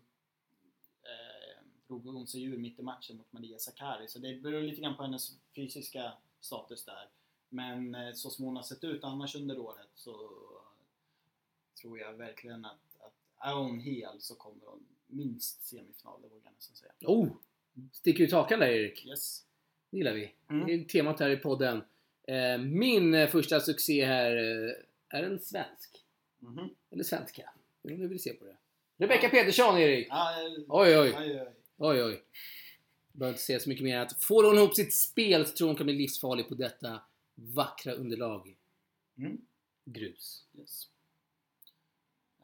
eh, 1.02 1.64
drog 1.88 2.06
hon 2.06 2.26
sig 2.26 2.44
ur 2.44 2.58
mitt 2.58 2.78
i 2.78 2.82
matchen 2.82 3.16
mot 3.16 3.32
Maria 3.32 3.58
Sakari. 3.58 4.08
Så 4.08 4.18
det 4.18 4.34
beror 4.34 4.62
lite 4.62 4.82
grann 4.82 4.96
på 4.96 5.02
hennes 5.02 5.38
fysiska 5.56 6.12
status 6.40 6.84
där. 6.84 7.08
Men 7.48 7.94
eh, 7.94 8.12
så 8.12 8.30
som 8.30 8.44
hon 8.44 8.56
har 8.56 8.62
sett 8.62 8.84
ut 8.84 9.04
annars 9.04 9.34
under 9.34 9.58
året 9.58 9.88
så 9.94 10.42
tror 11.82 11.98
jag 11.98 12.12
verkligen 12.12 12.64
att, 12.64 12.80
att 13.00 13.46
är 13.48 13.54
hon 13.54 13.80
hel 13.80 14.20
så 14.20 14.34
kommer 14.34 14.66
hon 14.66 14.86
minst 15.06 15.66
semifinal, 15.66 16.22
det 16.22 16.28
vågar 16.28 16.44
jag 16.44 16.54
nästan 16.54 16.76
säga. 16.76 16.92
Oh! 17.00 17.28
Sticker 17.92 18.24
ut 18.24 18.32
hakan 18.32 18.60
där 18.60 18.68
Erik. 18.68 19.06
Yes. 19.06 19.44
Det 19.90 19.96
gillar 19.96 20.12
vi. 20.12 20.34
Mm. 20.50 20.66
Det 20.66 20.74
är 20.74 20.84
temat 20.84 21.20
här 21.20 21.30
i 21.30 21.36
podden. 21.36 21.82
Eh, 22.22 22.58
min 22.58 23.14
eh, 23.14 23.28
första 23.28 23.60
succé 23.60 24.04
här 24.04 24.36
eh, 24.36 25.18
är 25.18 25.22
en 25.22 25.40
svensk. 25.40 26.04
Mhm. 26.38 26.70
Eller 26.90 27.04
svenska. 27.04 27.50
Hur 27.82 27.96
du 27.96 28.08
vill 28.08 28.22
se 28.22 28.32
på 28.32 28.44
det. 28.44 28.56
Rebecca 28.96 29.28
Petersson 29.28 29.78
Erik. 29.78 30.06
Ah, 30.10 30.34
Oj 30.68 30.98
oj. 30.98 30.98
oj, 30.98 31.14
oj. 31.18 31.48
Oj 31.76 32.02
oj. 32.02 32.22
Behöver 33.12 33.32
inte 33.32 33.44
säga 33.44 33.60
så 33.60 33.68
mycket 33.68 33.84
mer 33.84 33.98
att 33.98 34.22
får 34.22 34.44
hon 34.44 34.58
ihop 34.58 34.74
sitt 34.74 34.94
spel 34.94 35.46
så 35.46 35.56
tror 35.56 35.68
hon 35.68 35.76
kan 35.76 35.86
bli 35.86 35.94
livsfarlig 35.94 36.48
på 36.48 36.54
detta 36.54 37.00
vackra 37.34 37.92
underlag. 37.92 38.56
Mm. 39.18 39.40
Grus. 39.84 40.44
Yes. 40.58 40.88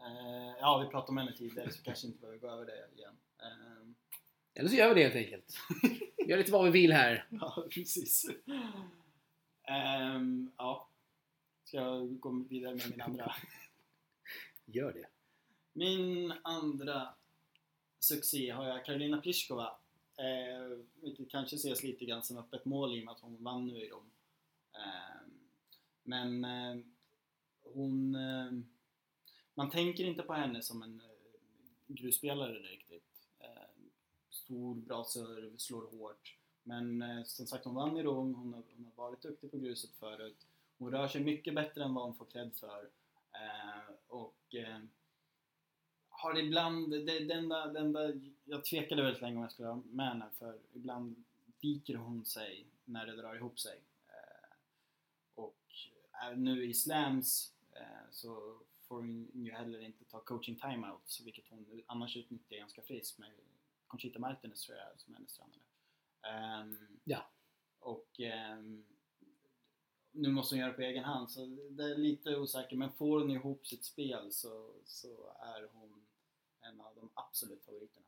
Eh, 0.08 0.54
ja, 0.60 0.78
vi 0.84 0.90
pratade 0.90 1.10
om 1.10 1.16
henne 1.16 1.36
tidigare 1.36 1.70
så 1.72 1.82
kanske 1.82 2.06
inte 2.06 2.18
behöver 2.18 2.38
gå 2.38 2.48
över 2.48 2.66
det 2.66 2.88
igen. 2.96 3.14
Eh, 3.42 3.88
Eller 4.54 4.68
så 4.68 4.76
gör 4.76 4.94
vi 4.94 4.94
det 4.94 5.08
helt 5.08 5.16
enkelt. 5.16 5.54
Gör 6.28 6.38
lite 6.38 6.52
vad 6.52 6.64
vi 6.64 6.70
vill 6.70 6.92
här. 6.92 7.26
ja, 7.30 7.66
precis. 7.70 8.26
Ehm, 9.68 10.50
ja. 10.56 10.88
Ska 11.64 11.76
jag 11.76 12.20
gå 12.20 12.44
vidare 12.50 12.74
med 12.74 12.90
min 12.90 13.00
andra? 13.00 13.34
Gör 14.64 14.92
det. 14.92 15.06
Min 15.72 16.32
andra 16.42 17.08
succé 17.98 18.50
har 18.50 18.68
jag 18.68 18.84
Karolina 18.84 19.20
Pliskova. 19.20 19.76
Eh, 20.16 20.78
vilket 21.02 21.30
kanske 21.30 21.56
ses 21.56 21.82
lite 21.82 22.04
grann 22.04 22.22
som 22.22 22.38
öppet 22.38 22.64
mål 22.64 22.96
i 22.96 23.00
och 23.00 23.04
med 23.04 23.12
att 23.12 23.20
hon 23.20 23.44
vann 23.44 23.66
nu 23.66 23.76
i 23.84 23.88
Rom. 23.88 24.10
Eh, 24.74 25.28
men 26.02 26.44
eh, 26.44 26.76
hon... 27.74 28.16
Man 29.58 29.70
tänker 29.70 30.04
inte 30.04 30.22
på 30.22 30.32
henne 30.32 30.62
som 30.62 30.82
en 30.82 31.00
eh, 31.00 31.94
grusspelare 31.94 32.52
riktigt. 32.52 33.28
Eh, 33.38 33.48
stor, 34.30 34.74
bra 34.74 35.04
serve, 35.04 35.58
slår 35.58 35.82
hårt. 35.82 36.36
Men 36.62 37.02
eh, 37.02 37.24
som 37.24 37.46
sagt, 37.46 37.64
hon 37.64 37.74
vann 37.74 37.96
i 37.96 38.02
Rom, 38.02 38.34
hon 38.34 38.54
har, 38.54 38.62
hon 38.76 38.84
har 38.84 39.04
varit 39.04 39.22
duktig 39.22 39.50
på 39.50 39.58
gruset 39.58 39.90
förut. 39.90 40.46
Hon 40.78 40.90
rör 40.90 41.08
sig 41.08 41.24
mycket 41.24 41.54
bättre 41.54 41.84
än 41.84 41.94
vad 41.94 42.04
hon 42.04 42.14
får 42.14 42.24
cred 42.24 42.50
för. 42.54 42.88
Och 44.08 44.54
har 46.08 46.38
ibland, 46.38 46.90
det, 46.90 47.24
det, 47.24 47.34
enda, 47.34 47.66
det 47.66 47.78
enda, 47.78 48.12
jag 48.44 48.64
tvekade 48.64 49.02
väldigt 49.02 49.22
länge 49.22 49.36
om 49.36 49.42
jag 49.42 49.52
skulle 49.52 49.68
ha 49.68 49.82
med 49.90 50.08
henne 50.08 50.26
för 50.38 50.58
ibland 50.72 51.24
viker 51.60 51.94
hon 51.94 52.24
sig 52.24 52.66
när 52.84 53.06
det 53.06 53.16
drar 53.16 53.34
ihop 53.34 53.60
sig. 53.60 53.80
Och 55.34 55.56
nu 56.36 56.64
i 56.64 56.74
slams 56.74 57.52
så 58.10 58.58
får 58.88 58.96
hon 58.96 59.30
ju 59.34 59.52
heller 59.52 59.80
inte 59.80 60.04
ta 60.04 60.20
coaching 60.20 60.56
timeouts 60.56 61.20
vilket 61.20 61.48
hon 61.48 61.82
annars 61.86 62.16
utnyttjar 62.16 62.56
ganska 62.56 62.82
friskt 62.82 63.18
med 63.18 63.30
Conchita 63.86 64.18
Martinez 64.18 64.62
tror 64.66 64.78
jag 64.78 65.00
som 65.00 65.12
är 65.12 65.16
hennes 65.18 65.32
tränare. 65.38 65.60
Ehm, 66.22 66.98
Ja. 67.04 67.30
Och 67.78 68.20
ehm, 68.20 68.84
nu 70.12 70.28
måste 70.28 70.54
hon 70.54 70.60
göra 70.60 70.70
det 70.70 70.76
på 70.76 70.82
egen 70.82 71.04
hand 71.04 71.30
så 71.30 71.46
det 71.70 71.84
är 71.84 71.96
lite 71.96 72.36
osäkert 72.36 72.78
men 72.78 72.92
får 72.92 73.20
hon 73.20 73.30
ihop 73.30 73.66
sitt 73.66 73.84
spel 73.84 74.32
så, 74.32 74.70
så 74.84 75.32
är 75.40 75.68
hon 75.72 76.06
en 76.60 76.80
av 76.80 76.94
de 76.94 77.10
absolut 77.14 77.64
favoriterna. 77.64 78.06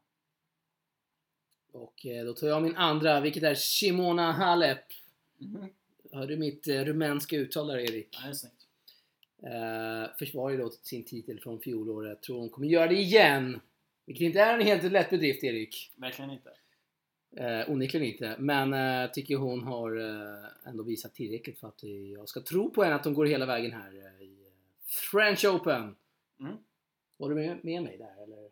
Och 1.72 2.06
eh, 2.06 2.24
då 2.24 2.34
tar 2.34 2.46
jag 2.46 2.62
min 2.62 2.76
andra, 2.76 3.20
vilket 3.20 3.42
är 3.42 3.54
Shimona 3.54 4.32
Halep. 4.32 4.84
Mhm. 5.38 5.74
Hör 6.12 6.26
du 6.26 6.36
mitt 6.36 6.68
eh, 6.68 6.84
rumänska 6.84 7.36
uttal 7.36 7.66
där 7.66 7.78
Erik? 7.78 8.08
Ja, 8.12 8.20
det 8.22 8.28
är 8.28 8.32
snyggt. 8.32 8.59
Eh, 9.42 10.10
försvarar 10.18 10.58
då 10.58 10.70
sin 10.70 11.04
titel 11.04 11.40
från 11.40 11.60
fjolåret. 11.60 12.22
Tror 12.22 12.38
hon 12.38 12.50
kommer 12.50 12.66
göra 12.68 12.86
det 12.86 12.94
igen. 12.94 13.60
Vilket 14.06 14.24
inte 14.24 14.40
är 14.40 14.54
en 14.54 14.66
helt 14.66 14.92
lätt 14.92 15.10
bedrift 15.10 15.44
Erik. 15.44 15.92
Verkligen 15.96 16.30
inte. 16.30 16.50
Eh, 17.36 17.70
onekligen 17.70 18.06
inte. 18.06 18.36
Men 18.38 18.72
eh, 18.74 19.10
tycker 19.10 19.36
hon 19.36 19.62
har 19.62 19.96
eh, 19.96 20.44
ändå 20.64 20.82
visat 20.82 21.14
tillräckligt 21.14 21.58
för 21.58 21.68
att 21.68 21.82
eh, 21.82 21.90
jag 21.90 22.28
ska 22.28 22.40
tro 22.40 22.70
på 22.70 22.82
henne 22.82 22.94
att 22.94 23.04
de 23.04 23.14
går 23.14 23.26
hela 23.26 23.46
vägen 23.46 23.72
här 23.72 23.92
eh, 23.94 24.22
i 24.26 24.46
eh, 24.46 24.52
French 25.10 25.44
Open. 25.44 25.96
Mm. 26.40 26.56
Var 27.16 27.28
du 27.28 27.34
med, 27.34 27.64
med 27.64 27.82
mig 27.82 27.98
där 27.98 28.22
eller? 28.22 28.50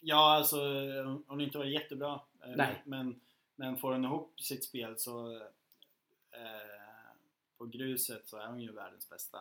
Ja, 0.00 0.36
alltså 0.36 0.56
hon 1.02 1.24
har 1.26 1.40
inte 1.42 1.58
varit 1.58 1.72
jättebra. 1.72 2.20
eh, 2.44 2.50
Nej. 2.56 2.82
Men, 2.84 3.20
men 3.56 3.76
får 3.76 3.92
hon 3.92 4.04
ihop 4.04 4.40
sitt 4.40 4.64
spel 4.64 4.98
så 4.98 5.36
eh, 6.30 7.12
på 7.58 7.66
gruset 7.66 8.28
så 8.28 8.36
är 8.36 8.46
hon 8.46 8.60
ju 8.60 8.72
världens 8.72 9.08
bästa. 9.10 9.38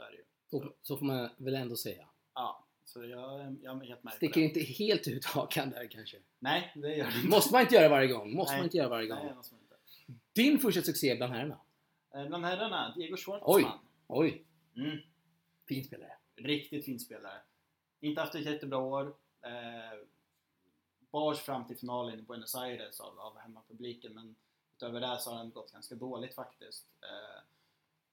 Så 0.00 0.06
är 0.06 0.10
det 0.10 0.16
ju. 0.16 0.24
Så, 0.50 0.72
så 0.82 0.96
får 0.96 1.06
man 1.06 1.30
väl 1.36 1.54
ändå 1.54 1.76
säga. 1.76 2.08
Ja, 2.34 2.64
så 2.84 3.04
jag, 3.04 3.56
jag 3.62 3.82
är 3.82 3.86
helt 3.86 4.02
med 4.02 4.12
Sticker 4.12 4.40
inte 4.40 4.60
helt 4.60 5.08
ut 5.08 5.24
hakan 5.24 5.70
där 5.70 5.86
kanske. 5.90 6.16
Nej, 6.38 6.72
det 6.74 6.96
gör 6.96 7.06
det 7.10 7.16
inte. 7.16 7.28
Måste 7.28 7.52
man 7.52 7.62
inte 7.62 7.74
göra 7.74 7.88
varje 7.88 8.06
gång. 8.08 8.32
Måste 8.34 8.52
Nej. 8.52 8.58
man 8.60 8.64
inte 8.66 8.76
göra 8.76 8.88
varje 8.88 9.08
Nej, 9.08 9.18
gång. 9.18 9.28
det 9.28 9.34
måste 9.34 9.54
man 9.54 9.62
inte. 9.62 9.76
Din 10.32 10.58
första 10.58 10.82
succé 10.82 11.14
bland 11.14 11.32
herrarna? 11.32 11.60
Eh, 12.14 12.26
Bland 12.26 12.44
herrarna, 12.44 12.92
Diego 12.96 13.16
Schwartzman. 13.16 13.78
Oj, 14.06 14.44
Mm. 14.76 14.98
fin 15.68 15.84
spelare. 15.84 16.12
Riktigt 16.36 16.84
fin 16.84 17.00
spelare. 17.00 17.40
Inte 18.00 18.20
haft 18.20 18.34
ett 18.34 18.44
jättebra 18.46 18.78
år. 18.78 19.06
Eh, 19.42 19.98
bars 21.10 21.38
fram 21.38 21.66
till 21.66 21.76
finalen 21.76 22.18
i 22.18 22.22
Buenos 22.22 22.54
Aires 22.54 23.00
av, 23.00 23.18
av 23.18 23.38
hemmapubliken 23.38 24.14
men 24.14 24.34
utöver 24.76 25.00
det 25.00 25.18
så 25.20 25.30
har 25.30 25.36
han 25.36 25.50
gått 25.50 25.72
ganska 25.72 25.94
dåligt 25.94 26.34
faktiskt. 26.34 26.86
Eh, 27.02 27.42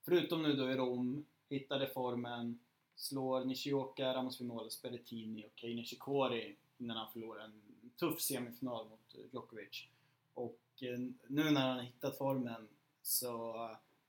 förutom 0.06 0.44
nu 0.44 0.54
då 0.54 0.72
i 0.72 0.76
Rom, 0.76 1.26
hittade 1.50 1.88
formen, 1.88 2.60
slår 2.96 3.46
Nishioka, 3.46 4.14
Ramos 4.14 4.42
Vinoles, 4.42 4.82
Berrettini 4.82 5.46
och 5.46 5.52
Kei 5.56 5.76
Nishikori 5.76 6.56
innan 6.78 6.98
han 6.98 7.12
förlorar 7.12 7.44
en 7.44 7.92
tuff 7.96 8.22
semifinal 8.22 8.90
mot 8.90 9.16
eh, 9.16 9.22
Djokovic. 9.32 9.88
Och 10.34 10.62
eh, 10.82 11.00
nu 11.28 11.52
när 11.52 11.62
han 11.62 11.78
har 11.78 11.84
hittat 11.84 12.18
formen 12.18 12.68
så 13.02 13.54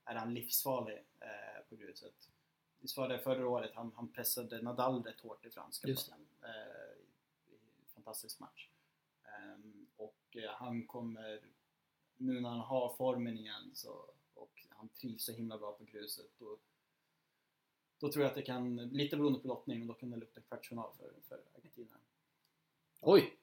är 0.04 0.14
han 0.14 0.34
livsfarlig 0.34 1.04
eh, 1.20 1.68
på 1.68 1.76
gruset. 1.76 2.28
Visst 2.80 2.96
var 2.96 3.08
det 3.08 3.18
förra 3.18 3.48
året 3.48 3.70
han, 3.74 3.92
han 3.96 4.12
pressade 4.12 4.62
Nadal 4.62 5.02
rätt 5.02 5.20
hårt 5.20 5.46
i 5.46 5.50
franska 5.50 5.88
planen. 5.88 6.26
Eh, 6.42 7.04
fantastisk 7.94 8.40
match. 8.40 8.68
Ehm, 9.24 9.86
och 9.96 10.36
eh, 10.36 10.50
han 10.50 10.86
kommer, 10.86 11.40
nu 12.16 12.40
när 12.40 12.48
han 12.48 12.60
har 12.60 12.94
formen 12.96 13.38
igen 13.38 13.70
så, 13.74 14.04
och 14.34 14.66
han 14.68 14.88
trivs 14.88 15.24
så 15.24 15.32
himla 15.32 15.58
bra 15.58 15.72
på 15.72 15.84
gruset 15.84 16.30
då, 16.38 16.58
då 17.98 18.12
tror 18.12 18.22
jag 18.24 18.28
att 18.30 18.34
det 18.34 18.42
kan, 18.42 18.76
lite 18.76 19.16
beroende 19.16 19.38
på 19.38 19.48
lottning, 19.48 19.86
då 19.86 19.94
kan 19.94 20.10
det 20.10 20.16
lukta 20.16 20.40
kvartsfinal 20.40 20.90
för, 20.96 21.10
för 21.28 21.40
Argentina. 21.58 21.96
Oj! 23.00 23.36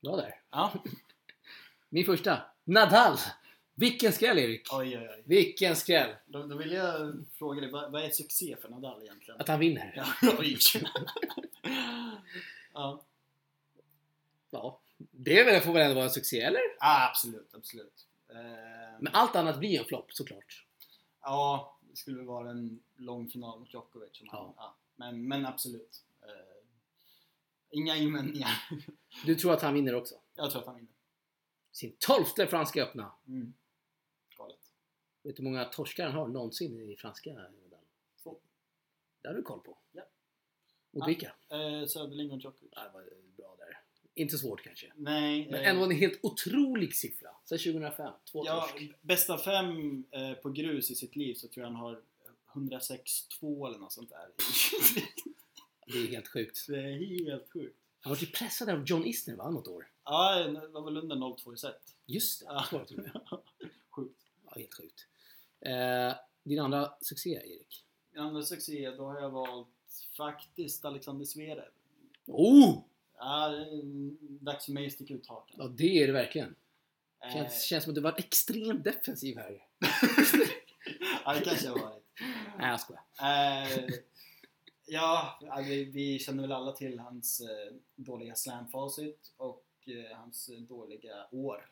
Bra 0.00 0.16
där. 0.16 0.40
Ja, 0.50 0.72
Min 1.88 2.04
första. 2.06 2.42
Nadal! 2.64 3.16
Vilken 3.74 4.12
skräll 4.12 4.38
Erik! 4.38 4.68
oj 4.72 4.98
oj 4.98 5.08
oj. 5.10 5.22
Vilken 5.24 5.76
skräll! 5.76 6.16
Då, 6.26 6.46
då 6.46 6.56
vill 6.56 6.72
jag 6.72 7.24
fråga 7.38 7.60
dig, 7.60 7.70
vad, 7.70 7.92
vad 7.92 8.04
är 8.04 8.10
succé 8.10 8.56
för 8.60 8.68
Nadal 8.68 9.02
egentligen? 9.02 9.40
Att 9.40 9.48
han 9.48 9.60
vinner. 9.60 9.92
Ja, 9.96 10.32
oj. 10.38 10.58
ja. 12.72 13.02
Ja. 14.50 14.80
Det 15.10 15.64
får 15.64 15.72
väl 15.72 15.82
ändå 15.82 15.94
vara 15.94 16.04
en 16.04 16.10
succé, 16.10 16.40
eller? 16.40 16.60
ja, 16.80 17.08
absolut, 17.08 17.54
absolut. 17.54 18.06
Eh, 18.28 18.36
Men 19.00 19.08
allt 19.12 19.36
annat 19.36 19.58
blir 19.58 19.78
en 19.78 19.84
flopp 19.84 20.12
såklart. 20.12 20.66
Ja, 21.22 21.75
skulle 21.96 22.22
vara 22.22 22.50
en 22.50 22.82
lång 22.96 23.28
final 23.28 23.58
mot 23.60 23.74
Djokovic. 23.74 24.20
Om 24.20 24.28
han, 24.28 24.40
Ja. 24.40 24.54
ja. 24.56 24.76
Men, 24.96 25.28
men 25.28 25.46
absolut. 25.46 26.04
Eh, 26.22 26.66
inga 27.70 27.96
invändningar. 27.96 28.68
Du 29.26 29.34
tror 29.34 29.52
att 29.52 29.62
han 29.62 29.74
vinner 29.74 29.94
också? 29.94 30.14
Jag 30.34 30.50
tror 30.50 30.60
att 30.60 30.66
han 30.66 30.76
vinner. 30.76 30.92
Sin 31.72 31.96
tolfte 31.98 32.46
franska 32.46 32.82
öppna. 32.82 33.12
Mm. 33.26 33.54
Galet. 34.36 34.72
Vet 35.22 35.36
du 35.36 35.42
hur 35.42 35.50
många 35.50 35.64
torskar 35.64 36.04
han 36.06 36.14
har 36.14 36.28
någonsin 36.28 36.80
i 36.90 36.96
franska 36.96 37.30
Nadal? 37.32 37.84
Två. 38.22 38.38
Det 39.22 39.28
har 39.28 39.34
du 39.34 39.42
koll 39.42 39.60
på. 39.60 39.78
Ja. 39.92 40.02
Mot 40.90 41.02
Ja. 41.02 41.06
vilka? 41.06 41.26
Eh, 41.48 41.86
Söderling 41.86 42.30
och 42.30 42.38
Djokovic. 42.38 42.72
Ja, 42.76 42.82
det 42.84 42.90
var 42.92 43.04
bra 43.36 43.56
där. 43.58 43.80
Inte 44.18 44.38
svårt 44.38 44.62
kanske. 44.62 44.92
Nej. 44.96 45.48
Men 45.50 45.60
ändå 45.64 45.84
en 45.84 45.90
helt 45.90 46.18
otrolig 46.22 46.94
siffra. 46.94 47.28
Sen 47.44 47.58
2005. 47.58 48.12
Två 48.32 48.46
ja, 48.46 48.68
torsk. 48.72 48.90
bästa 49.02 49.38
fem 49.38 50.04
eh, 50.10 50.32
på 50.32 50.50
grus 50.50 50.90
i 50.90 50.94
sitt 50.94 51.16
liv 51.16 51.34
så 51.34 51.48
tror 51.48 51.64
jag 51.66 51.72
han 51.72 51.80
har 51.80 52.00
106-2 52.52 53.66
eller 53.66 53.78
något 53.78 53.92
sånt 53.92 54.10
där. 54.10 54.28
Det 55.86 55.98
är 55.98 56.06
helt 56.08 56.28
sjukt. 56.28 56.64
det 56.68 56.78
är 56.80 57.24
helt 57.30 57.52
sjukt. 57.52 57.76
Han 58.00 58.10
var 58.12 58.16
ju 58.20 58.26
pressad 58.26 58.68
av 58.68 58.84
John 58.86 59.04
Isner 59.06 59.36
va, 59.36 59.50
något 59.50 59.68
år? 59.68 59.90
Ja, 60.04 60.34
det 60.38 60.68
var 60.68 60.84
väl 60.84 60.96
under 60.96 61.16
0-2 61.16 61.54
i 61.54 61.56
set. 61.56 61.96
Just 62.06 62.40
det, 62.40 62.46
Ja. 62.46 62.64
det 62.70 62.86
till 62.86 62.96
med. 62.96 63.20
Sjukt. 63.90 64.20
Ja, 64.44 64.52
helt 64.56 64.74
sjukt. 64.74 65.06
Eh, 65.60 66.14
din 66.42 66.58
andra 66.58 66.92
succé, 67.00 67.30
Erik? 67.30 67.84
Min 68.12 68.22
andra 68.22 68.42
succé, 68.42 68.90
då 68.90 69.04
har 69.04 69.20
jag 69.20 69.30
valt 69.30 69.68
faktiskt 70.16 70.84
Alexander 70.84 71.24
Zverev. 71.24 71.70
Oh! 72.26 72.84
Ja, 73.18 73.48
det 73.48 73.56
är 73.56 74.44
dags 74.44 74.64
för 74.64 74.72
mig 74.72 74.86
att 74.86 74.92
sticka 74.92 75.14
ut 75.14 75.26
hakan. 75.26 75.56
Ja, 75.58 75.68
det 75.68 76.02
är 76.02 76.06
det 76.06 76.12
verkligen. 76.12 76.54
Eh, 77.24 77.32
Känns, 77.32 77.64
känns 77.64 77.84
som 77.84 77.90
att 77.90 77.94
du 77.94 78.00
var 78.00 78.14
extremt 78.18 78.84
defensiv 78.84 79.36
här. 79.36 79.66
ja, 81.24 81.34
det 81.34 81.40
kanske 81.40 81.68
har 81.68 81.78
varit. 81.78 82.04
Nej, 82.58 82.70
jag 82.70 82.80
skojar. 82.80 83.02
Eh, 83.22 83.88
ja, 84.86 85.38
ja, 85.40 85.64
vi, 85.66 85.84
vi 85.84 86.18
känner 86.18 86.42
väl 86.42 86.52
alla 86.52 86.72
till 86.72 86.98
hans 86.98 87.40
eh, 87.40 87.74
dåliga 87.94 88.34
slamfacit 88.34 89.32
och 89.36 89.64
eh, 89.86 90.16
hans 90.16 90.50
dåliga 90.68 91.26
år. 91.30 91.70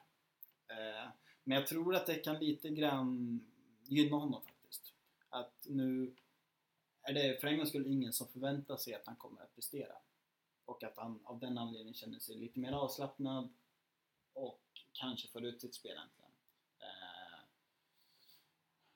Eh, 0.69 1.11
men 1.45 1.59
jag 1.59 1.67
tror 1.67 1.95
att 1.95 2.07
det 2.07 2.15
kan 2.15 2.39
lite 2.39 2.69
grann 2.69 3.41
gynna 3.85 4.17
honom 4.17 4.43
faktiskt. 4.43 4.93
Att 5.29 5.67
nu 5.67 6.15
är 7.03 7.13
det 7.13 7.41
för 7.41 7.49
en 7.49 7.57
gångs 7.57 7.69
skull 7.69 7.87
ingen 7.87 8.13
som 8.13 8.29
förväntar 8.29 8.77
sig 8.77 8.95
att 8.95 9.07
han 9.07 9.17
kommer 9.17 9.43
att 9.43 9.55
prestera. 9.55 9.93
Och 10.65 10.83
att 10.85 10.97
han 10.97 11.21
av 11.25 11.39
den 11.39 11.59
anledningen 11.59 11.95
känner 11.95 12.19
sig 12.19 12.37
lite 12.37 12.59
mer 12.61 12.73
avslappnad 12.73 13.49
och 14.33 14.61
kanske 14.93 15.29
får 15.29 15.45
ut 15.45 15.61
sitt 15.61 15.75
spel 15.75 15.97
äntligen. 15.97 16.31
Eh, 16.79 17.41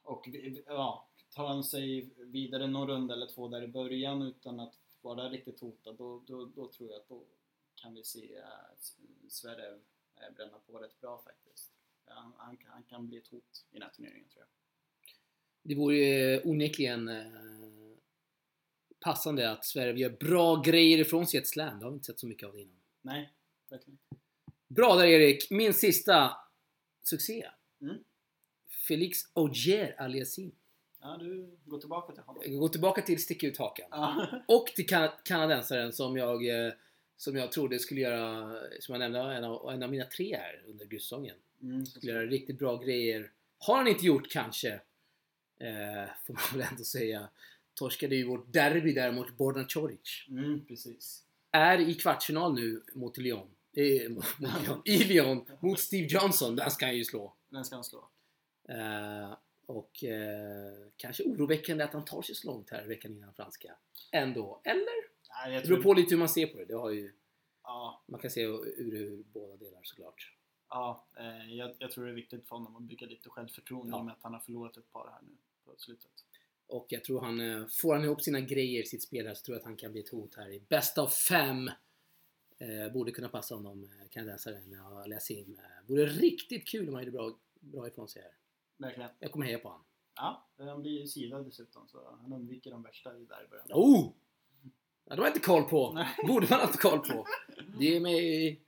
och 0.02 0.28
ja, 0.66 1.08
tar 1.30 1.46
han 1.46 1.64
sig 1.64 2.10
vidare 2.16 2.66
någon 2.66 2.88
runda 2.88 3.14
eller 3.14 3.26
två 3.26 3.48
där 3.48 3.62
i 3.62 3.68
början 3.68 4.22
utan 4.22 4.60
att 4.60 4.74
vara 5.00 5.28
riktigt 5.28 5.60
hotad, 5.60 5.96
då, 5.96 6.22
då, 6.26 6.44
då 6.46 6.68
tror 6.72 6.90
jag 6.90 7.00
att 7.00 7.08
då 7.08 7.24
kan 7.74 7.94
vi 7.94 8.04
se 8.04 8.36
eh, 8.36 8.42
uh, 8.42 9.28
Sverige 9.28 9.70
eh, 10.16 10.34
bränna 10.36 10.58
på 10.66 10.78
rätt 10.78 11.00
bra 11.00 11.22
faktiskt. 11.24 11.72
Ja, 12.06 12.12
han, 12.14 12.32
han, 12.36 12.56
kan- 12.56 12.70
han 12.70 12.82
kan 12.82 13.08
bli 13.08 13.18
ett 13.18 13.28
hot 13.28 13.66
i 13.70 13.74
den 13.74 13.82
här 13.82 13.90
turneringen 13.90 14.28
tror 14.28 14.40
jag. 14.40 14.48
Det 15.62 15.74
vore 15.74 15.96
ju 15.96 16.40
onekligen 16.44 17.08
eh, 17.08 17.87
passande 19.00 19.50
att 19.50 19.64
Sverige 19.64 19.92
gör 19.98 20.10
bra 20.10 20.56
grejer 20.56 20.98
ifrån 20.98 21.26
sig 21.26 21.38
i 21.38 21.42
ett 21.42 21.48
slam. 21.48 21.78
Det 21.78 21.84
har 21.84 21.90
vi 21.90 21.94
inte 21.94 22.06
sett 22.06 22.18
så 22.18 22.26
mycket 22.26 22.48
av 22.48 22.58
innan. 22.58 22.76
Nej, 23.02 23.32
verkligen. 23.70 23.98
Bra 24.68 24.94
där 24.96 25.06
Erik! 25.06 25.50
Min 25.50 25.74
sista 25.74 26.36
succé. 27.02 27.46
Mm. 27.80 27.96
Felix 28.88 29.18
Auger 29.32 29.94
Aliassime. 29.98 30.50
Ja, 31.00 31.16
du 31.20 31.56
går 31.64 31.78
tillbaka 31.80 32.12
till 32.12 32.22
honom. 32.22 32.42
Jag 32.46 32.58
går 32.60 32.68
tillbaka 32.68 33.02
till 33.02 33.22
sticka 33.22 33.46
ut 33.46 33.58
hakan. 33.58 34.26
Och 34.48 34.66
till 34.66 34.86
kan- 34.86 35.10
kanadensaren 35.24 35.92
som 35.92 36.16
jag, 36.16 36.66
eh, 36.66 36.72
som 37.16 37.36
jag 37.36 37.52
trodde 37.52 37.78
skulle 37.78 38.00
göra, 38.00 38.54
som 38.80 38.92
jag 38.92 38.98
nämnde, 39.00 39.20
en 39.36 39.44
av, 39.44 39.72
en 39.72 39.82
av 39.82 39.90
mina 39.90 40.04
tre 40.04 40.36
här 40.36 40.62
under 40.66 40.84
grussäsongen. 40.86 41.36
mm, 41.62 41.86
Skulle 41.86 42.12
göra 42.12 42.26
riktigt 42.26 42.58
bra 42.58 42.76
grejer. 42.76 43.30
Har 43.58 43.76
han 43.76 43.88
inte 43.88 44.06
gjort 44.06 44.30
kanske, 44.30 44.72
eh, 45.60 46.10
får 46.26 46.34
man 46.34 46.42
väl 46.58 46.68
ändå 46.70 46.84
säga. 46.84 47.28
Torskade 47.78 48.16
ju 48.16 48.24
vårt 48.26 48.52
derby 48.52 48.92
där 48.92 49.12
mot 49.12 49.36
Borna 49.36 49.64
Coric. 49.68 50.26
mm, 50.28 50.64
precis. 50.66 51.24
Är 51.50 51.78
i 51.78 51.94
kvartsfinal 51.94 52.54
nu 52.54 52.82
mot 52.94 53.18
Lyon. 53.18 53.48
Eh, 53.76 54.10
mot, 54.10 54.24
mot 54.40 54.62
Lyon. 54.62 54.82
I 54.84 55.04
Lyon. 55.04 55.46
Mot 55.60 55.78
Steve 55.80 56.06
Johnson. 56.10 56.56
Den 56.56 56.70
ska 56.70 56.86
han 56.86 56.96
ju 56.96 57.04
slå. 57.04 57.34
Den 57.48 57.64
ska 57.64 57.74
han 57.74 57.84
slå. 57.84 58.08
Eh, 58.68 59.36
och 59.66 60.04
eh, 60.04 60.88
kanske 60.96 61.22
oroväckande 61.24 61.84
att 61.84 61.92
han 61.92 62.04
tar 62.04 62.22
sig 62.22 62.34
så 62.34 62.46
långt 62.46 62.70
här 62.70 62.86
veckan 62.86 63.12
innan 63.12 63.34
franska. 63.34 63.74
Ändå. 64.12 64.60
Eller? 64.64 65.08
Nej, 65.44 65.54
jag 65.54 65.62
Det 65.62 65.66
beror 65.68 65.76
tror, 65.76 65.82
på 65.94 65.94
lite 66.00 66.14
hur 66.14 66.18
man 66.18 66.28
ser 66.28 66.46
på 66.46 66.58
det. 66.58 66.64
det 66.64 66.74
har 66.74 66.90
ju, 66.90 67.12
ja, 67.64 68.02
man 68.06 68.20
kan 68.20 68.30
se 68.30 68.42
ur, 68.42 68.94
ur 68.94 69.24
båda 69.32 69.56
delar 69.56 69.80
såklart. 69.82 70.32
ja, 70.70 71.06
eh, 71.18 71.54
jag, 71.54 71.74
jag 71.78 71.90
tror 71.90 72.04
det 72.04 72.10
är 72.10 72.14
viktigt 72.14 72.48
för 72.48 72.56
honom 72.56 72.76
att 72.76 72.82
bygga 72.82 73.06
lite 73.06 73.28
självförtroende 73.28 73.92
Ja. 73.92 73.98
i 73.98 74.00
och 74.00 74.04
med 74.04 74.12
att 74.14 74.22
han 74.22 74.32
har 74.32 74.40
förlorat 74.40 74.76
ett 74.76 74.92
par 74.92 75.10
här 75.10 75.20
nu 75.22 75.36
på 75.64 75.74
slutet. 75.78 76.10
Och 76.68 76.86
jag 76.88 77.04
tror 77.04 77.20
han, 77.20 77.40
eh, 77.40 77.66
får 77.66 77.94
han 77.94 78.04
ihop 78.04 78.22
sina 78.22 78.40
grejer, 78.40 78.82
sitt 78.82 79.02
spel 79.02 79.26
här, 79.26 79.34
så 79.34 79.44
tror 79.44 79.54
jag 79.54 79.60
att 79.60 79.66
han 79.66 79.76
kan 79.76 79.92
bli 79.92 80.00
ett 80.00 80.08
hot 80.08 80.34
här 80.34 80.50
i 80.50 80.62
bäst 80.68 80.98
av 80.98 81.08
fem. 81.08 81.70
Eh, 82.58 82.92
borde 82.92 83.12
kunna 83.12 83.28
passa 83.28 83.54
honom, 83.54 83.84
eh, 83.84 84.08
kanadensaren 84.10 84.80
och 84.80 85.00
Aliasim. 85.00 85.58
Eh, 85.58 85.88
vore 85.88 86.06
riktigt 86.06 86.68
kul 86.68 86.88
om 86.88 86.94
han 86.94 87.04
gjorde 87.04 87.16
bra, 87.16 87.38
bra 87.60 87.88
ifrån 87.88 88.08
sig 88.08 88.22
här. 88.22 88.32
Verkligen. 88.76 89.10
Jag 89.18 89.32
kommer 89.32 89.46
heja 89.46 89.58
på 89.58 89.68
honom. 89.68 89.84
Ja, 90.16 90.46
han 90.58 90.82
blir 90.82 91.00
ju 91.00 91.06
sidad 91.06 91.44
dessutom 91.44 91.88
så 91.88 92.16
han 92.20 92.32
undviker 92.32 92.70
de 92.70 92.82
värsta 92.82 93.16
i 93.16 93.24
där 93.24 93.44
i 93.44 93.48
början. 93.48 93.66
Oh! 93.70 94.12
Ja, 95.04 95.16
det 95.16 95.22
jag 95.22 95.28
inte 95.28 95.40
koll 95.40 95.62
på. 95.62 95.92
Nej. 95.92 96.06
Borde 96.26 96.46
man 96.50 96.58
ha 96.58 96.66
haft 96.66 96.80
koll 96.80 96.98
på. 96.98 97.26
Det 97.78 97.84
ger 97.84 98.00
mig, 98.00 98.60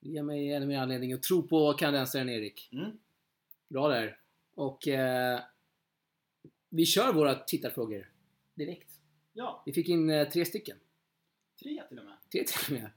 det 0.00 0.08
ger 0.08 0.22
mig 0.22 0.52
ännu 0.52 0.66
mer 0.66 0.78
anledning 0.78 1.12
att 1.12 1.22
tro 1.22 1.42
på 1.42 1.72
kanadensaren 1.72 2.28
Erik. 2.28 2.68
Mm. 2.72 2.98
Bra 3.68 3.88
där. 3.88 4.18
Och 4.54 4.88
eh, 4.88 5.40
vi 6.76 6.86
kör 6.86 7.12
våra 7.12 7.34
tittarfrågor 7.34 8.10
direkt. 8.54 8.90
Ja, 9.32 9.62
Vi 9.66 9.72
fick 9.72 9.88
in 9.88 10.10
eh, 10.10 10.28
tre 10.28 10.44
stycken. 10.44 10.76
tre 11.62 11.82
till 11.88 11.98
och 11.98 12.04
med. 12.04 12.14
Tre 12.32 12.44
till 12.44 12.76
och 12.76 12.82
med. 12.82 12.90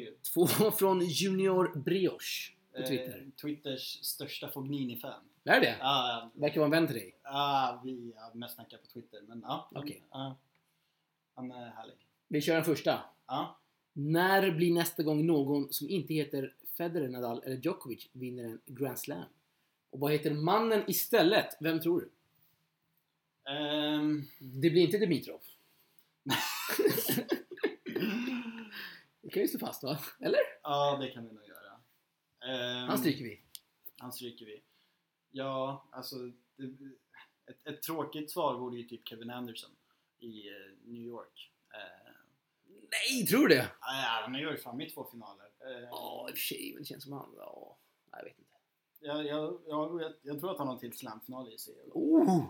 Ju 0.00 0.16
Två 0.34 0.46
från 0.70 1.00
Junior 1.06 1.78
Brioche 1.78 2.52
på 2.72 2.78
eh, 2.78 2.86
Twitter. 2.88 3.30
Twitters 3.40 4.04
största 4.04 4.50
Fognini-fan. 4.50 5.22
Är 5.44 5.60
det? 5.60 5.76
Ja, 5.80 6.30
Verkar 6.34 6.60
vara 6.60 6.64
en 6.64 6.70
vän 6.70 6.86
till 6.86 6.96
dig. 6.96 7.16
ja, 7.22 7.80
vi 7.84 8.14
har 8.16 8.34
mest 8.34 8.54
snackat 8.54 8.80
på 8.82 8.86
Twitter 8.86 9.22
men 9.28 9.40
ja. 9.40 9.70
Okej. 9.74 10.02
ja. 10.10 10.36
Han 11.34 11.50
är 11.50 11.70
härlig. 11.70 11.96
Vi 12.28 12.40
kör 12.40 12.54
den 12.54 12.64
första. 12.64 13.00
Ja. 13.26 13.58
När 13.92 14.50
blir 14.50 14.72
nästa 14.74 15.02
gång 15.02 15.26
någon 15.26 15.72
som 15.72 15.88
inte 15.88 16.14
heter 16.14 16.54
Federer, 16.76 17.08
Nadal 17.08 17.42
eller 17.44 17.56
Djokovic 17.56 18.08
vinner 18.12 18.44
en 18.44 18.60
Grand 18.66 18.98
Slam? 18.98 19.24
Och 19.90 20.00
vad 20.00 20.12
heter 20.12 20.30
mannen 20.34 20.82
istället? 20.86 21.56
Vem 21.60 21.80
tror 21.80 22.00
du? 22.00 22.10
Ehm, 23.50 24.22
Det 24.40 24.70
blir 24.70 24.82
inte 24.82 24.98
Dimitrov. 24.98 25.40
Det 29.22 29.30
kan 29.30 29.42
vi 29.42 29.48
slå 29.48 29.58
fast 29.58 29.82
va? 29.82 29.98
Eller? 30.20 30.40
ja, 30.62 30.98
det 31.00 31.10
kan 31.10 31.28
vi 31.28 31.32
nog 31.34 31.44
göra. 31.46 31.72
Ehm, 32.54 32.88
Han 32.88 32.98
stryker 32.98 33.24
vi. 33.24 33.42
Han 33.98 34.12
stryker 34.12 34.46
vi. 34.46 34.62
Ja, 35.30 35.88
alltså 35.92 36.16
det, 36.56 36.64
ett, 37.50 37.66
ett 37.66 37.82
tråkigt 37.82 38.30
svar 38.30 38.54
vore 38.58 38.76
ju 38.78 38.82
typ 38.88 39.08
Kevin 39.08 39.30
Anderson 39.30 39.70
i 40.18 40.48
eh, 40.48 40.54
New 40.84 41.02
York. 41.02 41.52
Eh, 41.74 42.12
Nej, 42.90 43.26
tror 43.26 43.48
du 43.48 43.54
det? 43.54 43.70
ja, 43.80 44.20
han 44.22 44.34
har 44.34 44.40
ju 44.40 44.56
framme 44.56 44.86
i 44.86 44.90
två 44.90 45.04
finaler. 45.10 45.46
Ja, 45.90 46.26
i 46.28 46.32
och 46.32 46.36
för 46.36 46.42
sig. 46.42 46.74
Det 46.78 46.84
känns 46.84 47.04
som 47.04 47.12
han... 47.12 47.34
Ja, 47.36 47.78
jag 48.12 48.24
vet 48.24 48.38
inte. 48.38 48.50
jag, 49.00 49.26
jag, 49.26 49.60
jag, 49.66 50.12
jag 50.22 50.40
tror 50.40 50.50
att 50.50 50.58
han 50.58 50.66
har 50.66 50.74
en 50.74 50.80
till 50.80 50.98
slamfinal 50.98 51.52
i 51.54 51.58
sig. 51.58 51.74
Oh! 51.92 52.44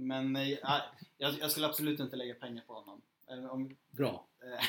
Men 0.00 0.36
eh, 0.36 0.48
ja, 0.50 0.82
jag, 1.16 1.38
jag 1.38 1.50
skulle 1.50 1.66
absolut 1.66 2.00
inte 2.00 2.16
lägga 2.16 2.34
pengar 2.34 2.64
på 2.66 2.74
honom. 2.74 3.02
Om, 3.50 3.76
Bra. 3.90 4.28
eh, 4.42 4.64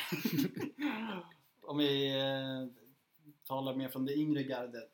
om 1.60 1.78
vi 1.78 2.18
eh, 2.20 2.66
talar 3.44 3.74
mer 3.76 3.88
från 3.88 4.04
det 4.04 4.14
yngre 4.14 4.42
gardet 4.42 4.92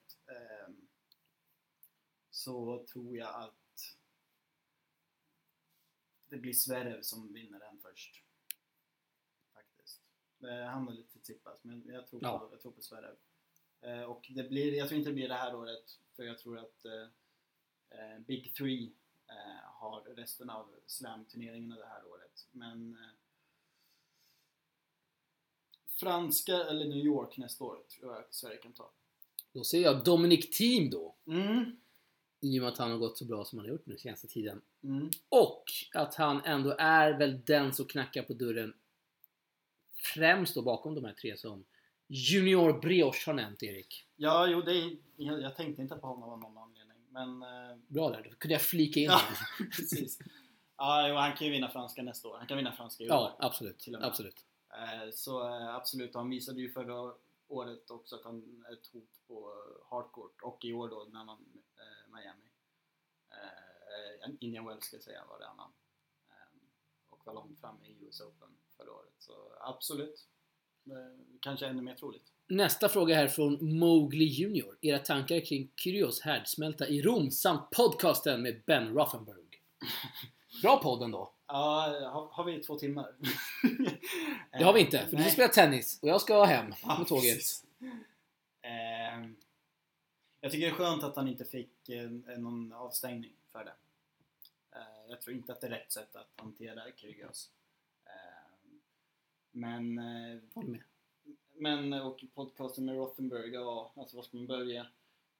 så 2.30 2.86
tror 2.92 3.16
jag 3.16 3.42
att 3.42 3.54
det 6.28 6.36
blir 6.36 6.52
Zverev 6.52 7.02
som 7.02 7.32
vinner 7.32 7.58
den 7.58 7.78
först. 7.80 8.24
Faktiskt. 9.54 10.02
Han 10.70 10.88
är 10.88 10.92
lite 10.92 11.08
Tsitsipas, 11.08 11.64
men 11.64 11.86
jag 11.86 12.06
tror 12.06 12.20
på, 12.20 12.26
Ja. 12.26 12.48
jag 12.52 12.60
tror 12.60 12.72
på 12.72 12.80
Zverev. 12.82 13.16
Eh, 13.80 14.02
och 14.02 14.26
det 14.34 14.48
blir, 14.48 14.72
jag 14.74 14.88
tror 14.88 14.98
inte 14.98 15.10
det 15.10 15.14
blir 15.14 15.28
det 15.28 15.34
här 15.34 15.54
året, 15.54 15.84
för 16.16 16.22
jag 16.22 16.38
tror 16.38 16.58
att 16.58 16.82
Big 18.26 18.54
Three 18.54 18.92
har 19.64 20.00
resten 20.00 20.50
av 20.50 20.66
slam-turneringarna 20.86 21.76
det 21.76 21.86
här 21.86 22.06
året. 22.06 22.46
Men 22.52 22.94
eh, 22.94 23.10
franska 26.00 26.54
eller 26.54 26.84
New 26.84 27.04
York 27.04 27.38
nästa 27.38 27.64
år 27.64 27.82
tror 27.88 28.14
jag 28.14 28.24
Sverige 28.30 28.56
kan 28.56 28.72
ta. 28.72 28.90
Då 29.52 29.64
säger 29.64 29.84
jag 29.84 30.04
Dominic 30.04 30.58
Thiem 30.58 30.90
då. 30.90 31.14
Mm. 31.26 31.80
I 32.40 32.58
och 32.58 32.62
med 32.62 32.72
att 32.72 32.78
han 32.78 32.90
har 32.90 32.98
gått 32.98 33.18
så 33.18 33.24
bra 33.24 33.44
som 33.44 33.58
han 33.58 33.66
har 33.66 33.72
gjort 33.72 33.86
nu 33.86 33.98
senaste 33.98 34.26
tiden. 34.26 34.62
Mm. 34.82 35.10
Och 35.28 35.64
att 35.94 36.14
han 36.14 36.44
ändå 36.44 36.76
är 36.78 37.18
väl 37.18 37.40
den 37.44 37.72
som 37.72 37.86
knackar 37.86 38.22
på 38.22 38.34
dörren 38.34 38.74
främst 40.14 40.54
då 40.54 40.62
bakom 40.62 40.94
de 40.94 41.04
här 41.04 41.12
tre 41.12 41.36
som 41.36 41.64
Junior 42.06 42.80
Brioche 42.80 43.22
har 43.26 43.34
nämnt 43.34 43.62
Erik. 43.62 44.06
Ja, 44.16 44.46
jo, 44.46 44.60
det 44.60 44.72
är, 44.72 44.96
jag, 45.16 45.42
jag 45.42 45.56
tänkte 45.56 45.82
inte 45.82 45.96
på 45.96 46.06
honom 46.06 46.30
av 46.30 46.38
någon 46.38 46.58
anledning. 46.58 46.87
Men 47.10 47.42
eh, 47.42 47.76
Bra 47.88 48.10
där, 48.10 48.22
då 48.22 48.30
kunde 48.36 48.54
jag 48.54 48.62
flika 48.62 49.00
in 49.00 49.06
Ja. 49.06 49.20
precis. 49.76 50.18
Ja, 50.76 51.18
han 51.20 51.36
kan 51.36 51.46
ju 51.46 51.52
vinna 51.52 51.68
franska 51.68 52.02
nästa 52.02 52.28
år. 52.28 52.38
Han 52.38 52.46
kan 52.46 52.56
vinna 52.56 52.72
franska 52.72 53.04
i 53.04 53.06
år. 53.10 53.14
Ja, 53.16 53.36
absolut. 53.38 53.86
Absolut. 54.00 54.46
Eh, 54.70 55.10
Så 55.12 55.48
eh, 55.48 55.74
absolut, 55.74 56.14
han 56.14 56.30
visade 56.30 56.60
ju 56.60 56.70
förra 56.70 57.14
året 57.48 57.90
också 57.90 58.16
att 58.16 58.24
han 58.24 58.64
är 58.68 58.72
ett 58.72 58.86
hot 58.86 59.20
på 59.26 59.54
hardcourt 59.90 60.42
och 60.42 60.64
i 60.64 60.72
år 60.72 60.88
då 60.88 61.06
när 61.12 61.24
man 61.24 61.38
Miami. 62.08 62.44
Indian 64.40 64.66
Wells 64.66 64.84
ska 64.84 64.96
jag 64.96 65.02
säga 65.02 65.24
var 65.28 65.38
det 65.38 65.46
annan. 65.48 65.72
Och 67.08 67.26
var 67.26 67.34
långt 67.34 67.60
fram 67.60 67.84
i 67.84 68.04
US 68.04 68.20
Open 68.20 68.48
förra 68.76 68.92
året. 68.92 69.12
Så 69.18 69.32
absolut. 69.60 70.28
Kanske 71.40 71.66
ännu 71.66 71.82
mer 71.82 71.94
troligt. 71.94 72.32
Nästa 72.50 72.88
fråga 72.88 73.14
här 73.14 73.28
från 73.28 73.78
Mowgli 73.78 74.24
Junior. 74.24 74.78
Era 74.80 74.98
tankar 74.98 75.40
kring 75.40 75.70
Kyrios 75.76 76.20
härdsmälta 76.20 76.88
i 76.88 77.02
Rom 77.02 77.30
samt 77.30 77.70
podcasten 77.70 78.42
med 78.42 78.62
Ben 78.66 78.94
Rothenberg. 78.94 79.44
Bra 80.62 80.82
podden 80.82 81.10
då. 81.10 81.32
Ja, 81.46 81.54
har, 82.12 82.28
har 82.32 82.44
vi 82.44 82.62
två 82.62 82.78
timmar? 82.78 83.14
Det 84.58 84.64
har 84.64 84.72
vi 84.72 84.80
inte, 84.80 84.98
för 84.98 85.10
du 85.10 85.16
Nej. 85.16 85.24
ska 85.24 85.32
spela 85.32 85.48
tennis 85.48 85.98
och 86.02 86.08
jag 86.08 86.20
ska 86.20 86.44
hem 86.44 86.66
med 86.98 87.06
tåget. 87.06 87.40
Ehm, 88.62 89.36
jag 90.40 90.52
tycker 90.52 90.66
det 90.66 90.72
är 90.72 90.76
skönt 90.76 91.04
att 91.04 91.16
han 91.16 91.28
inte 91.28 91.44
fick 91.44 91.88
en, 91.88 92.24
en, 92.28 92.42
någon 92.42 92.72
avstängning 92.72 93.32
för 93.52 93.64
det. 93.64 93.74
Eh, 94.76 95.10
jag 95.10 95.20
tror 95.20 95.36
inte 95.36 95.52
att 95.52 95.60
det 95.60 95.66
är 95.66 95.70
rätt 95.70 95.92
sätt 95.92 96.16
att 96.16 96.32
hantera 96.36 96.80
Kyrgios. 96.96 97.50
Ehm, 98.04 98.80
men, 99.52 99.98
eh, 99.98 100.40
Håller 100.54 100.70
med. 100.70 100.82
Men 101.60 101.92
och 101.92 102.24
podcasten 102.34 102.84
med 102.84 102.94
Rothenberg, 102.94 103.52
ja, 103.52 103.92
alltså 103.96 104.16
var 104.16 104.22
ska 104.22 104.36
man 104.36 104.46
börja? 104.46 104.86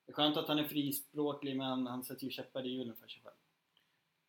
Det 0.06 0.12
är 0.12 0.14
skönt 0.14 0.36
att 0.36 0.48
han 0.48 0.58
är 0.58 0.64
frispråklig 0.64 1.56
men 1.56 1.86
han 1.86 2.04
sätter 2.04 2.24
ju 2.24 2.30
käppar 2.30 2.66
i 2.66 2.68
hjulen 2.68 2.96
för 2.96 3.08
sig 3.08 3.22
själv. 3.24 3.34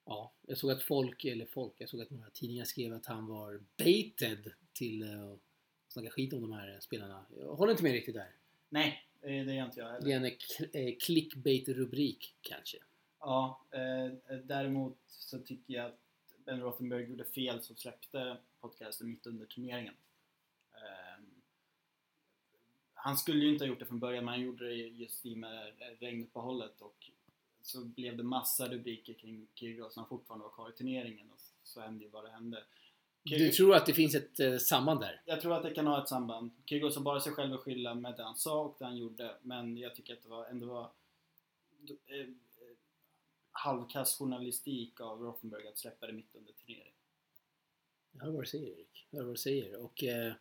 Ja, 0.06 0.34
jag 0.42 0.58
såg 0.58 0.72
att 0.72 0.84
folk, 0.84 1.26
eller 1.26 1.46
folk, 1.46 1.74
jag 1.78 1.90
såg 1.90 2.02
att 2.02 2.10
några 2.10 2.30
tidningar 2.30 2.66
skrev 2.66 2.94
att 2.94 3.06
han 3.06 3.28
var 3.28 3.64
baited 3.78 4.52
till 4.74 5.04
eh, 5.04 5.32
att 5.32 5.40
snacka 5.88 6.10
skit 6.10 6.34
om 6.34 6.42
de 6.42 6.52
här 6.52 6.80
spelarna. 6.80 7.26
Jag 7.38 7.56
håller 7.56 7.72
inte 7.72 7.84
med 7.84 7.92
riktigt 7.92 8.16
där. 8.16 8.36
Nej, 8.70 9.04
eh, 9.22 9.46
det 9.46 9.54
gör 9.54 9.66
inte 9.66 9.80
jag 9.80 9.88
heller. 9.88 10.06
Det 10.06 10.14
är 10.14 10.18
en 10.18 10.88
eh, 10.88 10.96
clickbait-rubrik 11.00 12.36
kanske. 12.42 12.78
Ja, 13.20 13.66
eh, 13.72 14.38
däremot 14.44 14.98
så 15.08 15.40
tycker 15.40 15.74
jag 15.74 15.86
att 15.86 16.00
Ben 16.46 16.62
Rothenberg 16.62 17.10
gjorde 17.10 17.26
fel 17.26 17.62
som 17.62 17.76
släppte 17.76 18.38
podcasten 18.62 19.10
mitt 19.10 19.26
under 19.26 19.46
turneringen. 19.46 19.94
Han 23.02 23.18
skulle 23.18 23.46
ju 23.46 23.52
inte 23.52 23.64
ha 23.64 23.70
gjort 23.70 23.80
det 23.80 23.86
från 23.86 24.00
början, 24.00 24.26
men 24.26 24.34
han 24.34 24.44
gjorde 24.44 24.68
det 24.68 24.76
just 24.76 25.26
i 25.26 25.34
och 25.34 25.38
med 25.38 25.74
regnuppehållet 26.00 26.82
och 26.82 27.10
så 27.62 27.86
blev 27.86 28.18
det 28.18 28.24
massa 28.24 28.68
rubriker 28.68 29.14
kring 29.14 29.48
Kyrgios 29.54 29.96
han 29.96 30.08
fortfarande 30.08 30.44
var 30.44 30.52
kvar 30.52 30.70
i 30.70 30.72
turneringen 30.72 31.32
och 31.32 31.40
så 31.64 31.82
hände 31.82 32.04
ju 32.04 32.10
vad 32.10 32.24
det 32.24 32.30
hände. 32.30 32.64
Du 33.24 33.52
tror 33.52 33.76
att 33.76 33.86
det 33.86 33.94
finns 33.94 34.16
ett 34.16 34.40
eh, 34.40 34.58
samband 34.58 35.00
där? 35.00 35.22
Jag 35.26 35.42
tror 35.42 35.54
att 35.54 35.64
det 35.64 35.74
kan 35.74 35.88
ha 35.88 36.02
ett 36.02 36.10
samband. 36.10 36.52
Kyrgios 36.66 36.96
har 36.96 37.04
bara 37.04 37.20
sig 37.20 37.32
själv 37.32 37.54
att 37.54 37.60
skylla 37.60 37.96
med 37.96 38.16
det 38.18 38.24
han 38.24 38.36
sa 38.36 38.62
och 38.62 38.76
det 38.80 38.86
han 38.86 38.98
gjorde. 38.98 39.36
Men 39.42 39.78
jag 39.78 39.96
tycker 39.96 40.14
att 40.14 40.24
det 40.24 40.30
var, 40.30 40.46
ändå 40.46 40.66
var 40.66 40.92
eh, 42.08 42.20
eh, 42.20 42.28
halvkass 43.52 44.18
journalistik 44.18 45.02
av 45.02 45.22
Rothenberg 45.22 45.68
att 45.68 45.78
släppa 45.78 46.08
det 46.08 46.14
mitt 46.14 46.36
under 46.36 46.54
turneringen. 46.54 46.94
Jag 48.12 48.26
hör 48.26 48.32
vad 48.32 48.44
du 48.44 48.48
säger 48.48 48.68
Erik. 48.68 49.08
Jag 49.10 49.20
hör 49.20 49.26
vad 49.26 49.36
du 49.36 49.40
säger. 49.40 49.76
Och, 49.76 50.04
eh, 50.04 50.34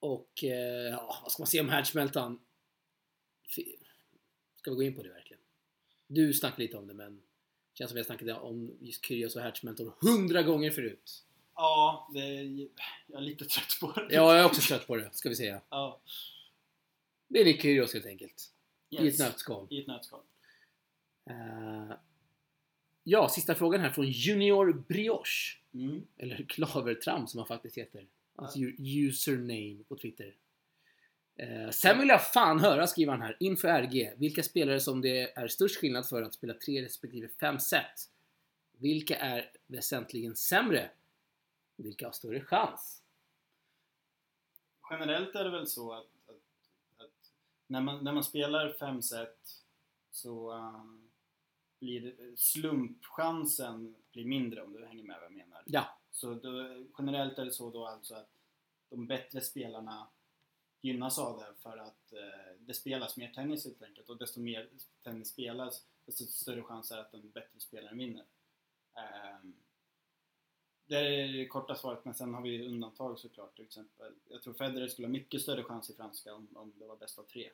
och 0.00 0.44
eh, 0.44 0.90
ja, 0.90 1.20
vad 1.22 1.32
ska 1.32 1.42
man 1.42 1.46
säga 1.46 1.62
om 1.62 1.68
härdsmältan? 1.68 2.40
Ska 4.56 4.70
vi 4.70 4.76
gå 4.76 4.82
in 4.82 4.94
på 4.94 5.02
det 5.02 5.08
verkligen? 5.08 5.42
Du 6.06 6.32
snackade 6.34 6.62
lite 6.62 6.76
om 6.76 6.86
det 6.86 6.94
men 6.94 7.16
det 7.16 7.78
känns 7.78 7.90
som 7.90 7.96
jag 7.96 8.06
snackade 8.06 8.34
om 8.34 8.76
just 8.80 9.04
Kyrgios 9.04 9.36
och 9.36 9.42
härdsmältor 9.42 9.94
hundra 10.00 10.42
gånger 10.42 10.70
förut. 10.70 11.24
Ja, 11.54 12.10
det, 12.14 12.20
jag 13.06 13.16
är 13.16 13.20
lite 13.20 13.44
trött 13.44 13.78
på 13.80 13.92
det. 14.00 14.14
Ja, 14.14 14.36
jag 14.36 14.38
är 14.40 14.44
också 14.44 14.60
trött 14.60 14.86
på 14.86 14.96
det, 14.96 15.10
ska 15.12 15.28
vi 15.28 15.36
säga. 15.36 15.60
ja. 15.70 16.00
Det 17.28 17.40
är 17.40 17.44
Nick 17.44 17.62
Kyrgios 17.62 17.92
helt 17.94 18.06
enkelt. 18.06 18.52
I 18.90 18.96
ett 18.96 19.02
Yes. 19.02 19.18
nötskal. 19.18 19.66
I 19.70 19.80
ett 19.80 19.86
nötskal. 19.86 20.20
Eh, 21.30 21.96
ja, 23.04 23.28
sista 23.28 23.54
frågan 23.54 23.80
här 23.80 23.90
från 23.90 24.06
Junior 24.10 24.72
Brioche. 24.88 25.58
Mm. 25.74 26.06
Eller 26.16 26.44
Klavertram 26.48 27.26
som 27.26 27.38
han 27.38 27.46
faktiskt 27.46 27.78
heter. 27.78 28.06
Hans 28.40 28.56
u- 28.56 28.76
username 28.78 29.84
på 29.88 29.96
Twitter. 29.96 30.34
Eh, 31.36 31.70
sen 31.70 31.98
vill 31.98 32.08
jag 32.08 32.32
fan 32.32 32.60
höra, 32.60 32.86
skriver 32.86 33.12
han 33.12 33.22
här, 33.22 33.36
inför 33.40 33.68
RG, 33.68 34.14
vilka 34.16 34.42
spelare 34.42 34.80
som 34.80 35.00
det 35.00 35.38
är 35.38 35.48
störst 35.48 35.76
skillnad 35.76 36.08
för 36.08 36.22
att 36.22 36.34
spela 36.34 36.54
tre 36.54 36.84
respektive 36.84 37.28
fem 37.28 37.58
set. 37.58 38.10
Vilka 38.72 39.16
är 39.16 39.50
väsentligen 39.66 40.36
sämre? 40.36 40.90
Vilka 41.76 42.06
har 42.06 42.12
större 42.12 42.40
chans? 42.40 43.02
Generellt 44.90 45.34
är 45.34 45.44
det 45.44 45.50
väl 45.50 45.66
så 45.66 45.92
att, 45.92 46.06
att, 46.26 46.42
att 46.96 47.32
när, 47.66 47.80
man, 47.80 48.04
när 48.04 48.12
man 48.12 48.24
spelar 48.24 48.72
fem 48.72 49.02
set 49.02 49.38
så 50.10 50.52
uh, 50.54 50.84
blir 51.78 52.36
slumpchansen 52.36 53.96
blir 54.12 54.24
mindre 54.24 54.62
om 54.62 54.72
du 54.72 54.86
hänger 54.86 55.04
med 55.04 55.16
vad 55.16 55.24
jag 55.24 55.32
menar. 55.32 55.62
Ja, 55.66 55.99
så 56.20 56.34
då, 56.34 56.84
generellt 56.98 57.38
är 57.38 57.44
det 57.44 57.52
så 57.52 57.70
då 57.70 57.86
alltså 57.86 58.14
att 58.14 58.28
de 58.90 59.06
bättre 59.06 59.40
spelarna 59.40 60.08
gynnas 60.80 61.18
av 61.18 61.38
det 61.38 61.54
för 61.62 61.78
att 61.78 62.12
eh, 62.12 62.52
det 62.58 62.74
spelas 62.74 63.16
mer 63.16 63.32
tennis 63.32 63.64
helt 63.64 63.82
enkelt 63.82 64.08
och 64.08 64.16
desto 64.16 64.40
mer 64.40 64.68
tennis 65.02 65.28
spelas 65.28 65.86
desto 66.06 66.24
större 66.24 66.62
chans 66.62 66.90
är 66.90 66.98
att 66.98 67.12
den 67.12 67.30
bättre 67.30 67.60
spelaren 67.60 67.98
vinner. 67.98 68.24
Eh, 68.96 69.48
det 70.86 70.96
är 70.96 71.32
det 71.32 71.46
korta 71.46 71.74
svaret 71.74 72.04
men 72.04 72.14
sen 72.14 72.34
har 72.34 72.42
vi 72.42 72.66
undantag 72.66 73.18
såklart 73.18 73.56
till 73.56 73.64
exempel. 73.64 74.14
Jag 74.28 74.42
tror 74.42 74.54
Federer 74.54 74.88
skulle 74.88 75.06
ha 75.06 75.12
mycket 75.12 75.42
större 75.42 75.64
chans 75.64 75.90
i 75.90 75.94
franska 75.94 76.34
om, 76.34 76.48
om 76.54 76.72
det 76.78 76.86
var 76.86 76.96
bäst 76.96 77.18
av 77.18 77.22
tre. 77.22 77.46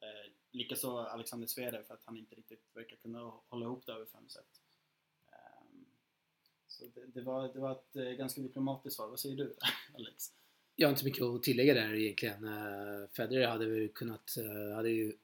Eh, 0.00 0.32
Likaså 0.50 0.98
Alexander 0.98 1.46
Zverev 1.46 1.84
för 1.84 1.94
att 1.94 2.04
han 2.04 2.16
inte 2.16 2.34
riktigt 2.34 2.64
verkar 2.74 2.96
kunna 2.96 3.32
hålla 3.48 3.64
ihop 3.64 3.86
det 3.86 3.92
över 3.92 4.06
fem 4.06 4.28
set. 4.28 4.60
Så 6.78 6.84
det, 6.94 7.06
det, 7.14 7.20
var, 7.20 7.52
det 7.52 7.58
var 7.58 7.72
ett 7.72 7.96
eh, 7.96 8.02
ganska 8.04 8.40
diplomatiskt 8.40 8.96
svar. 8.96 9.08
Vad 9.08 9.20
säger 9.20 9.36
du 9.36 9.54
Alex? 9.94 10.32
jag 10.80 10.88
har 10.88 10.92
inte 10.92 11.04
mycket 11.04 11.22
att 11.22 11.42
tillägga 11.42 11.74
där 11.74 11.94
egentligen. 11.94 12.44
Uh, 12.44 13.08
Federer 13.12 13.46
hade 13.46 13.66
väl 13.66 13.88
kunnat, 13.88 14.36
eh, 14.36 14.76
hade 14.76 14.90
ju 14.90 15.16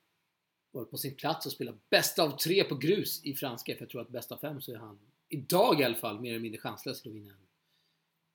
varit 0.70 0.90
på 0.90 0.98
sin 0.98 1.14
plats 1.14 1.46
och 1.46 1.52
spelat 1.52 1.90
bäst 1.90 2.18
av 2.18 2.36
tre 2.36 2.64
på 2.64 2.74
grus 2.74 3.24
i 3.24 3.34
franska. 3.34 3.74
För 3.74 3.82
jag 3.82 3.90
tror 3.90 4.00
att 4.00 4.08
bäst 4.08 4.32
av 4.32 4.38
fem 4.38 4.60
så 4.60 4.72
är 4.72 4.76
han, 4.76 4.98
idag 5.28 5.80
i 5.80 5.84
alla 5.84 5.94
fall, 5.94 6.20
mer 6.20 6.30
eller 6.30 6.40
mindre 6.40 6.60
chanslös 6.60 7.02
till 7.02 7.10
att 7.10 7.16
vinna 7.16 7.30
en. 7.30 7.46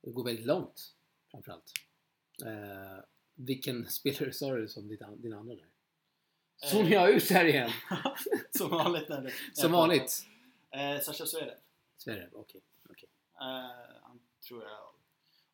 Det 0.02 0.12
går 0.12 0.24
väldigt 0.24 0.46
långt, 0.46 0.96
framförallt. 1.32 1.72
Uh, 2.46 3.04
vilken 3.36 3.86
spelare 3.90 4.34
sa 4.34 4.56
du 4.56 4.68
som 4.68 4.88
din, 4.88 4.98
din 5.18 5.34
andra 5.34 5.56
där? 5.56 5.68
Zoomar 6.58 6.90
jag 6.90 7.12
ut 7.12 7.30
här 7.30 7.46
igen? 7.46 7.72
Som 8.58 8.70
vanligt 8.70 9.08
det 9.08 9.32
Som 9.54 9.72
vanligt. 9.72 10.26
Eh, 10.72 11.02
Sasha 11.02 11.26
Zverev. 11.26 11.58
Zverev, 11.98 12.30
okej. 12.34 12.42
okej. 12.44 12.62
Eh, 13.40 14.02
han 14.02 14.20
tror 14.48 14.64
jag 14.64 14.90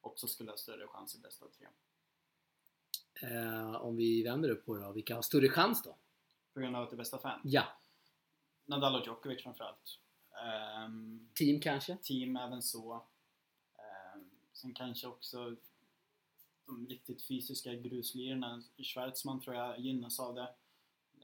också 0.01 0.27
skulle 0.27 0.51
ha 0.51 0.57
större 0.57 0.87
chans 0.87 1.15
i 1.15 1.19
bäst 1.19 1.41
av 1.41 1.47
tre. 1.47 1.67
Eh, 3.21 3.75
om 3.75 3.95
vi 3.95 4.23
vänder 4.23 4.49
upp 4.49 4.65
på 4.65 4.75
det 4.75 4.81
då, 4.83 4.91
vilka 4.91 5.15
har 5.15 5.21
större 5.21 5.49
chans 5.49 5.83
då? 5.83 5.97
På 6.53 6.59
grund 6.59 6.75
av 6.75 6.83
att 6.83 6.89
det 6.89 6.95
är 6.95 6.97
bästa 6.97 7.19
fem. 7.19 7.39
Ja, 7.43 7.63
Nadal 8.65 8.95
och 8.95 9.07
Djokovic 9.07 9.43
framförallt. 9.43 9.99
Ehm, 10.45 11.29
team 11.33 11.59
kanske? 11.61 11.97
team 12.01 12.35
även 12.35 12.61
så. 12.61 12.93
Ehm, 13.77 14.29
sen 14.53 14.73
kanske 14.73 15.07
också 15.07 15.55
de 16.65 16.87
riktigt 16.87 17.23
fysiska 17.23 17.73
gruslirarna. 17.73 18.63
Schwarzman 18.77 19.41
tror 19.41 19.55
jag 19.55 19.79
gynnas 19.79 20.19
av 20.19 20.35
det. 20.35 20.49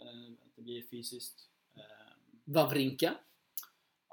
Ehm, 0.01 0.37
att 0.45 0.55
det 0.55 0.61
blir 0.61 0.83
fysiskt. 0.83 1.49
Ehm, 1.75 2.41
Wawrinka? 2.43 3.15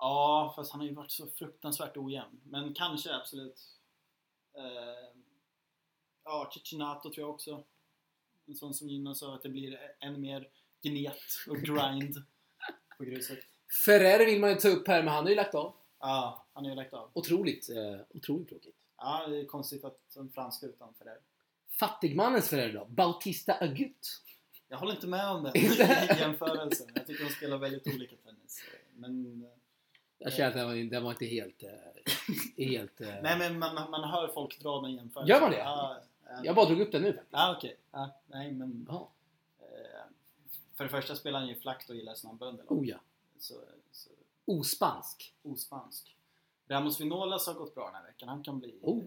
Ja, 0.00 0.52
fast 0.56 0.72
han 0.72 0.80
har 0.80 0.88
ju 0.88 0.94
varit 0.94 1.10
så 1.10 1.26
fruktansvärt 1.26 1.96
ojämn. 1.96 2.40
Men 2.44 2.74
kanske, 2.74 3.14
absolut. 3.14 3.60
Eh, 4.54 5.18
ja, 6.24 6.50
Cicinato 6.54 7.12
tror 7.12 7.26
jag 7.26 7.34
också. 7.34 7.64
En 8.46 8.54
sån 8.54 8.74
som 8.74 8.88
gynnas 8.88 9.22
av 9.22 9.34
att 9.34 9.42
det 9.42 9.48
blir 9.48 9.78
ännu 10.00 10.18
mer 10.18 10.48
gnet 10.82 11.16
och 11.48 11.56
grind 11.56 12.22
på 12.98 13.04
gruset. 13.04 13.38
Ferrer 13.86 14.26
vill 14.26 14.40
man 14.40 14.50
ju 14.50 14.56
ta 14.56 14.68
upp 14.68 14.88
här, 14.88 15.02
men 15.02 15.14
han 15.14 15.24
har 15.24 15.30
ju 15.30 15.36
lagt 15.36 15.54
av. 15.54 15.74
Ja, 16.00 16.46
han 16.52 16.64
är 16.64 16.68
ju 16.70 16.74
lagt 16.74 16.92
av. 16.92 17.10
Otroligt, 17.12 17.68
eh, 17.70 18.00
otroligt 18.14 18.48
tråkigt. 18.48 18.76
Ja, 18.96 19.26
det 19.26 19.40
är 19.40 19.46
konstigt 19.46 19.84
att 19.84 20.16
en 20.16 20.30
franska 20.30 20.66
utanför 20.66 21.04
det. 21.04 21.18
Fattigmannens 21.68 22.48
Ferrer 22.48 22.72
då? 22.72 22.84
Bautista 22.84 23.54
Agut? 23.60 24.22
Jag 24.68 24.78
håller 24.78 24.94
inte 24.94 25.06
med 25.06 25.30
om 25.30 25.42
den 25.42 25.52
jämförelsen. 26.18 26.86
Jag 26.94 27.06
tycker 27.06 27.24
de 27.24 27.30
spelar 27.30 27.58
väldigt 27.58 27.86
olika 27.94 28.16
tennis. 28.16 28.64
Men, 28.96 29.42
eh, 29.42 29.57
Jag 30.18 30.32
känner 30.32 30.48
att 30.48 30.54
den 30.54 30.66
var, 30.66 30.90
den 30.90 31.04
var 31.04 31.10
inte 31.10 31.26
helt... 31.26 31.62
Eh, 31.62 31.70
helt 32.66 33.00
eh, 33.00 33.14
nej, 33.22 33.38
men 33.38 33.58
man, 33.58 33.90
man 33.90 34.10
hör 34.10 34.28
folk 34.28 34.60
dra 34.60 34.80
den 34.80 34.92
jämförelsen. 34.94 35.28
Gör 35.34 35.40
man 35.40 35.50
det? 35.50 35.56
Ja, 35.58 35.96
Jag 36.44 36.54
bara 36.56 36.66
drog 36.66 36.80
upp 36.80 36.92
den 36.92 37.02
nu 37.02 37.12
faktiskt. 37.12 37.32
Ja, 37.32 37.54
okej. 37.58 37.76
Ja, 37.90 38.10
nej, 38.26 38.52
men... 38.52 38.86
Ja. 38.88 39.08
Eh, 39.60 39.66
för 40.74 40.84
det 40.84 40.90
första 40.90 41.16
spelar 41.16 41.38
han 41.38 41.48
ju 41.48 41.54
flackt 41.60 41.90
och 41.90 41.96
gillar 41.96 42.14
snabbbönder. 42.14 42.64
Oh 42.68 42.88
ja. 42.88 42.96
Så, 43.38 43.54
så 43.92 44.10
Ospansk. 44.44 45.34
ospansk. 45.42 46.16
Ramos 46.68 47.00
Vinolas 47.00 47.46
har 47.46 47.54
gått 47.54 47.74
bra 47.74 47.86
den 47.86 47.94
här 47.94 48.04
veckan. 48.04 48.28
Han 48.28 48.42
kan 48.42 48.58
bli, 48.58 48.74
Oh. 48.82 49.02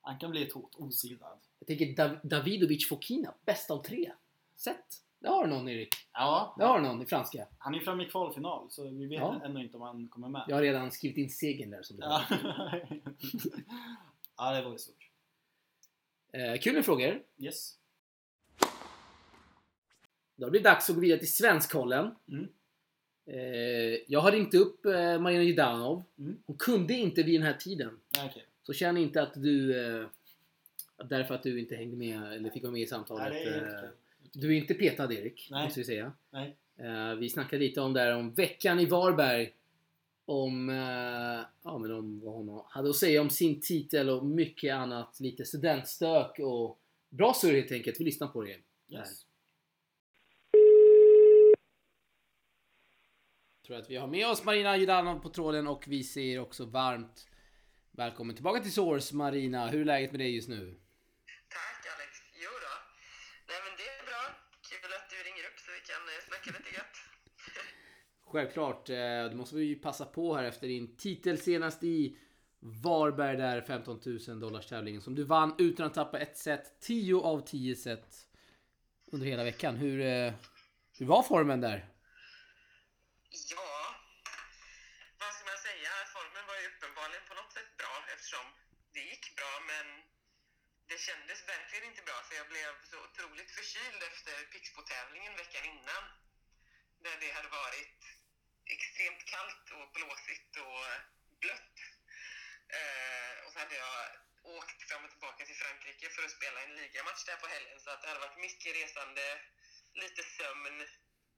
han 0.00 0.18
kan 0.18 0.30
bli 0.30 0.42
ett 0.46 0.52
hot, 0.52 0.74
osidad. 0.76 1.38
Jag 1.58 1.66
tänker 1.66 1.96
Dav 1.96 2.18
Davidovic 2.22 2.88
Fokina, 2.88 3.34
bäst 3.44 3.70
av 3.70 3.82
tre. 3.82 4.12
Sett. 4.56 5.02
Det 5.24 5.30
har 5.30 5.44
du 5.44 5.50
någon 5.50 5.68
Erik. 5.68 5.94
Ja, 6.12 6.54
Det 6.58 6.64
har 6.64 6.80
du 6.80 6.86
någon 6.86 7.02
i 7.02 7.06
franska. 7.06 7.46
han 7.58 7.74
är 7.74 7.78
ju 7.78 7.84
framme 7.84 8.02
i 8.04 8.08
kvalfinal 8.08 8.70
så 8.70 8.84
vi 8.90 9.06
vet 9.06 9.18
Ja. 9.18 9.40
ännu 9.44 9.60
inte 9.62 9.76
om 9.76 9.82
han 9.82 10.08
kommer 10.08 10.28
med. 10.28 10.44
Jag 10.48 10.56
har 10.56 10.62
redan 10.62 10.90
skrivit 10.90 11.16
in 11.18 11.30
segern 11.30 11.70
där 11.70 11.82
som 11.82 11.96
det 11.96 12.02
Ja. 12.06 12.24
ja. 14.36 14.52
det 14.54 14.62
var 14.62 14.72
ju 14.72 14.78
stort. 14.78 15.10
eh, 16.32 16.60
Kul 16.60 16.74
med 16.74 16.84
frågor. 16.84 17.22
Yes. 17.38 17.74
Då 20.36 20.50
blir 20.50 20.60
det 20.60 20.68
dags 20.70 20.90
att 20.90 20.94
gå 20.96 21.00
vidare 21.02 21.18
till 21.18 21.32
Svenskkollen. 21.32 22.14
Mm. 22.28 22.48
Eh, 23.26 23.98
jag 24.06 24.20
har 24.20 24.32
ringt 24.32 24.54
upp 24.54 24.86
eh, 24.86 25.18
Marina 25.20 25.42
Judanov. 25.42 26.02
Mm. 26.18 26.42
Hon 26.46 26.56
kunde 26.56 26.94
inte 26.94 27.22
vid 27.22 27.40
den 27.40 27.46
här 27.46 27.54
tiden. 27.58 27.98
Okej. 28.26 28.44
Så 28.62 28.72
känn 28.72 28.96
inte 28.96 29.22
att 29.22 29.34
du... 29.34 29.86
Eh, 30.00 30.06
därför 31.04 31.34
att 31.34 31.42
du 31.42 31.60
inte 31.60 31.74
hängde 31.76 31.96
med 31.96 32.32
eller 32.32 32.50
fick 32.50 32.62
vara 32.62 32.72
med 32.72 32.82
i 32.82 32.86
samtalet. 32.86 33.32
Nej, 33.32 33.90
det 34.34 34.46
du 34.46 34.56
är 34.56 34.60
inte 34.60 34.74
petad 34.74 35.12
Erik, 35.12 35.48
Nej. 35.50 35.64
måste 35.64 35.80
vi 35.80 35.84
säga. 35.84 36.12
Nej. 36.30 36.56
Eh, 36.78 37.14
vi 37.14 37.28
snackade 37.28 37.64
lite 37.64 37.80
om 37.80 37.92
där 37.92 38.16
om 38.16 38.34
veckan 38.34 38.80
i 38.80 38.86
Varberg. 38.86 39.52
Om, 40.26 40.70
eh, 40.70 41.46
ja, 41.62 41.78
men 41.78 41.92
om 41.92 42.20
vad 42.20 42.34
hon 42.34 42.62
hade 42.68 42.90
att 42.90 42.96
säga 42.96 43.20
om 43.20 43.30
sin 43.30 43.60
titel 43.60 44.10
och 44.10 44.26
mycket 44.26 44.74
annat. 44.74 45.20
Lite 45.20 45.44
studentstök 45.44 46.38
och 46.38 46.78
bra 47.08 47.34
surr 47.34 47.54
helt 47.54 47.72
enkelt. 47.72 48.00
Vi 48.00 48.04
lyssnar 48.04 48.28
på 48.28 48.42
det. 48.42 48.56
Yes. 48.88 49.26
Jag 53.64 53.66
tror 53.66 53.76
att 53.76 53.90
vi 53.90 53.96
har 53.96 54.06
med 54.06 54.28
oss 54.28 54.44
Marina 54.44 54.76
Judanov 54.76 55.18
på 55.18 55.28
tråden 55.28 55.66
och 55.66 55.84
vi 55.86 56.04
säger 56.04 56.40
också 56.40 56.64
varmt 56.64 57.28
välkommen 57.90 58.34
tillbaka 58.34 58.60
till 58.62 58.72
Source 58.72 59.16
Marina. 59.16 59.66
Hur 59.66 59.80
är 59.80 59.84
läget 59.84 60.10
med 60.12 60.20
dig 60.20 60.34
just 60.34 60.48
nu? 60.48 60.80
Tack 61.48 61.80
Alex. 61.92 62.12
Jo 62.44 62.52
då. 62.64 62.74
Nej 63.50 63.58
men 63.64 63.72
det 63.80 63.88
är 63.98 64.02
bra. 64.10 64.22
Kul 64.68 64.92
att 64.98 65.08
du 65.12 65.18
ringer 65.28 65.44
upp 65.48 65.58
så 65.64 65.68
vi 65.76 65.82
snacka 66.44 66.58
lite 66.58 66.76
gött. 66.76 66.96
Självklart, 68.26 68.88
eh, 68.88 68.96
det 69.30 69.34
måste 69.34 69.56
vi 69.56 69.64
ju 69.64 69.76
passa 69.76 70.06
på 70.06 70.36
här 70.36 70.44
efter 70.44 70.66
din 70.66 70.96
titel 70.96 71.38
senast 71.38 71.84
i 71.84 72.18
Varberg 72.60 73.36
där 73.36 73.60
15 73.62 74.00
000 74.28 74.40
dollars 74.40 74.66
tävlingen 74.66 75.02
som 75.02 75.14
du 75.14 75.24
vann 75.24 75.54
utan 75.58 75.86
att 75.86 75.94
tappa 75.94 76.18
ett 76.18 76.38
set. 76.38 76.80
10 76.80 77.20
av 77.20 77.40
10 77.40 77.76
set 77.76 78.08
under 79.12 79.26
hela 79.26 79.44
veckan. 79.44 79.76
Hur, 79.76 80.00
eh, 80.00 80.32
hur 80.98 81.06
var 81.06 81.22
formen 81.22 81.60
där? 81.60 81.78
Ja, 83.54 83.70
vad 85.20 85.32
ska 85.34 85.42
man 85.52 85.60
säga? 85.68 85.90
Formen 86.16 86.44
var 86.50 86.56
ju 86.62 86.66
uppenbarligen 86.72 87.24
på 87.30 87.34
något 87.40 87.52
sätt 87.56 87.70
bra 87.80 87.94
eftersom 88.14 88.46
det 88.94 89.04
gick 89.12 89.24
bra 89.38 89.54
men 89.70 89.86
det 90.90 90.98
kändes 91.08 91.38
verkligen 91.54 91.84
inte 91.90 92.02
bra 92.08 92.18
för 92.26 92.34
jag 92.40 92.48
blev 92.54 92.70
så 92.90 92.96
otroligt 93.06 93.50
förkyld 93.58 94.00
efter 94.10 94.34
Pixbo-tävlingen 94.52 95.34
veckan 95.42 95.64
innan. 95.74 96.04
Där 97.04 97.16
det 97.20 97.32
hade 97.38 97.48
varit 97.48 98.00
extremt 98.74 99.24
kallt 99.24 99.66
och 99.78 99.92
blåsigt 99.96 100.56
och 100.56 100.84
blött. 101.40 101.76
Eh, 102.78 103.34
och 103.44 103.52
så 103.52 103.58
hade 103.58 103.76
jag 103.76 103.98
åkt 104.58 104.82
fram 104.88 105.04
och 105.04 105.10
tillbaka 105.10 105.44
till 105.44 105.60
Frankrike 105.62 106.10
för 106.10 106.24
att 106.24 106.36
spela 106.38 106.62
en 106.62 106.76
ligamatch 106.76 107.24
där 107.24 107.36
på 107.36 107.46
helgen 107.46 107.80
så 107.80 107.90
att 107.90 108.02
det 108.02 108.08
hade 108.08 108.20
varit 108.26 108.44
mycket 108.46 108.76
resande, 108.76 109.40
lite 109.94 110.22
sömn, 110.22 110.88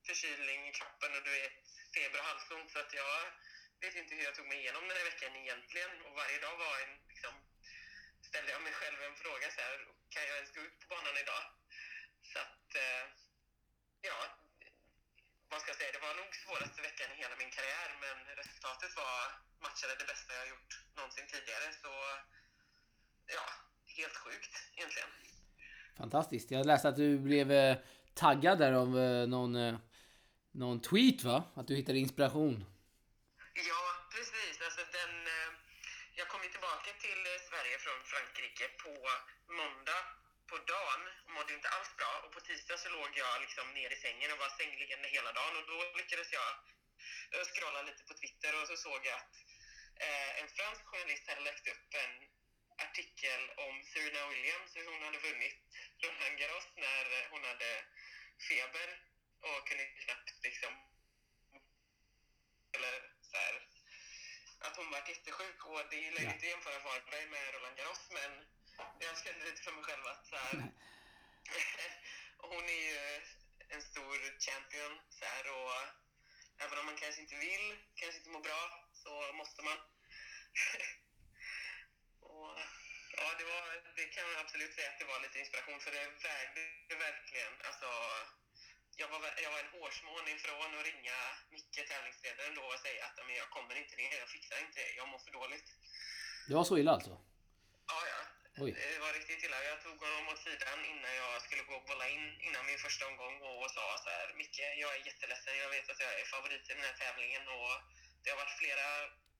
förkylning 0.06 0.68
i 0.68 0.72
kroppen 0.72 1.16
och 1.16 1.24
du 1.24 1.30
vet 1.30 1.60
feber 1.94 2.18
och 2.18 2.24
halsont 2.30 2.70
så 2.72 2.78
att 2.78 2.92
jag 2.92 3.20
vet 3.80 3.94
inte 3.94 4.14
hur 4.14 4.24
jag 4.24 4.34
tog 4.34 4.46
mig 4.46 4.58
igenom 4.58 4.88
den 4.88 4.96
här 4.96 5.04
veckan 5.04 5.36
egentligen 5.36 6.02
och 6.02 6.14
varje 6.14 6.38
dag 6.38 6.56
var 6.56 6.80
en 6.84 6.94
liksom 7.08 7.34
ställde 8.28 8.50
jag 8.52 8.62
mig 8.62 8.72
själv 8.72 9.02
en 9.02 9.16
fråga 9.16 9.50
så 9.50 9.60
här, 9.60 9.76
kan 10.10 10.22
jag 10.28 10.36
ens 10.36 10.54
gå 10.54 10.60
ut 10.60 10.80
på 10.80 10.86
banan 10.94 11.16
idag? 11.24 11.44
Så 12.22 12.38
att, 12.38 12.74
eh, 12.74 13.04
ja, 14.00 14.45
vad 15.50 15.60
ska 15.60 15.70
jag 15.70 15.78
säga, 15.80 15.92
det 15.96 16.02
var 16.06 16.14
nog 16.22 16.30
svåraste 16.44 16.82
veckan 16.88 17.08
i 17.14 17.16
hela 17.22 17.36
min 17.42 17.52
karriär 17.56 17.90
men 18.04 18.16
resultatet 18.40 18.92
var, 19.02 19.18
matchade 19.64 19.94
det 20.00 20.06
bästa 20.12 20.30
jag 20.40 20.48
gjort 20.54 20.72
någonsin 20.96 21.26
tidigare 21.32 21.66
så, 21.82 21.92
ja, 23.36 23.46
helt 23.98 24.16
sjukt 24.24 24.54
egentligen. 24.76 25.10
Fantastiskt. 25.98 26.50
Jag 26.50 26.66
läste 26.66 26.88
att 26.88 26.96
du 26.96 27.18
blev 27.18 27.52
eh, 27.52 27.76
taggad 28.14 28.58
där 28.58 28.72
av 28.72 28.98
eh, 28.98 29.26
någon, 29.34 29.56
eh, 29.56 29.76
någon 30.52 30.80
tweet 30.80 31.22
va? 31.22 31.38
Att 31.54 31.66
du 31.68 31.74
hittade 31.74 31.98
inspiration. 31.98 32.64
Ja, 33.70 33.82
precis. 34.14 34.54
Alltså 34.66 34.82
den, 34.98 35.14
jag 36.18 36.28
kom 36.28 36.42
ju 36.46 36.50
tillbaka 36.56 36.90
till 37.04 37.22
Sverige 37.48 37.76
från 37.84 37.98
Frankrike 38.10 38.66
på 38.84 38.92
måndag 39.60 40.02
på 40.50 40.56
dagen 40.58 41.02
och 41.24 41.32
mådde 41.36 41.54
inte 41.54 41.68
alls 41.68 41.90
bra. 41.96 42.12
Och 42.24 42.32
på 42.32 42.40
tisdag 42.40 42.78
så 42.78 42.88
låg 42.88 43.10
jag 43.22 43.40
liksom 43.40 43.66
ner 43.74 43.90
i 43.92 43.96
sängen 43.96 44.32
och 44.32 44.38
var 44.38 44.48
sängliggande 44.48 45.08
hela 45.08 45.32
dagen. 45.32 45.56
Och 45.56 45.66
då 45.72 45.76
lyckades 46.00 46.32
jag 46.32 46.50
eh, 47.32 47.44
scrolla 47.50 47.82
lite 47.82 48.02
på 48.08 48.14
Twitter 48.14 48.52
och 48.60 48.66
så 48.68 48.76
såg 48.76 49.00
jag 49.06 49.16
att 49.22 49.34
eh, 50.06 50.40
en 50.40 50.48
fransk 50.56 50.82
journalist 50.84 51.28
hade 51.28 51.40
lagt 51.40 51.66
upp 51.68 51.88
en 52.02 52.12
artikel 52.86 53.42
om 53.56 53.74
Serena 53.92 54.28
Williams, 54.28 54.76
hur 54.76 54.86
hon 54.92 55.02
hade 55.02 55.18
vunnit 55.18 55.58
Roland 56.02 56.38
Garros 56.38 56.68
när 56.76 57.04
eh, 57.16 57.26
hon 57.30 57.44
hade 57.44 57.84
feber 58.48 58.88
och 59.40 59.68
kunde 59.68 59.84
knappt 59.84 60.42
liksom 60.42 60.72
eller 62.76 62.94
så 63.30 63.36
här, 63.36 63.54
att 64.60 64.76
hon 64.76 64.90
var 64.90 65.08
jättesjuk 65.08 65.66
och 65.66 65.80
det 65.90 65.96
är 65.96 66.00
ju 66.00 66.10
löjligt 66.10 66.36
att 66.36 66.42
jämföra 66.42 66.78
Varberg 66.78 67.26
med 67.26 67.54
Roland 67.54 67.76
Garros 67.76 68.10
men 68.10 68.32
jag 68.98 69.18
kände 69.24 69.44
lite 69.44 69.62
för 69.62 69.72
mig 69.72 69.84
själv 69.84 70.06
att 70.06 70.26
så 70.26 70.36
här, 70.36 70.56
hon 72.50 72.64
är 72.64 72.82
ju 72.90 72.98
en 73.68 73.82
stor 73.82 74.16
champion 74.46 74.94
så 75.18 75.24
här, 75.24 75.44
och 75.56 75.74
även 76.64 76.78
om 76.78 76.86
man 76.86 76.96
kanske 76.96 77.20
inte 77.20 77.36
vill, 77.36 77.66
kanske 77.94 78.18
inte 78.18 78.30
mår 78.30 78.40
bra 78.48 78.62
så 79.02 79.32
måste 79.40 79.62
man. 79.62 79.78
och, 82.30 82.50
ja, 83.18 83.26
det, 83.38 83.44
var, 83.52 83.62
det 83.96 84.06
kan 84.14 84.24
jag 84.30 84.40
absolut 84.40 84.74
säga 84.74 84.90
att 84.90 84.98
det 84.98 85.04
var 85.12 85.20
lite 85.20 85.38
inspiration 85.38 85.80
för 85.80 85.90
det 85.90 86.04
vägde 86.28 86.94
verkligen, 87.06 87.54
alltså 87.68 87.88
jag 88.96 89.08
var, 89.08 89.20
jag 89.44 89.50
var 89.50 89.60
en 89.60 89.72
hårsmån 89.80 90.28
ifrån 90.28 90.78
att 90.78 90.86
ringa 90.86 91.18
Micke, 91.50 91.88
tävlingsledaren, 91.88 92.54
då 92.54 92.62
och 92.62 92.80
säga 92.86 93.04
att 93.06 93.26
"Men 93.26 93.36
jag 93.36 93.50
kommer 93.50 93.74
inte 93.82 93.96
ner, 93.96 94.18
jag 94.18 94.28
fixar 94.28 94.58
inte 94.60 94.80
det, 94.80 94.90
jag 95.00 95.08
mår 95.08 95.18
för 95.18 95.30
dåligt. 95.30 95.68
Det 96.48 96.54
var 96.54 96.64
så 96.64 96.78
illa 96.78 96.92
alltså? 96.92 97.10
Ja, 97.86 97.98
ja. 98.12 98.35
Oj. 98.64 98.70
Eh, 98.70 98.90
det 98.94 99.00
var 99.06 99.12
riktigt 99.12 99.44
illa. 99.44 99.58
Jag 99.70 99.78
tog 99.84 99.98
honom 100.06 100.28
åt 100.28 100.42
sidan 100.48 100.78
innan 100.92 101.14
jag 101.22 101.42
skulle 101.42 101.62
gå 101.62 101.74
och 101.80 101.88
bolla 101.90 102.08
in 102.08 102.26
innan 102.46 102.66
min 102.66 102.78
första 102.78 103.06
omgång 103.06 103.36
och 103.40 103.70
sa 103.76 103.84
så 104.04 104.10
här, 104.16 104.26
Micke, 104.40 104.60
jag 104.82 104.90
är 104.96 105.06
jätteledsen, 105.08 105.58
jag 105.64 105.70
vet 105.70 105.90
att 105.90 106.00
jag 106.00 106.20
är 106.20 106.24
favorit 106.24 106.70
i 106.70 106.74
den 106.74 106.86
här 106.88 106.96
tävlingen 107.02 107.44
och 107.56 107.72
det 108.22 108.30
har 108.30 108.38
varit 108.42 108.58
flera 108.62 108.86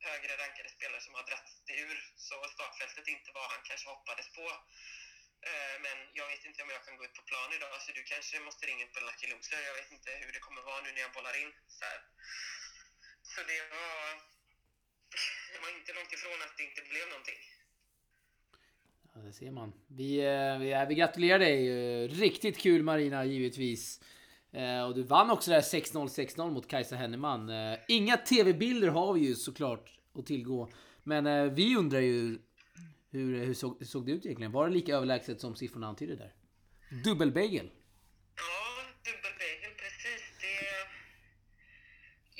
högre 0.09 0.33
rankade 0.43 0.69
spelare 0.77 1.01
som 1.01 1.15
har 1.15 1.25
dragit 1.31 1.71
ur 1.85 1.97
så 2.29 2.37
startfältet 2.55 3.09
inte 3.09 3.31
vad 3.39 3.51
han 3.53 3.63
kanske 3.69 3.89
hoppades 3.89 4.29
på. 4.39 4.47
Eh, 5.49 5.77
men 5.85 5.97
jag 6.19 6.27
vet 6.33 6.45
inte 6.45 6.63
om 6.63 6.71
jag 6.71 6.85
kan 6.85 6.97
gå 6.97 7.05
ut 7.05 7.19
på 7.19 7.23
plan 7.31 7.53
idag 7.53 7.83
så 7.83 7.93
du 7.93 8.03
kanske 8.03 8.41
måste 8.41 8.67
ringa 8.67 8.85
upp 8.85 9.01
Lucky 9.07 9.27
Loser. 9.27 9.63
Jag 9.71 9.75
vet 9.81 9.91
inte 9.97 10.11
hur 10.23 10.33
det 10.33 10.41
kommer 10.47 10.63
vara 10.63 10.81
nu 10.81 10.93
när 10.93 11.01
jag 11.01 11.13
bollar 11.13 11.37
in. 11.43 11.53
Så, 11.77 11.85
här. 11.85 12.01
så 13.23 13.43
det 13.51 13.61
var... 13.77 14.03
Det 15.53 15.59
var 15.63 15.71
inte 15.71 15.93
långt 15.93 16.13
ifrån 16.13 16.43
att 16.43 16.57
det 16.57 16.63
inte 16.63 16.83
blev 16.83 17.09
någonting. 17.09 17.41
Ja, 19.17 19.23
det 19.23 19.33
ser 19.33 19.51
man. 19.51 19.73
Vi, 19.89 20.19
eh, 20.21 20.59
vi, 20.59 20.87
vi 20.89 20.95
gratulerar 20.95 21.39
dig. 21.39 21.69
Eh, 22.05 22.09
Riktigt 22.09 22.59
kul 22.59 22.83
Marina, 22.83 23.25
givetvis. 23.25 24.01
Eh, 24.53 24.83
Och 24.85 24.95
du 24.95 25.03
vann 25.03 25.31
också 25.31 25.51
där 25.51 25.61
6-0, 25.61 26.07
6-0 26.09 26.51
mot 26.51 26.69
Kajsa 26.69 26.97
Henneman. 26.97 27.49
Eh, 27.51 27.79
Inga 27.89 28.17
TV-bilder 28.17 28.89
har 28.89 29.13
vi 29.15 29.21
ju 29.21 29.35
såklart 29.35 29.91
att 30.15 30.27
tillgå. 30.27 30.69
Men 31.03 31.27
eh, 31.27 31.45
vi 31.45 31.77
undrar 31.77 32.01
ju 32.01 32.39
hur, 33.11 33.45
hur, 33.45 33.55
såg, 33.55 33.77
hur 33.79 33.87
såg 33.87 34.07
det 34.07 34.13
ut 34.13 34.25
egentligen? 34.27 34.53
Var 34.53 34.69
det 34.69 34.75
lika 34.75 34.95
överlägset 34.97 35.41
som 35.41 35.57
siffrorna 35.57 35.87
antyder 35.87 36.17
där? 36.17 36.33
Dubbelbagel. 37.05 37.69
Ja, 38.43 38.55
dubbelbagel, 39.07 39.73
precis. 39.83 40.23
Det... 40.43 40.57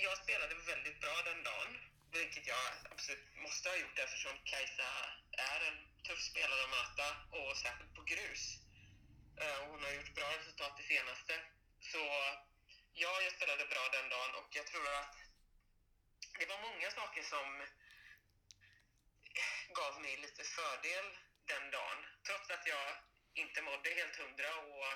Jag 0.07 0.15
spelade 0.25 0.55
väldigt 0.73 0.99
bra 1.05 1.15
den 1.31 1.41
dagen, 1.51 1.73
vilket 2.19 2.45
jag 2.55 2.65
absolut 2.93 3.27
måste 3.45 3.65
ha 3.73 3.77
gjort 3.83 3.99
eftersom 4.05 4.35
Kajsa 4.51 4.91
är 5.37 5.61
en 5.69 5.79
tuff 6.07 6.23
spelare 6.31 6.63
att 6.65 6.71
möta 6.71 7.07
och 7.39 7.57
särskilt 7.57 7.95
på 7.95 8.03
grus. 8.03 8.45
Och 9.37 9.67
Hon 9.71 9.85
har 9.85 9.93
gjort 9.93 10.15
bra 10.15 10.29
resultat 10.39 10.77
det 10.77 10.83
senaste. 10.95 11.35
Så 11.81 12.03
ja, 12.93 13.13
jag 13.25 13.33
spelade 13.33 13.67
bra 13.67 13.89
den 13.93 14.09
dagen 14.09 14.35
och 14.35 14.49
jag 14.59 14.67
tror 14.67 14.89
att 15.01 15.17
det 16.39 16.47
var 16.47 16.59
många 16.69 16.91
saker 16.91 17.23
som 17.23 17.67
gav 19.79 20.01
mig 20.01 20.17
lite 20.17 20.45
fördel 20.45 21.07
den 21.47 21.71
dagen. 21.71 21.99
Trots 22.27 22.51
att 22.51 22.67
jag 22.67 22.89
inte 23.35 23.63
mådde 23.63 23.91
helt 23.91 24.17
hundra 24.17 24.51
och 24.57 24.87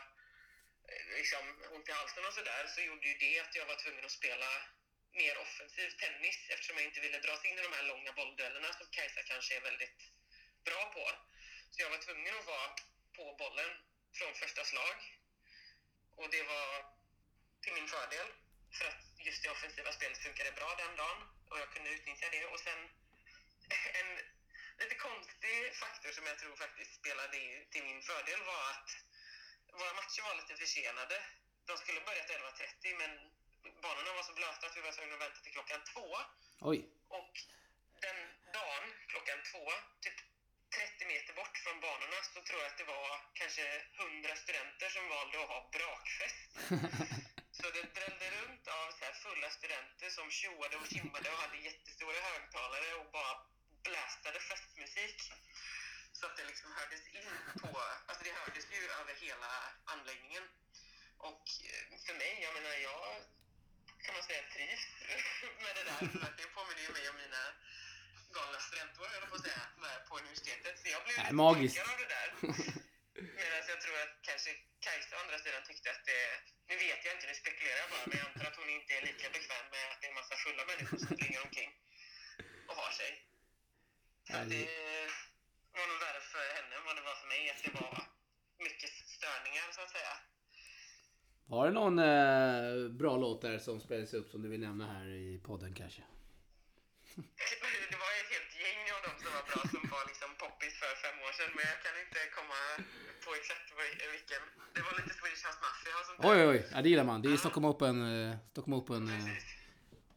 eh, 0.90 1.06
liksom 1.18 1.44
ont 1.74 1.88
i 1.88 1.92
halsen 1.92 2.24
och 2.26 2.34
sådär 2.34 2.66
så 2.74 2.80
gjorde 2.80 3.08
ju 3.08 3.14
det 3.14 3.40
att 3.40 3.54
jag 3.54 3.66
var 3.66 3.76
tvungen 3.76 4.04
att 4.04 4.18
spela 4.20 4.50
mer 5.12 5.38
offensiv 5.38 5.90
tennis 5.90 6.38
eftersom 6.48 6.76
jag 6.76 6.86
inte 6.86 7.00
ville 7.00 7.18
dras 7.18 7.44
in 7.44 7.58
i 7.58 7.62
de 7.62 7.72
här 7.72 7.82
långa 7.82 8.12
bollduellerna 8.12 8.72
som 8.72 8.86
Kajsa 8.90 9.22
kanske 9.22 9.56
är 9.56 9.60
väldigt 9.60 10.00
bra 10.64 10.82
på. 10.96 11.04
Så 11.70 11.82
jag 11.82 11.90
var 11.90 11.98
tvungen 11.98 12.34
att 12.38 12.46
vara 12.46 12.68
på 13.16 13.24
bollen 13.38 13.70
från 14.18 14.34
första 14.34 14.64
slag. 14.64 14.96
Och 16.16 16.30
det 16.30 16.42
var 16.42 16.68
till 17.62 17.74
min 17.74 17.88
fördel 17.88 18.28
för 18.76 18.84
att 18.90 19.02
just 19.26 19.42
det 19.42 19.50
offensiva 19.50 19.92
spelet 19.92 20.18
funkade 20.18 20.52
bra 20.52 20.74
den 20.74 20.96
dagen 20.96 21.18
och 21.50 21.58
jag 21.58 21.72
kunde 21.72 21.90
utnyttja 21.90 22.28
det. 22.30 22.44
Och 22.46 22.60
sen 22.60 22.80
en 24.00 24.10
lite 24.78 24.94
konstig 24.94 25.76
faktor 25.82 26.10
som 26.12 26.26
jag 26.26 26.38
tror 26.38 26.56
faktiskt 26.56 26.94
spelade 27.00 27.38
till 27.72 27.84
min 27.84 28.02
fördel 28.02 28.40
var 28.42 28.62
att 28.70 28.90
våra 29.80 29.94
matcher 29.94 30.22
var 30.22 30.34
lite 30.34 30.56
försenade. 30.56 31.16
De 31.66 31.76
skulle 31.78 32.00
börjat 32.00 32.30
11.30 32.30 32.98
men 32.98 33.10
banorna 33.82 34.12
var 34.12 34.22
så 34.22 34.32
blöta 34.32 34.66
att 34.66 34.76
vi 34.76 34.80
var 34.80 34.92
tvungna 34.92 35.14
att 35.14 35.20
vänta 35.20 35.40
till 35.40 35.52
klockan 35.52 35.80
två. 35.92 36.06
Oj. 36.60 36.78
Och 37.08 37.32
den 38.00 38.18
dagen, 38.52 38.84
klockan 39.06 39.38
två, 39.52 39.72
typ 40.00 40.18
30 40.70 41.06
meter 41.12 41.32
bort 41.40 41.56
från 41.64 41.80
banorna, 41.80 42.18
så 42.34 42.40
tror 42.42 42.60
jag 42.62 42.68
att 42.70 42.78
det 42.82 42.88
var 42.96 43.08
kanske 43.40 43.64
100 43.98 44.36
studenter 44.42 44.88
som 44.96 45.08
valde 45.08 45.36
att 45.42 45.48
ha 45.54 45.70
brakfest. 45.76 46.50
Så 47.58 47.70
det 47.70 47.94
drällde 47.98 48.26
runt 48.38 48.66
av 48.78 48.86
så 48.96 49.04
här 49.04 49.12
fulla 49.24 49.50
studenter 49.50 50.10
som 50.10 50.30
tjoade 50.30 50.76
och 50.76 50.88
kimmade 50.92 51.30
och 51.30 51.40
hade 51.44 51.56
jättestora 51.56 52.20
högtalare 52.20 52.94
och 52.94 53.10
bara 53.12 53.34
blästade 53.82 54.40
festmusik. 54.40 55.18
Så 56.12 56.26
att 56.26 56.36
det 56.36 56.44
liksom 56.44 56.72
hördes 56.72 57.02
in 57.16 57.28
på, 57.62 57.70
alltså 58.06 58.24
det 58.24 58.32
hördes 58.40 58.66
ju 58.74 58.82
över 59.00 59.14
hela 59.14 59.50
anläggningen. 59.84 60.44
Och 61.18 61.44
eh, 61.70 61.98
för 62.06 62.14
mig, 62.14 62.32
jag 62.42 62.54
menar 62.54 62.74
jag 62.90 63.04
kan 64.04 64.14
man 64.14 64.22
säga 64.22 64.42
trivs 64.54 64.86
med 65.64 65.72
det 65.76 65.84
där. 65.90 66.00
För 66.20 66.26
att 66.28 66.38
det 66.38 66.46
påminner 66.56 66.82
ju 66.86 66.92
mig 66.92 67.08
om 67.10 67.16
mina 67.16 67.42
galna 68.36 68.58
studentår, 68.68 69.06
höll 69.12 69.22
jag 69.24 69.30
på 69.32 69.38
att 69.40 69.46
säga, 69.48 69.62
med, 69.82 69.96
på 70.08 70.12
universitetet. 70.22 70.74
Så 70.80 70.86
jag 70.94 71.02
blev 71.06 71.16
Nej, 71.24 71.32
magiskt. 71.42 71.76
av 71.92 71.98
det 72.02 72.10
där. 72.16 72.28
Medan 73.38 73.56
jag 73.72 73.80
tror 73.84 73.96
att 74.04 74.14
kanske 74.28 74.50
Kajsa 74.84 75.12
å 75.16 75.18
andra 75.24 75.38
sidan 75.44 75.62
tyckte 75.68 75.88
att 75.94 76.04
det... 76.10 76.22
Nu 76.68 76.74
vet 76.86 77.00
jag 77.04 77.12
inte, 77.14 77.26
nu 77.30 77.36
spekulerar 77.42 77.78
jag 77.82 77.90
bara, 77.94 78.04
men 78.08 78.16
jag 78.20 78.26
antar 78.30 78.46
att 78.50 78.60
hon 78.62 78.70
inte 78.78 78.90
är 78.98 79.02
lika 79.10 79.26
bekväm 79.36 79.66
med 79.74 79.84
att 79.90 79.98
det 80.00 80.06
är 80.08 80.12
en 80.14 80.20
massa 80.22 80.36
fulla 80.44 80.62
människor 80.70 80.96
som 81.02 81.10
springer 81.16 81.40
omkring 81.46 81.70
och 82.68 82.76
har 82.80 82.92
sig. 83.00 83.12
Så 84.28 84.36
det 84.52 84.66
var 85.76 85.86
nog 85.90 86.00
värre 86.06 86.22
för 86.34 86.46
henne 86.56 86.72
än 86.78 86.84
vad 86.88 86.96
det 86.98 87.04
var 87.10 87.16
för 87.22 87.28
mig, 87.34 87.42
att 87.52 87.62
det 87.66 87.72
var 87.80 87.92
mycket 88.68 88.90
störningar 89.16 89.66
så 89.76 89.80
att 89.84 89.92
säga. 89.96 90.14
Har 91.48 91.66
du 91.66 91.72
någon 91.72 91.98
eh, 91.98 92.88
bra 93.00 93.16
låt 93.16 93.42
där 93.42 93.58
som 93.58 93.80
spelades 93.80 94.14
upp 94.14 94.30
som 94.30 94.42
du 94.42 94.48
vill 94.48 94.60
nämna 94.60 94.92
här 94.92 95.06
i 95.06 95.40
podden 95.44 95.74
kanske? 95.74 96.02
Det 97.92 97.98
var 98.04 98.10
ett 98.20 98.30
helt 98.34 98.52
gäng 98.64 98.82
av 98.96 99.00
dem 99.06 99.14
som 99.22 99.28
var 99.36 99.44
bra 99.50 99.60
som 99.74 99.82
var 99.94 100.04
liksom 100.10 100.30
poppis 100.42 100.74
för 100.82 100.92
fem 101.04 101.16
år 101.26 101.32
sedan 101.38 101.50
men 101.56 101.64
jag 101.72 101.78
kan 101.86 101.94
inte 102.04 102.20
komma 102.38 102.58
på 103.24 103.28
exakt 103.40 103.66
vil- 103.78 104.00
vilken. 104.16 104.42
Det 104.76 104.82
var 104.86 104.92
lite 105.00 105.12
Swedish 105.18 105.42
House 105.46 105.60
Mafia 105.66 105.94
och 106.00 106.06
sånt 106.08 106.18
där. 106.22 106.30
Oj, 106.32 106.40
oj, 106.52 106.58
ja, 106.74 106.78
det 106.82 106.88
gillar 106.92 107.04
man. 107.10 107.18
Det 107.22 107.28
är 107.32 107.36
Stockholm 107.44 107.66
Open. 107.72 107.96
Stockholm 108.52 108.74
Open 108.80 109.02
Precis. 109.08 109.44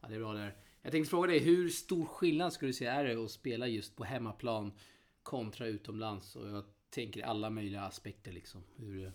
ja, 0.02 0.08
det 0.10 0.16
är 0.16 0.20
bra 0.20 0.34
där. 0.34 0.52
Jag 0.82 0.92
tänkte 0.92 1.10
fråga 1.10 1.28
dig, 1.28 1.40
hur 1.40 1.70
stor 1.70 2.06
skillnad 2.06 2.54
skulle 2.54 2.70
du 2.70 2.74
säga 2.74 2.94
är 2.94 3.04
det 3.04 3.16
att 3.26 3.32
spela 3.32 3.68
just 3.68 3.96
på 3.98 4.04
hemmaplan 4.04 4.80
kontra 5.24 5.66
utomlands? 5.68 6.36
Och 6.36 6.48
jag 6.50 6.64
tänker 6.90 7.20
i 7.20 7.24
alla 7.24 7.50
möjliga 7.50 7.82
aspekter 7.82 8.32
liksom. 8.32 8.64
Hur, 8.78 9.06
eh, 9.06 9.12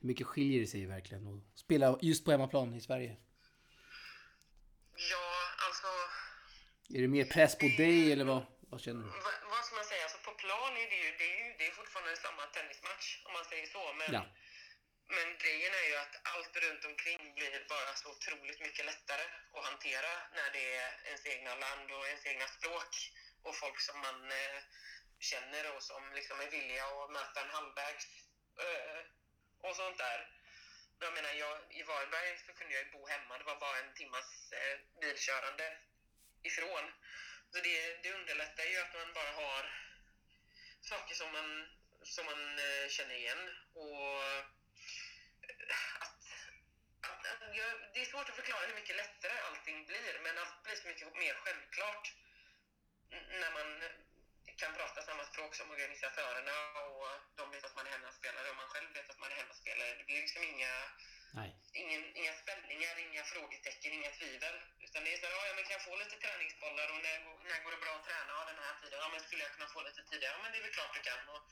hur 0.00 0.06
mycket 0.08 0.26
skiljer 0.26 0.60
det 0.60 0.66
sig 0.66 0.86
verkligen 0.86 1.26
att 1.26 1.58
spela 1.58 1.98
just 2.02 2.24
på 2.24 2.30
hemmaplan 2.30 2.74
i 2.74 2.80
Sverige? 2.80 3.16
Ja, 5.10 5.26
alltså 5.68 5.86
Är 6.94 7.00
det 7.02 7.08
mer 7.08 7.24
press 7.36 7.52
på 7.62 7.66
dig 7.82 8.12
eller 8.12 8.24
vad, 8.32 8.42
vad 8.70 8.80
känner 8.84 9.02
du? 9.04 9.10
vad, 9.26 9.36
vad 9.54 9.62
ska 9.64 9.74
man 9.80 9.84
säga? 9.92 10.02
Alltså 10.06 10.18
på 10.28 10.32
plan 10.44 10.72
är 10.82 10.88
det 10.92 10.98
ju, 11.04 11.10
det 11.20 11.28
är 11.34 11.38
ju 11.44 11.48
det 11.58 11.66
är 11.70 11.74
fortfarande 11.80 12.16
samma 12.16 12.42
tennismatch 12.56 13.06
om 13.26 13.32
man 13.32 13.44
säger 13.44 13.66
så. 13.66 13.82
Men, 14.00 14.08
Ja. 14.16 14.22
men 15.16 15.26
grejen 15.42 15.72
är 15.80 15.86
ju 15.90 15.96
att 16.04 16.14
allt 16.32 16.54
runt 16.64 16.84
omkring 16.90 17.34
blir 17.38 17.52
bara 17.74 17.92
så 18.00 18.06
otroligt 18.14 18.60
mycket 18.66 18.84
lättare 18.90 19.24
att 19.56 19.64
hantera 19.70 20.12
när 20.36 20.48
det 20.56 20.66
är 20.82 20.90
ens 21.10 21.26
egna 21.26 21.54
land 21.64 21.86
och 21.96 22.06
ens 22.12 22.26
egna 22.26 22.46
språk 22.56 22.92
och 23.46 23.54
folk 23.62 23.78
som 23.80 23.96
man 24.06 24.18
eh, 24.40 24.58
känner 25.30 25.64
och 25.76 25.82
som 25.82 26.02
liksom 26.18 26.36
är 26.40 26.50
villiga 26.50 26.84
att 26.86 27.10
möta 27.18 27.38
en 27.44 27.50
halvvägs 27.58 28.06
eh, 28.66 28.98
och 29.66 29.76
sånt 29.76 29.98
där. 29.98 30.20
Jag 31.04 31.12
menar, 31.14 31.32
jag, 31.44 31.56
i 31.80 31.82
Varberg 31.82 32.38
så 32.46 32.52
kunde 32.58 32.74
jag 32.74 32.84
ju 32.84 32.90
bo 32.92 33.06
hemma. 33.06 33.38
Det 33.38 33.44
var 33.44 33.60
bara 33.60 33.78
en 33.78 33.94
timmas 33.94 34.28
eh, 34.52 34.76
bilkörande 35.00 35.66
ifrån. 36.46 36.84
Så 37.52 37.60
det, 37.60 38.02
det 38.02 38.12
underlättar 38.12 38.64
ju 38.64 38.76
att 38.78 38.94
man 38.94 39.12
bara 39.12 39.32
har 39.32 39.62
saker 40.80 41.14
som 41.14 41.32
man, 41.32 41.48
som 42.02 42.26
man 42.26 42.58
eh, 42.58 42.88
känner 42.88 43.14
igen. 43.14 43.42
Och 43.74 44.24
eh, 44.24 44.44
att, 46.04 46.18
att, 47.10 47.26
att 47.32 47.56
jag, 47.56 47.70
det 47.94 48.00
är 48.00 48.04
svårt 48.12 48.28
att 48.28 48.40
förklara 48.40 48.66
hur 48.66 48.74
mycket 48.74 48.96
lättare 48.96 49.36
allting 49.48 49.86
blir, 49.86 50.18
men 50.22 50.38
allt 50.38 50.62
blir 50.62 50.76
så 50.76 50.86
mycket 50.88 51.16
mer 51.16 51.34
självklart 51.34 52.12
när 53.40 53.50
man 53.50 53.68
kan 54.56 54.74
prata 54.74 55.02
samma 55.02 55.24
språk 55.24 55.54
som 55.54 55.70
organisatörerna 55.70 56.56
och 56.80 57.08
de 57.36 57.50
vet 57.50 57.64
att 57.64 57.76
man 57.76 57.86
är 57.86 57.90
hemmaspelare 57.90 58.50
och 58.50 58.56
man 58.56 58.68
själv 58.68 58.92
vet 58.94 59.10
att 59.10 59.18
man 59.18 59.30
är 59.32 59.36
hemmaspelare. 59.36 59.94
Det 59.98 60.04
blir 60.04 60.20
liksom 60.20 60.42
inga 60.42 60.74
Nej. 61.38 61.50
ingen, 61.82 62.02
inga 62.20 62.34
spänningar, 62.42 62.94
inga 63.06 63.24
frågetecken, 63.32 63.90
inga 63.98 64.12
tvivel. 64.18 64.56
Utan 64.86 65.00
det 65.04 65.10
är 65.14 65.18
så 65.20 65.26
här, 65.26 65.34
ja, 65.48 65.54
men 65.56 65.64
kan 65.66 65.76
jag 65.78 65.84
få 65.88 65.94
lite 66.02 66.16
träningsbollar 66.22 66.86
och 66.94 67.00
när, 67.06 67.16
när 67.50 67.58
går 67.64 67.72
det 67.74 67.82
bra 67.84 67.94
att 67.98 68.06
träna? 68.08 68.30
Ja, 68.36 68.42
den 68.50 68.60
här 68.64 68.74
tiden. 68.80 68.98
Ja, 69.02 69.08
men 69.12 69.20
skulle 69.26 69.42
jag 69.46 69.52
kunna 69.56 69.68
få 69.74 69.80
lite 69.88 70.02
tidigare? 70.10 70.34
Ja, 70.36 70.40
men 70.42 70.50
det 70.52 70.58
är 70.60 70.64
väl 70.66 70.76
klart 70.78 70.94
du 70.98 71.02
kan. 71.10 71.22
Och, 71.34 71.42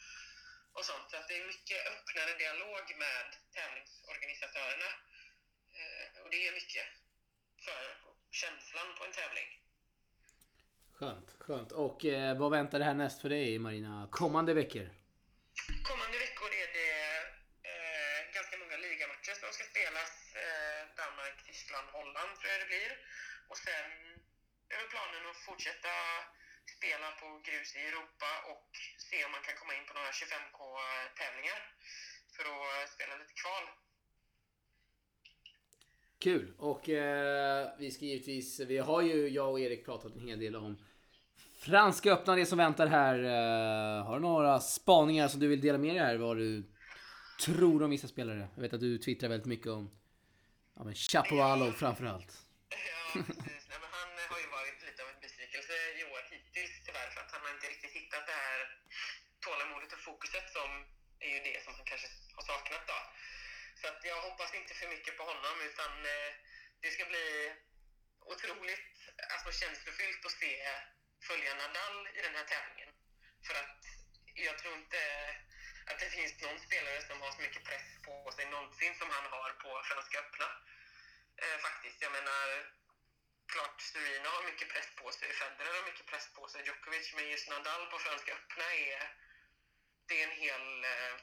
och 0.77 0.85
sånt. 0.91 1.07
Så 1.11 1.17
att 1.19 1.29
det 1.29 1.37
är 1.41 1.45
mycket 1.55 1.81
öppnare 1.93 2.33
dialog 2.43 2.85
med 3.05 3.27
tävlingsorganisatörerna. 3.57 4.91
Eh, 5.79 6.07
och 6.23 6.29
det 6.33 6.41
är 6.49 6.53
mycket 6.61 6.87
för 7.67 7.83
känslan 8.43 8.89
på 8.97 9.03
en 9.05 9.15
tävling. 9.21 9.51
Skönt, 10.99 11.29
skönt. 11.45 11.73
Och 11.73 11.99
eh, 12.05 12.39
vad 12.43 12.51
väntar 12.51 12.79
det 12.79 12.85
här 12.85 12.95
näst 13.05 13.19
för 13.23 13.29
dig 13.29 13.59
Marina? 13.59 14.09
Kommande 14.21 14.53
veckor? 14.55 14.87
Kommande 15.91 16.17
veckor 16.25 16.49
är 16.63 16.69
det 16.79 16.93
eh, 17.71 18.35
ganska 18.37 18.55
många 18.63 18.77
ligamatcher 18.77 19.34
som 19.45 19.53
ska 19.57 19.65
spelas. 19.75 20.13
Eh, 20.45 20.81
Danmark, 21.01 21.37
Tyskland, 21.49 21.87
Holland 21.97 22.33
tror 22.37 22.51
jag 22.53 22.61
det 22.65 22.71
blir. 22.75 22.93
Och 23.51 23.59
sen 23.67 23.89
är 24.75 24.87
planen 24.95 25.23
att 25.31 25.41
fortsätta 25.49 25.95
spela 26.77 27.09
på 27.21 27.27
grus 27.47 27.69
i 27.79 27.83
Europa 27.91 28.31
och 28.53 28.69
se 29.09 29.19
om 29.27 29.31
man 29.37 29.43
kan 29.47 29.57
komma 29.61 29.73
in 29.79 29.87
på 29.89 29.95
några 29.99 30.13
25K-tävlingar 30.21 31.61
för 32.35 32.45
att 32.53 32.69
eh, 32.73 32.85
spela 32.95 33.15
lite 33.21 33.35
kval. 33.43 33.65
Kul! 36.27 36.47
Och 36.71 36.89
eh, 36.89 37.69
vi 37.79 37.91
ska 37.91 38.05
givetvis, 38.05 38.61
vi 38.61 38.79
har 38.79 39.03
ju, 39.03 39.29
jag 39.29 39.51
och 39.51 39.61
Erik 39.61 39.85
pratat 39.85 40.13
en 40.15 40.29
hel 40.29 40.41
del 40.41 40.57
om 40.57 40.85
Franska 41.59 42.13
öppna, 42.13 42.37
det 42.37 42.47
som 42.47 42.59
väntar 42.59 42.87
här. 42.87 43.19
Eh, 43.25 44.05
har 44.07 44.15
du 44.15 44.21
några 44.21 44.61
spaningar 44.61 45.29
som 45.29 45.41
du 45.41 45.49
vill 45.49 45.61
dela 45.61 45.79
med 45.79 45.95
dig 45.95 46.05
här? 46.05 46.17
Vad 46.17 46.37
du 46.37 46.74
tror 47.47 47.83
om 47.85 47.91
vissa 47.91 48.09
spelare? 48.15 48.43
Jag 48.55 48.63
vet 48.63 48.73
att 48.77 48.87
du 48.89 48.99
twittrar 49.07 49.29
väldigt 49.33 49.53
mycket 49.55 49.71
om 49.79 49.85
ja, 50.77 50.81
men 50.85 50.95
Chapovalov 50.95 51.73
framförallt. 51.85 52.33
Ja, 52.91 53.03
precis. 53.13 53.65
Nej, 53.71 53.79
men 53.83 53.91
han 53.99 54.09
har 54.33 54.39
ju 54.45 54.49
varit 54.59 54.79
lite 54.89 55.01
av 55.05 55.09
en 55.15 55.21
besvikelse 55.27 55.75
i 56.01 56.03
år 56.13 56.23
hittills 56.35 56.75
tyvärr 56.87 57.09
för 57.15 57.21
att 57.25 57.33
han 57.35 57.43
har 57.45 57.53
inte 57.57 57.69
riktigt 57.75 57.95
hittat 57.99 58.25
det 58.31 58.39
här 58.45 58.59
tålamodet 59.45 59.91
och 59.97 60.03
fokuset 60.09 60.47
som 60.57 60.71
är 61.27 61.31
ju 61.35 61.41
det 61.49 61.59
som 61.65 61.73
han 61.79 61.87
kanske 61.91 62.09
har 62.37 62.45
saknat 62.53 62.85
då. 62.93 63.01
Så 63.81 63.85
att 63.91 64.01
jag 64.11 64.19
hoppas 64.29 64.51
inte 64.61 64.73
för 64.79 64.89
mycket 64.95 65.15
på 65.19 65.25
honom 65.33 65.57
utan 65.69 65.93
eh, 66.15 66.31
det 66.83 66.91
ska 66.95 67.05
bli 67.15 67.29
otroligt 68.33 68.93
alltså, 69.33 69.51
känslofyllt 69.61 70.23
att 70.29 70.37
se 70.43 70.53
följa 71.29 71.53
Nadal 71.55 71.99
i 72.19 72.21
den 72.27 72.35
här 72.39 72.47
tävlingen. 72.53 72.91
För 73.47 73.55
att 73.63 73.81
jag 74.47 74.59
tror 74.59 74.75
inte 74.83 75.01
att 75.89 75.99
det 76.03 76.11
finns 76.17 76.33
någon 76.43 76.61
spelare 76.67 77.01
som 77.09 77.14
har 77.25 77.33
så 77.33 77.43
mycket 77.47 77.65
press 77.65 77.89
på 78.07 78.33
sig 78.37 78.45
någonsin 78.47 78.95
som 79.01 79.11
han 79.11 79.27
har 79.35 79.51
på 79.65 79.71
Franska 79.89 80.19
öppna. 80.19 80.49
Eh, 81.43 81.59
faktiskt. 81.67 82.03
Jag 82.03 82.13
menar, 82.13 82.47
klart 83.53 83.81
Serena 83.81 84.29
har 84.29 84.43
mycket 84.51 84.69
press 84.69 84.89
på 84.97 85.13
sig, 85.13 85.29
Federer 85.33 85.75
har 85.79 85.87
mycket 85.91 86.07
press 86.07 86.27
på 86.37 86.49
sig, 86.49 86.67
Djokovic, 86.67 87.15
men 87.15 87.29
just 87.29 87.49
Nadal 87.49 87.87
på 87.87 87.99
Franska 87.99 88.33
öppna 88.33 88.75
är, 88.75 89.03
det 90.09 90.23
är 90.23 90.25
en 90.29 90.37
hel, 90.45 90.85
eh, 90.85 91.15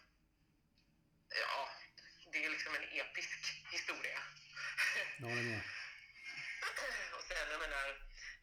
ja, 1.42 1.70
det 2.32 2.46
är 2.46 2.50
liksom 2.50 2.76
en 2.76 2.84
episk 2.84 3.40
historia. 3.72 4.20
Jag 5.20 5.28
håller 5.30 5.42
med. 5.42 5.62
Och 7.16 7.24
sen, 7.24 7.52
jag 7.52 7.60
menar, 7.60 7.88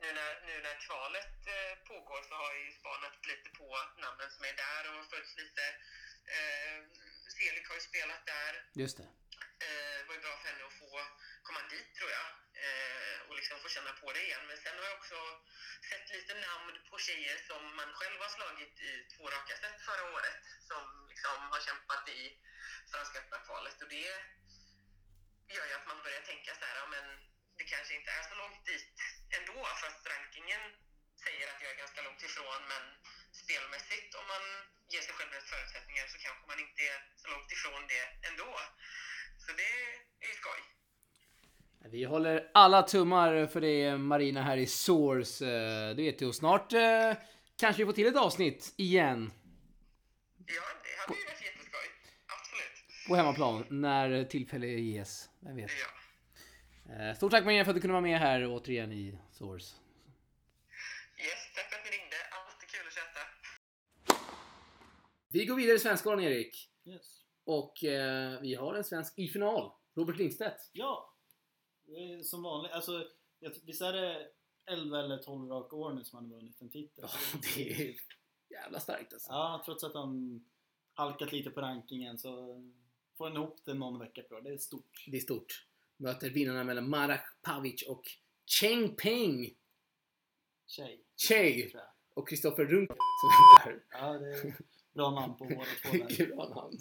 nu 0.01 0.13
när, 0.13 0.41
nu 0.47 0.63
när 0.63 0.77
kvalet 0.87 1.47
eh, 1.47 1.75
pågår 1.89 2.23
så 2.23 2.35
har 2.35 2.53
jag 2.53 2.65
ju 2.67 2.73
spanat 2.73 3.27
lite 3.27 3.49
på 3.51 3.79
namnen 3.97 4.31
som 4.31 4.45
är 4.45 4.57
där 4.57 4.83
och 4.99 5.11
följt 5.11 5.37
lite. 5.37 5.65
Eh, 6.37 6.79
Selig 7.37 7.65
har 7.69 7.75
ju 7.75 7.85
spelat 7.91 8.23
där. 8.27 8.53
Just 8.83 8.97
det. 9.01 9.09
Eh, 9.67 9.99
var 10.07 10.15
ju 10.15 10.21
bra 10.27 10.35
för 10.41 10.49
henne 10.51 10.65
att 10.67 10.79
få 10.83 10.91
komma 11.47 11.61
dit 11.75 11.89
tror 11.97 12.11
jag 12.19 12.29
eh, 12.65 13.17
och 13.27 13.35
liksom 13.41 13.57
få 13.65 13.69
känna 13.77 13.93
på 14.03 14.07
det 14.13 14.23
igen. 14.29 14.45
Men 14.49 14.57
sen 14.65 14.79
har 14.79 14.87
jag 14.91 14.99
också 14.99 15.19
sett 15.91 16.07
lite 16.17 16.35
namn 16.47 16.75
på 16.91 16.97
tjejer 17.07 17.39
som 17.49 17.63
man 17.81 17.91
själv 17.99 18.19
har 18.25 18.31
slagit 18.37 18.75
i 18.91 18.93
två 19.13 19.25
raka 19.35 19.55
set 19.57 19.79
förra 19.89 20.05
året 20.15 20.43
som 20.69 20.83
liksom 21.13 21.37
har 21.53 21.61
kämpat 21.69 22.09
i 22.09 22.21
Franska 22.93 23.19
öppna 23.19 23.39
kvalet 23.47 23.83
och 23.83 23.89
det 23.89 24.09
gör 25.57 25.67
ju 25.71 25.75
att 25.79 25.91
man 25.93 26.03
börjar 26.03 26.23
tänka 26.31 26.51
så 26.55 26.65
här, 26.65 26.77
ja, 26.83 26.87
men 26.95 27.07
det 27.59 27.65
kanske 27.65 27.95
inte 27.95 28.11
är 28.11 28.23
så 28.31 28.35
långt 28.43 28.67
dit 28.67 28.95
ändå 29.39 29.59
fast 29.83 30.07
rankingen 30.15 30.63
säger 31.25 31.47
att 31.49 31.63
jag 31.63 31.71
är 31.73 31.83
ganska 31.83 32.03
långt 32.03 32.23
ifrån 32.23 32.63
men 32.73 32.83
spelmässigt 33.33 34.15
om 34.15 34.25
man 34.33 34.43
ger 34.93 35.01
sig 35.01 35.15
själv 35.15 35.31
rätt 35.33 35.49
förutsättningar 35.55 36.05
så 36.13 36.19
kanske 36.19 36.45
man 36.53 36.59
inte 36.67 36.83
är 36.93 36.99
så 37.23 37.27
långt 37.35 37.53
ifrån 37.53 37.83
det 37.93 38.05
ändå. 38.29 38.51
Så 39.45 39.53
det 39.61 39.73
är 40.25 40.29
ju 40.33 40.35
skoj. 40.43 40.61
Vi 41.91 42.05
håller 42.05 42.51
alla 42.55 42.83
tummar 42.83 43.47
för 43.47 43.61
det 43.61 43.97
Marina 43.99 44.43
här 44.43 44.57
i 44.57 44.67
Source. 44.67 45.45
Eh, 45.47 45.97
Det 45.97 46.03
vet 46.03 46.19
du. 46.19 46.27
Och 46.27 46.35
snart 46.35 46.73
eh, 46.73 47.13
kanske 47.57 47.83
vi 47.83 47.87
får 47.87 47.93
till 47.93 48.07
ett 48.07 48.17
avsnitt 48.17 48.75
igen 48.77 49.33
Ja, 50.47 50.63
det 50.83 51.01
hade 51.01 51.19
ju 51.21 51.25
varit 51.27 51.43
jätteskoj. 51.45 51.87
Absolut. 52.27 53.09
på 53.09 53.17
hemmaplan 53.17 53.67
när 53.71 54.25
tillfälle 54.25 54.67
ges. 54.67 55.29
Vem 55.41 55.57
vet. 55.57 55.71
Ja. 56.89 56.95
Eh, 56.95 57.17
Stort 57.17 57.31
tack 57.31 57.45
Marina 57.45 57.65
för 57.65 57.71
att 57.71 57.75
du 57.77 57.81
kunde 57.81 57.93
vara 57.93 58.03
med 58.03 58.19
här 58.19 58.47
återigen 58.47 58.93
i 58.93 59.19
Source. 59.33 59.75
Yes, 61.19 61.55
tack 61.55 61.71
för 61.71 61.77
att 61.79 61.85
ni 61.85 61.91
ringde. 61.91 62.17
Alltid 62.31 62.69
kul 62.69 62.87
att 62.87 62.95
chatta. 62.95 63.21
Vi 65.29 65.47
går 65.47 65.57
vidare 65.57 65.77
i 65.77 65.79
Svenskgalan 65.79 66.21
Erik. 66.25 66.71
Yes. 66.85 67.25
Och 67.45 67.85
eh, 67.85 68.41
vi 68.41 68.55
har 68.55 68.75
en 68.75 68.85
svensk 68.85 69.19
i 69.19 69.29
final. 69.29 69.73
Robert 69.95 70.17
Lindstedt. 70.17 70.71
Ja, 70.73 71.15
som 72.25 72.43
vanligt. 72.43 72.73
Alltså, 72.73 73.09
jag- 73.39 73.53
visst 73.67 73.83
är 73.83 73.93
det 73.93 74.31
11 74.67 74.99
eller 75.01 75.17
12 75.19 75.49
raka 75.51 75.77
år 75.77 75.93
nu 75.93 76.05
som 76.05 76.17
han 76.17 76.31
har 76.31 76.37
vunnit 76.39 76.61
en 76.61 76.71
titel? 76.71 77.05
Ja, 77.07 77.39
det 77.57 77.73
är 77.89 77.95
jävla 78.51 78.81
starkt 78.81 79.13
alltså. 79.13 79.29
Ja, 79.31 79.63
trots 79.65 79.85
att 79.85 79.95
han 79.95 80.45
halkat 80.95 81.33
lite 81.33 81.51
på 81.51 81.61
rankingen 81.61 82.19
så 82.19 82.63
får 83.17 83.27
han 83.27 83.37
ihop 83.37 83.61
det 83.65 83.75
någon 83.75 83.99
vecka 83.99 84.23
på. 84.23 84.41
Det 84.41 84.51
är 84.51 84.59
stort. 84.59 85.05
Det 85.07 85.17
är 85.17 85.21
stort. 85.21 85.67
Möter 85.97 86.31
vinnarna 86.31 86.65
mellan 86.65 86.91
Marek 86.91 87.21
Pavic 87.43 87.83
och 87.89 88.03
Cheng 88.47 88.95
Peng 88.97 89.55
Chey 91.17 91.71
jag. 91.73 91.83
och 92.15 92.29
Kristoffer 92.29 92.65
Runke 92.65 92.95
som 93.21 93.73
väntar. 93.73 93.87
Ja, 93.91 94.13
det 94.19 94.55
bra 94.95 95.11
namn 95.11 95.37
på 95.37 95.45
båda 95.45 95.65
två 95.83 96.25
bra 96.37 96.49
namn. 96.49 96.79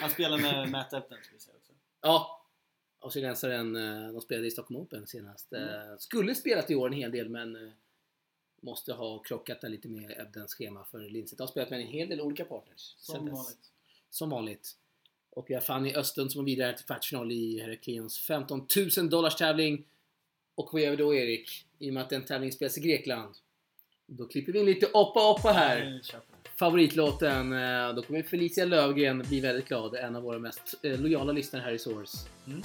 Han 0.00 0.10
spelar 0.10 0.38
med 0.38 0.70
Matt 0.70 0.92
Epton 0.92 1.18
ska 1.22 1.34
vi 1.34 1.40
säga 1.40 1.56
också. 1.56 1.72
Ja, 2.00 2.46
australiensaren, 3.00 3.76
eh, 3.76 4.12
de 4.12 4.20
spelade 4.20 4.46
i 4.46 4.50
Stockholm 4.50 4.80
Open 4.80 5.06
senast. 5.06 5.52
Eh, 5.52 5.62
Mm. 5.62 5.98
Skulle 5.98 6.34
spelat 6.34 6.70
i 6.70 6.74
år 6.74 6.86
en 6.86 6.92
hel 6.92 7.10
del 7.12 7.28
men 7.28 7.56
eh, 7.56 7.72
måste 8.60 8.92
ha 8.92 9.18
krockat 9.18 9.60
där 9.60 9.68
lite 9.68 9.88
med 9.88 10.20
Ebdens 10.20 10.54
schema 10.54 10.84
för 10.84 11.00
Lindstedt 11.00 11.40
har 11.40 11.46
spelat 11.46 11.70
med 11.70 11.80
en 11.80 11.86
hel 11.86 12.08
del 12.08 12.20
olika 12.20 12.44
partners. 12.44 12.94
Som 12.98 13.26
vanligt. 13.30 13.70
Som 14.10 14.30
vanligt. 14.30 14.76
Och 15.30 15.50
vi 15.50 15.54
har 15.54 15.60
Fanny 15.60 15.94
Östlund 15.94 16.32
som 16.32 16.38
var 16.38 16.46
vidare 16.46 16.76
till 16.76 16.86
kvartsfinal 16.86 17.32
i 17.32 17.60
Heraklions 17.60 18.18
15 18.18 18.66
000 18.96 19.10
dollars 19.10 19.36
tävling. 19.36 19.84
Och 20.54 20.68
vad 20.72 20.82
gör 20.82 20.90
vi 20.90 20.96
då 20.96 21.14
Erik? 21.14 21.66
I 21.78 21.90
och 21.90 21.94
med 21.94 22.02
att 22.02 22.10
den 22.10 22.24
tävlingen 22.24 22.52
spelas 22.52 22.78
i 22.78 22.80
Grekland. 22.80 23.34
Då 24.06 24.26
klipper 24.28 24.52
vi 24.52 24.58
in 24.58 24.66
lite 24.66 24.86
oppa 24.86 25.30
oppa 25.30 25.52
här. 25.52 26.02
Favoritlåten. 26.62 27.52
eh, 27.52 27.94
Då 27.94 28.02
kommer 28.02 28.22
Felicia 28.22 28.64
Lövgren 28.64 29.18
bli 29.18 29.40
väldigt 29.40 29.68
glad. 29.68 29.94
En 29.94 30.16
av 30.16 30.22
våra 30.22 30.38
mest 30.38 30.74
eh, 30.82 31.00
lojala 31.00 31.32
lyssnare 31.32 31.62
här 31.62 31.72
i 31.72 31.78
Source. 31.78 32.18
Mm. 32.46 32.62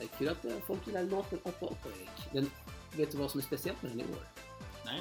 Eh, 0.00 0.08
Kul 0.18 0.28
att 0.28 0.46
folk 0.66 0.86
gillar 0.86 1.02
låten 1.02 1.38
Oppa 1.42 1.66
Oppa 1.66 1.88
Erik. 1.88 2.32
Den, 2.32 2.50
vet 2.96 3.12
du 3.12 3.18
vad 3.18 3.30
som 3.30 3.40
är 3.40 3.44
speciellt 3.44 3.82
med 3.82 3.90
den 3.92 4.00
i 4.00 4.02
år? 4.02 4.26
Nej, 4.84 5.00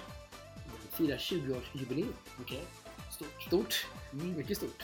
Den 0.55 0.91
firar 1.07 1.17
20-årsjubileum. 1.17 2.13
okej. 2.41 2.61
Stort. 3.11 3.43
Stort. 3.47 3.85
Mycket 4.11 4.57
stort. 4.57 4.83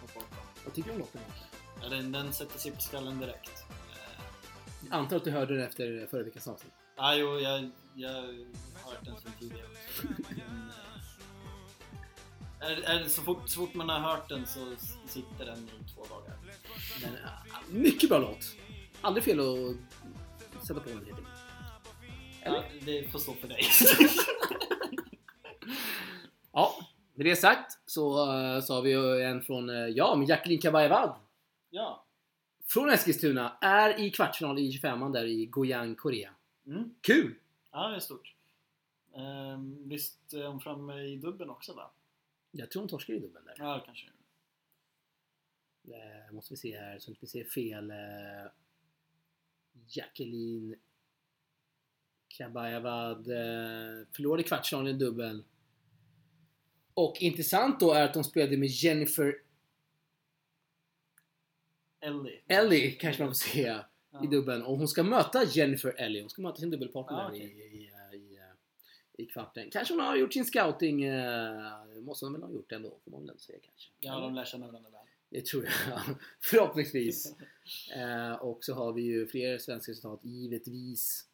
Hoppa, 0.00 0.14
hoppa. 0.14 0.36
Vad 0.64 0.74
tycker 0.74 0.88
du 0.88 0.94
om 0.94 1.00
låten? 1.00 1.20
Erik? 1.20 1.42
Ja, 1.82 1.88
den, 1.88 2.12
den 2.12 2.32
sätter 2.32 2.58
sig 2.58 2.72
på 2.72 2.80
skallen 2.80 3.18
direkt. 3.20 3.64
Jag 4.90 4.98
antar 4.98 5.16
att 5.16 5.24
du 5.24 5.30
hörde 5.30 5.54
den 5.56 5.64
efter 5.66 6.06
förra 6.10 6.22
veckans 6.22 6.48
avsnitt. 6.48 6.72
Ja, 6.96 7.14
jo, 7.16 7.38
jag, 7.38 7.70
jag 7.94 8.12
har 8.12 8.22
hört 8.90 9.04
den 9.04 9.16
sen 9.22 9.32
tidigare 9.40 9.66
också. 9.66 10.19
Men, 12.60 12.70
är, 12.70 12.82
är, 12.82 13.08
så, 13.08 13.22
fort, 13.22 13.48
så 13.48 13.60
fort 13.60 13.74
man 13.74 13.88
har 13.88 13.98
hört 13.98 14.28
den 14.28 14.46
så 14.46 14.60
sitter 15.06 15.44
den 15.44 15.58
i 15.58 15.94
två 15.94 16.04
dagar. 16.04 16.36
Den 17.00 17.14
är 17.14 17.80
mycket 17.82 18.08
bra 18.08 18.18
låt. 18.18 18.56
Aldrig 19.00 19.24
fel 19.24 19.40
att 19.40 20.66
sätta 20.66 20.80
på 20.80 20.88
den 20.88 20.98
helt 20.98 21.08
enkelt. 21.08 21.28
Ja, 22.44 22.62
det 22.80 23.12
får 23.12 23.18
stå 23.18 23.34
för 23.34 23.48
dig. 23.48 23.60
Ja, 26.52 26.74
med 27.14 27.26
det 27.26 27.36
sagt 27.36 27.78
så, 27.86 28.32
eh, 28.32 28.60
så 28.60 28.74
har 28.74 28.82
vi 28.82 28.90
ju 28.90 29.22
en 29.22 29.42
från, 29.42 29.70
eh, 29.70 29.86
ja, 29.86 30.14
med 30.16 30.28
Jacqueline 30.28 30.60
Kabayavad. 30.60 31.14
ja. 31.70 32.04
Från 32.66 32.90
Eskilstuna. 32.90 33.56
Är 33.60 34.00
i 34.00 34.10
kvartsfinal 34.10 34.58
i 34.58 34.70
25an 34.70 35.12
där 35.12 35.24
i 35.24 35.46
Goyang, 35.46 35.94
Korea. 35.94 36.30
Mm. 36.66 36.94
Kul! 37.00 37.34
Ja, 37.72 37.88
det 37.88 37.96
är 37.96 38.00
stort. 38.00 38.34
Ehm, 39.16 39.88
visst 39.88 40.32
är 40.32 40.46
hon 40.46 40.60
framme 40.60 41.00
i 41.02 41.16
dubben 41.16 41.50
också 41.50 41.74
va? 41.74 41.90
Jag 42.50 42.70
tror 42.70 42.82
hon 42.82 42.88
torskar 42.88 43.14
i 43.14 43.18
dubbeln 43.18 43.44
där. 43.44 43.54
Ja, 43.58 43.82
kanske. 43.86 44.06
Eh, 45.84 46.32
måste 46.34 46.52
vi 46.52 46.56
se 46.56 46.78
här 46.78 46.98
så 46.98 47.12
att 47.12 47.22
vi 47.22 47.26
ser 47.26 47.44
fel. 47.44 47.90
Eh, 47.90 47.96
Jacqueline 49.88 50.76
Kabayavad 52.28 53.18
eh, 53.28 54.06
förlorade 54.12 54.42
kvartsfinalen 54.42 54.94
i 54.94 54.98
dubbel. 54.98 55.44
Och 56.94 57.16
intressant 57.20 57.80
då 57.80 57.92
är 57.92 58.04
att 58.04 58.14
de 58.14 58.24
spelade 58.24 58.56
med 58.56 58.68
Jennifer 58.68 59.34
Ellie. 62.00 62.40
Ellie, 62.46 62.90
kanske 62.90 63.22
man 63.22 63.30
får 63.30 63.34
säga, 63.34 63.86
Ja. 64.12 64.24
i 64.24 64.26
dubbeln. 64.26 64.62
Och 64.62 64.78
hon 64.78 64.88
ska 64.88 65.02
möta 65.02 65.44
Jennifer 65.44 65.94
Ellie. 65.98 66.20
Hon 66.20 66.30
ska 66.30 66.42
möta 66.42 66.56
sin 66.56 66.70
dubbelpartner 66.70 67.18
Ah, 67.18 67.28
okej. 67.28 67.40
i, 67.40 67.76
i, 67.82 67.89
i, 69.20 69.26
kvarten. 69.26 69.70
Kanske 69.70 69.94
hon 69.94 70.00
har 70.00 70.16
gjort 70.16 70.32
sin 70.32 70.44
scouting. 70.44 71.04
Eh, 71.04 71.72
måste 72.00 72.26
hon 72.26 72.32
väl 72.32 72.42
ha 72.42 72.50
gjort 72.50 72.72
ändå, 72.72 72.98
får 73.04 73.10
man 73.10 73.26
väl 73.26 73.38
säga 73.38 73.58
kanske. 73.62 73.90
Ja, 74.00 74.20
de 74.20 74.34
lär 74.34 74.44
känna 74.44 74.66
varandra 74.66 74.90
väl. 74.90 75.00
Det 75.30 75.46
tror 75.46 75.64
jag. 75.64 76.00
Förhoppningsvis. 76.40 77.34
Eh, 77.96 78.32
och 78.32 78.64
så 78.64 78.74
har 78.74 78.92
vi 78.92 79.02
ju 79.02 79.26
fler 79.26 79.58
svenska 79.58 79.92
resultat, 79.92 80.20
givetvis. 80.22 81.26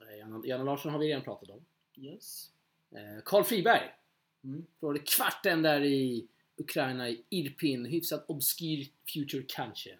Eh, 0.00 0.18
Janne, 0.18 0.46
Janne 0.46 0.64
Larsson 0.64 0.92
har 0.92 0.98
vi 0.98 1.08
redan 1.08 1.22
pratat 1.22 1.50
om. 1.50 1.64
Yes. 1.96 2.50
Eh, 2.90 3.22
Karl 3.24 3.44
Friberg. 3.44 3.94
Mm. 4.44 4.66
Frågade 4.80 5.04
kvarten 5.04 5.62
där 5.62 5.84
i 5.84 6.28
Ukraina, 6.56 7.08
i 7.08 7.24
Irpin. 7.28 7.84
Hyfsat 7.84 8.24
obskyr 8.28 8.88
future 9.14 9.44
kanske. 9.48 9.98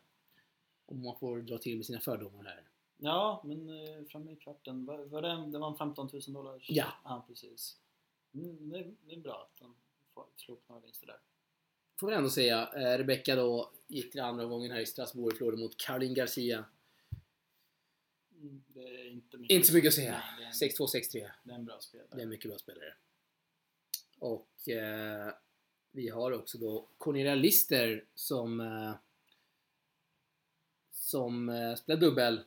Om 0.86 1.02
man 1.02 1.18
får 1.18 1.38
dra 1.38 1.58
till 1.58 1.76
med 1.76 1.86
sina 1.86 2.00
fördomar 2.00 2.44
här. 2.44 2.62
Ja, 2.96 3.42
men 3.44 3.68
eh, 3.68 4.04
framme 4.04 4.32
i 4.32 4.36
kvarten. 4.36 4.84
Var, 4.86 4.98
var 5.04 5.22
det, 5.22 5.50
det 5.52 5.58
var 5.58 5.70
en 5.70 5.76
15 5.76 6.08
000 6.12 6.22
dollars? 6.28 6.66
Ja. 6.68 6.86
Ja, 7.04 7.24
precis. 7.28 7.76
Mm, 8.34 8.70
det, 8.70 8.78
är- 8.78 8.94
det 9.06 9.14
är 9.14 9.20
bra 9.20 9.48
att 9.50 9.60
de 9.60 9.76
får 10.14 10.26
slå 10.36 10.54
upp 10.54 10.68
några 10.68 10.80
vinster 10.82 11.06
där. 11.06 11.18
Får 12.00 12.06
vi 12.06 12.14
ändå 12.14 12.30
säga. 12.30 12.72
Eh, 12.76 12.98
Rebecca 12.98 13.36
då 13.36 13.72
gick 13.86 14.12
till 14.12 14.20
andra 14.20 14.44
gången 14.44 14.70
här 14.70 14.80
i 14.80 14.86
Strasbourg. 14.86 15.36
Förlorade 15.36 15.62
mot 15.62 15.76
Caroline 15.76 16.14
Garcia. 16.14 16.64
Mm, 18.40 18.64
det 18.68 18.80
är 18.80 19.10
inte 19.10 19.36
mycket, 19.38 19.54
Inte 19.54 19.68
så 19.68 19.74
mycket 19.74 19.88
att 19.88 19.94
säga. 19.94 20.10
Nej, 20.12 20.50
det, 20.60 20.64
är 20.64 20.68
en, 20.68 20.86
6-2, 20.86 20.86
6-3. 21.26 21.30
det 21.44 21.50
är 21.52 21.54
en 21.56 21.64
bra 21.64 21.80
spelare. 21.80 22.08
Det 22.10 22.16
är 22.18 22.22
en 22.22 22.28
mycket 22.28 22.50
bra 22.50 22.58
spelare. 22.58 22.94
Och 24.18 24.68
eh, 24.68 25.32
vi 25.92 26.08
har 26.08 26.32
också 26.32 26.58
då 26.58 26.88
Cornelia 26.98 27.34
Lister 27.34 28.04
som 28.14 28.60
eh, 28.60 28.92
som 30.90 31.48
eh, 31.48 31.74
spelar 31.74 32.00
dubbel 32.00 32.44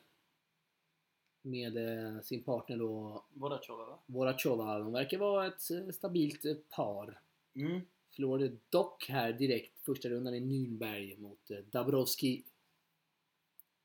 med 1.48 1.78
eh, 1.78 2.22
sin 2.22 2.44
partner 2.44 2.78
då 2.78 3.24
Vorachova 3.34 3.86
va? 3.86 4.00
Vorachova. 4.06 4.80
De 4.80 4.92
verkar 4.92 5.18
vara 5.18 5.48
ett 5.48 5.72
eh, 5.72 5.90
stabilt 5.94 6.46
eh, 6.46 6.54
par. 6.70 7.22
Mm. 7.56 7.82
Förlorade 8.16 8.58
dock 8.70 9.10
här 9.10 9.34
direkt 9.34 9.80
första 9.86 10.10
rundan 10.10 10.36
i 10.36 10.40
Nürnberg 10.40 11.20
mot 11.20 11.50
Dabrowski 11.72 12.44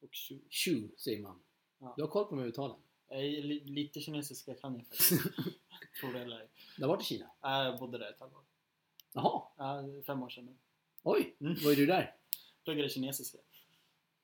Och 0.01 0.15
Shu. 0.15 0.39
Shu 0.51 0.89
säger 0.97 1.23
man. 1.23 1.41
Ja. 1.79 1.95
Du 1.97 2.03
har 2.03 2.09
koll 2.09 2.25
på 2.25 2.31
de 2.35 2.41
här 2.41 2.47
uttalen? 2.49 2.77
Lite 3.65 4.01
kinesiska 4.01 4.55
kan 4.55 4.75
jag 4.79 4.87
faktiskt. 4.87 5.11
Tror 6.01 6.13
det 6.13 6.21
eller 6.21 6.41
ej. 6.41 6.49
Du 6.77 6.83
har 6.83 6.89
varit 6.89 7.03
i 7.03 7.05
Kina? 7.05 7.31
Ja, 7.41 7.65
Jag 7.65 7.79
bodde 7.79 7.99
där 7.99 8.11
ett 8.11 8.21
halvår. 8.21 8.41
Jaha, 9.13 9.43
fem 10.07 10.23
år 10.23 10.29
sedan 10.29 10.45
nu. 10.45 10.53
oj, 11.03 11.37
Mm. 11.41 11.55
vad 11.65 11.73
är 11.73 11.77
du 11.77 11.87
där? 11.87 12.17
Pluggade 12.65 12.89
kinesiska. 12.89 13.39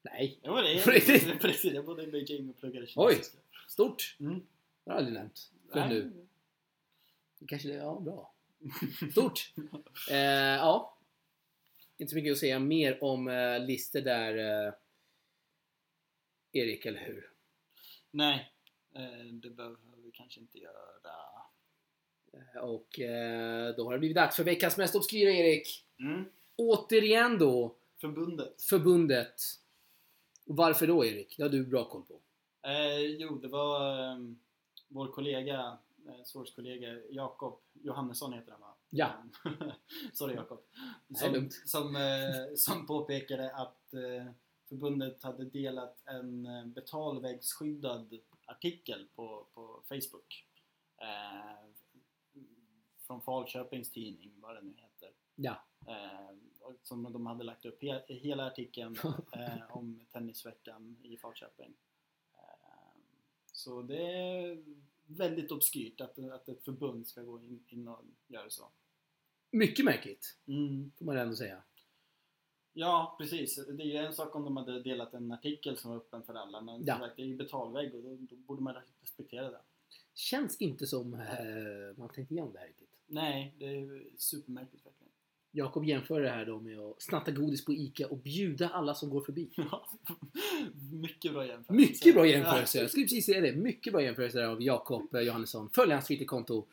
Nej, 0.02 0.38
Jo, 0.42 0.54
det 0.56 0.72
är 0.78 0.84
På 0.84 0.90
riktigt? 0.90 1.40
Precis, 1.40 1.72
jag 1.74 1.84
bodde 1.84 2.02
i 2.02 2.06
Beijing 2.06 2.50
och 2.50 2.56
pluggade 2.58 2.86
Oj. 2.96 3.12
kinesiska. 3.12 3.38
stort! 3.68 4.16
Mm. 4.20 4.34
Det 4.84 4.90
har 4.90 4.92
jag 4.92 4.96
aldrig 4.98 5.14
nämnt 5.14 5.52
förrän 5.72 5.88
Nej. 5.88 5.98
nu. 5.98 6.26
Kanske 7.46 7.68
det, 7.68 7.74
ja 7.74 8.00
bra. 8.00 8.34
Stort! 9.10 9.52
Eh, 10.10 10.16
ja. 10.56 10.98
Inte 11.98 12.10
så 12.10 12.16
mycket 12.16 12.32
att 12.32 12.38
säga 12.38 12.58
mer 12.58 13.04
om 13.04 13.28
eh, 13.28 13.60
lister 13.66 14.00
där 14.02 14.66
eh, 14.66 14.72
Erik, 16.52 16.86
eller 16.86 17.00
hur? 17.00 17.30
Nej, 18.10 18.52
eh, 18.94 19.24
det 19.32 19.50
behöver 19.50 19.76
vi 20.04 20.10
kanske 20.10 20.40
inte 20.40 20.58
göra. 20.58 20.74
Eh, 22.32 22.60
och 22.62 23.00
eh, 23.00 23.74
då 23.76 23.84
har 23.84 23.92
det 23.92 23.98
blivit 23.98 24.14
dags 24.16 24.36
för 24.36 24.44
veckans 24.44 24.76
mest 24.76 24.94
obskyra 24.94 25.30
Erik. 25.30 25.84
Mm. 26.00 26.24
Återigen 26.56 27.38
då 27.38 27.76
Förbundet. 28.00 28.62
förbundet. 28.62 29.34
Och 30.48 30.56
varför 30.56 30.86
då 30.86 31.04
Erik? 31.04 31.36
Det 31.36 31.42
har 31.42 31.50
du 31.50 31.66
bra 31.66 31.88
koll 31.88 32.02
på. 32.02 32.20
Eh, 32.68 33.00
jo, 33.00 33.38
det 33.38 33.48
var 33.48 34.00
eh, 34.10 34.18
vår 34.88 35.12
kollega, 35.12 35.78
eh, 36.06 36.24
Source-kollega 36.24 37.00
Jakob 37.10 37.60
Johannesson 37.72 38.32
heter 38.32 38.52
han 38.52 38.60
va? 38.60 38.74
Ja. 38.90 39.24
Sorry 40.12 40.34
Jakob. 40.34 40.60
Som, 41.16 41.50
som, 41.64 41.96
eh, 41.96 42.54
som 42.56 42.86
påpekade 42.86 43.54
att 43.54 43.94
eh, 43.94 44.32
förbundet 44.68 45.22
hade 45.22 45.44
delat 45.44 46.02
en 46.04 46.46
eh, 46.46 46.66
betalväggsskyddad 46.66 48.18
artikel 48.46 49.08
på, 49.14 49.46
på 49.54 49.82
Facebook. 49.88 50.46
Eh, 51.02 51.70
från 53.06 53.22
Falköpings 53.22 53.92
tidning, 53.92 54.32
vad 54.40 54.56
det 54.56 54.62
nu 54.62 54.74
heter. 54.76 55.10
Ja. 55.34 55.64
Som 56.82 57.02
de 57.12 57.26
hade 57.26 57.44
lagt 57.44 57.64
upp 57.64 57.82
he 57.82 58.02
hela 58.08 58.46
artikeln 58.46 58.96
eh, 59.32 59.76
om 59.76 60.00
tennisveckan 60.12 60.96
i 61.02 61.16
Falköping. 61.16 61.74
Eh, 62.34 63.00
så 63.52 63.82
det 63.82 64.12
är 64.12 64.64
väldigt 65.06 65.50
obskyrt 65.52 66.00
att, 66.00 66.18
att 66.18 66.48
ett 66.48 66.64
förbund 66.64 67.06
ska 67.06 67.22
gå 67.22 67.40
in, 67.40 67.64
in 67.68 67.88
och 67.88 68.04
göra 68.26 68.50
så. 68.50 68.68
Mycket 69.50 69.84
märkligt, 69.84 70.36
Mm. 70.46 70.92
får 70.98 71.04
man 71.04 71.16
ändå 71.18 71.36
säga. 71.36 71.62
Ja, 72.72 73.16
precis. 73.18 73.56
Det 73.66 73.82
är 73.82 73.86
ju 73.86 73.96
en 73.96 74.12
sak 74.12 74.34
om 74.36 74.44
de 74.44 74.56
hade 74.56 74.82
delat 74.82 75.14
en 75.14 75.32
artikel 75.32 75.76
som 75.76 75.90
var 75.90 75.96
öppen 75.96 76.22
för 76.22 76.34
alla, 76.34 76.60
men 76.60 76.84
Ja. 76.84 77.10
det 77.16 77.22
är 77.22 77.26
ju 77.26 77.36
betalvägg 77.36 77.94
och 77.94 78.02
då, 78.02 78.16
då 78.16 78.36
borde 78.36 78.62
man 78.62 78.74
respektera 79.00 79.50
det. 79.50 79.60
Känns 80.14 80.56
inte 80.60 80.86
som 80.86 81.14
eh, 81.14 81.20
man 81.96 82.08
tänkte 82.08 82.34
igenom 82.34 82.52
det 82.52 82.58
här 82.58 82.66
riktigt. 82.66 82.88
Nej, 83.06 83.54
det 83.58 83.64
är 83.66 84.04
supermärkligt 84.16 84.86
verkligen. 84.86 85.07
Jakob 85.50 85.84
jämför 85.84 86.20
det 86.20 86.30
här 86.30 86.46
då 86.46 86.60
med 86.60 86.78
att 86.78 87.02
snatta 87.02 87.30
godis 87.30 87.64
på 87.64 87.72
ICA 87.72 88.06
och 88.08 88.18
bjuda 88.18 88.68
alla 88.68 88.94
som 88.94 89.10
går 89.10 89.20
förbi. 89.20 89.50
Ja. 89.56 89.88
Mycket 90.92 91.32
bra 91.32 91.46
jämförelse. 91.46 91.72
Mycket 91.72 92.14
bra 92.14 92.26
jämförelse. 92.26 92.78
Jag 92.78 92.90
skulle 92.90 93.04
precis 93.04 93.26
säga 93.26 93.40
det. 93.40 93.52
Mycket 93.52 93.92
bra 93.92 94.02
jämförelse 94.02 94.46
av 94.46 94.62
Jakob 94.62 95.14
eh, 95.14 95.20
Johannesson. 95.20 95.70
Följ 95.70 95.92
hans 95.92 96.06
Twitterkonto. 96.06 96.66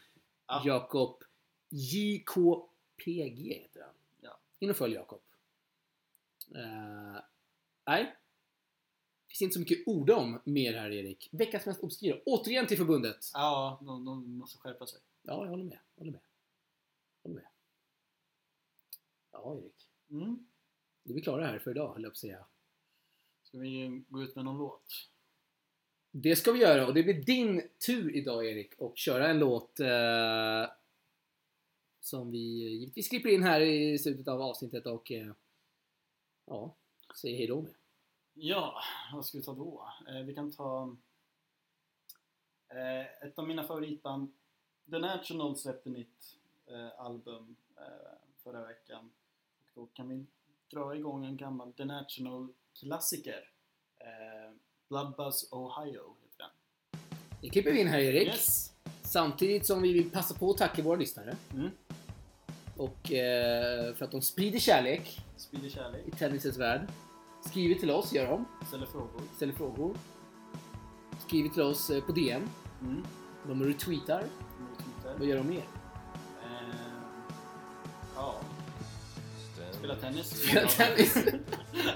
Ja. 0.48 0.64
Jakob 0.66 1.24
JKPG 1.70 3.54
heter 3.54 3.82
han. 3.82 3.94
Ja. 4.22 4.40
In 4.60 4.70
och 4.70 4.76
följ 4.76 4.94
Jakob. 4.94 5.22
Uh, 6.56 7.20
nej. 7.86 8.16
finns 9.28 9.42
inte 9.42 9.54
så 9.54 9.60
mycket 9.60 9.88
ord 9.88 10.10
om 10.10 10.42
mer 10.44 10.74
här 10.74 10.92
Erik. 10.92 11.30
Veckans 11.32 11.66
mest 11.66 11.84
obskyra. 11.84 12.18
Återigen 12.26 12.68
till 12.68 12.78
förbundet. 12.78 13.18
Ja, 13.34 13.80
de, 13.86 14.06
de 14.06 14.38
måste 14.38 14.58
skärpa 14.58 14.86
sig. 14.86 15.00
Ja, 15.22 15.44
jag 15.44 15.50
håller 15.50 15.64
med. 15.64 15.80
Jag 15.96 16.02
håller 16.02 16.12
med. 16.12 16.22
Jag 17.22 17.30
håller 17.30 17.42
med. 17.42 17.50
Ja, 19.44 19.58
Erik. 19.58 19.90
Mm. 20.10 20.48
Då 21.04 21.12
är 21.12 21.16
vi 21.16 21.22
klara 21.22 21.48
här 21.48 21.60
för 21.60 21.72
idag, 21.72 21.94
höll 21.94 22.04
jag 22.04 22.12
på 22.12 22.14
att 22.14 22.18
säga. 22.18 22.46
Ska 23.44 23.58
vi 23.58 24.04
gå 24.10 24.24
ut 24.24 24.36
med 24.36 24.46
någon 24.46 24.58
låt? 24.58 25.10
Det 26.12 26.36
ska 26.36 26.52
vi 26.52 26.60
göra 26.60 26.88
och 26.88 26.94
det 26.94 27.04
blir 27.04 27.26
din 27.26 27.70
tur 27.86 28.16
idag 28.16 28.46
Erik 28.46 28.74
och 28.78 28.98
köra 28.98 29.28
en 29.28 29.40
låt 29.40 29.80
eh, 29.80 30.66
som 32.00 32.32
vi 32.32 32.38
givetvis 32.38 33.10
klipper 33.10 33.30
in 33.30 33.44
här 33.44 33.62
i 33.62 34.00
slutet 34.00 34.28
av 34.28 34.42
avsnittet 34.42 34.86
och 34.86 35.12
eh, 35.12 35.34
ja, 36.46 36.76
säger 37.22 37.38
hejdå 37.38 37.62
med. 37.62 37.74
Ja, 38.34 38.82
vad 39.14 39.26
ska 39.26 39.38
vi 39.38 39.44
ta 39.44 39.54
då? 39.54 39.90
Eh, 40.08 40.22
vi 40.22 40.36
kan 40.36 40.52
ta 40.52 40.96
eh, 42.70 43.28
ett 43.28 43.40
av 43.40 43.48
mina 43.48 43.68
favoritband 43.68 44.32
The 44.92 45.00
National 45.00 45.58
släppte 45.58 45.90
nytt 45.90 46.38
eh, 46.66 47.00
album 47.00 47.56
eh, 47.78 48.18
förra 48.44 48.66
veckan 48.66 49.12
då 49.76 49.86
kan 49.94 50.10
vi 50.10 50.26
dra 50.74 50.96
igång 50.96 51.26
en 51.26 51.38
gammal 51.38 51.74
The 51.74 51.86
National 51.86 52.50
klassiker 52.80 53.50
eh, 54.00 54.56
Bloodbuzz 54.90 55.52
Ohio 55.52 56.16
heter 56.22 56.38
den. 56.38 56.50
Det 57.42 57.50
klipper 57.50 57.72
vi 57.72 57.82
in 57.82 57.88
här 57.88 58.00
Erik. 58.00 58.28
Yes! 58.28 58.72
Samtidigt 59.02 59.66
som 59.66 59.82
vi 59.82 59.94
vill 59.94 60.12
passa 60.12 60.36
på 60.36 60.50
att 60.52 60.58
tacka 60.58 60.82
våra 60.84 60.96
lyssnare 60.98 61.36
Mm. 61.54 61.70
och 62.78 63.12
eh, 63.12 63.94
för 63.96 64.06
att 64.06 64.12
de 64.12 64.22
sprider 64.22 64.60
kärlek 64.60 65.20
Sprider 65.38 65.70
kärlek, 65.70 66.08
i 66.08 66.12
tennisens 66.12 66.58
värld. 66.58 66.88
Skriver 67.46 67.76
till 67.80 67.92
oss, 67.92 68.14
gör 68.14 68.28
de. 68.28 68.46
ställer 68.68 68.86
frågor. 68.86 69.22
Ställer 69.36 69.54
frågor. 69.54 69.98
Skriver 71.28 71.50
till 71.50 71.62
oss 71.62 71.90
eh, 71.90 72.04
på 72.04 72.12
DM. 72.12 72.50
Mm. 72.82 73.04
De 73.48 73.64
retweetar. 73.64 74.20
Med 74.60 74.78
Twitter. 74.78 75.16
Vad 75.18 75.28
gör 75.28 75.38
de 75.38 75.48
mer? 75.48 75.64
Spela 79.86 79.96
tennis. 79.96 80.28
Spela 80.48 80.68
tennis. 80.68 81.18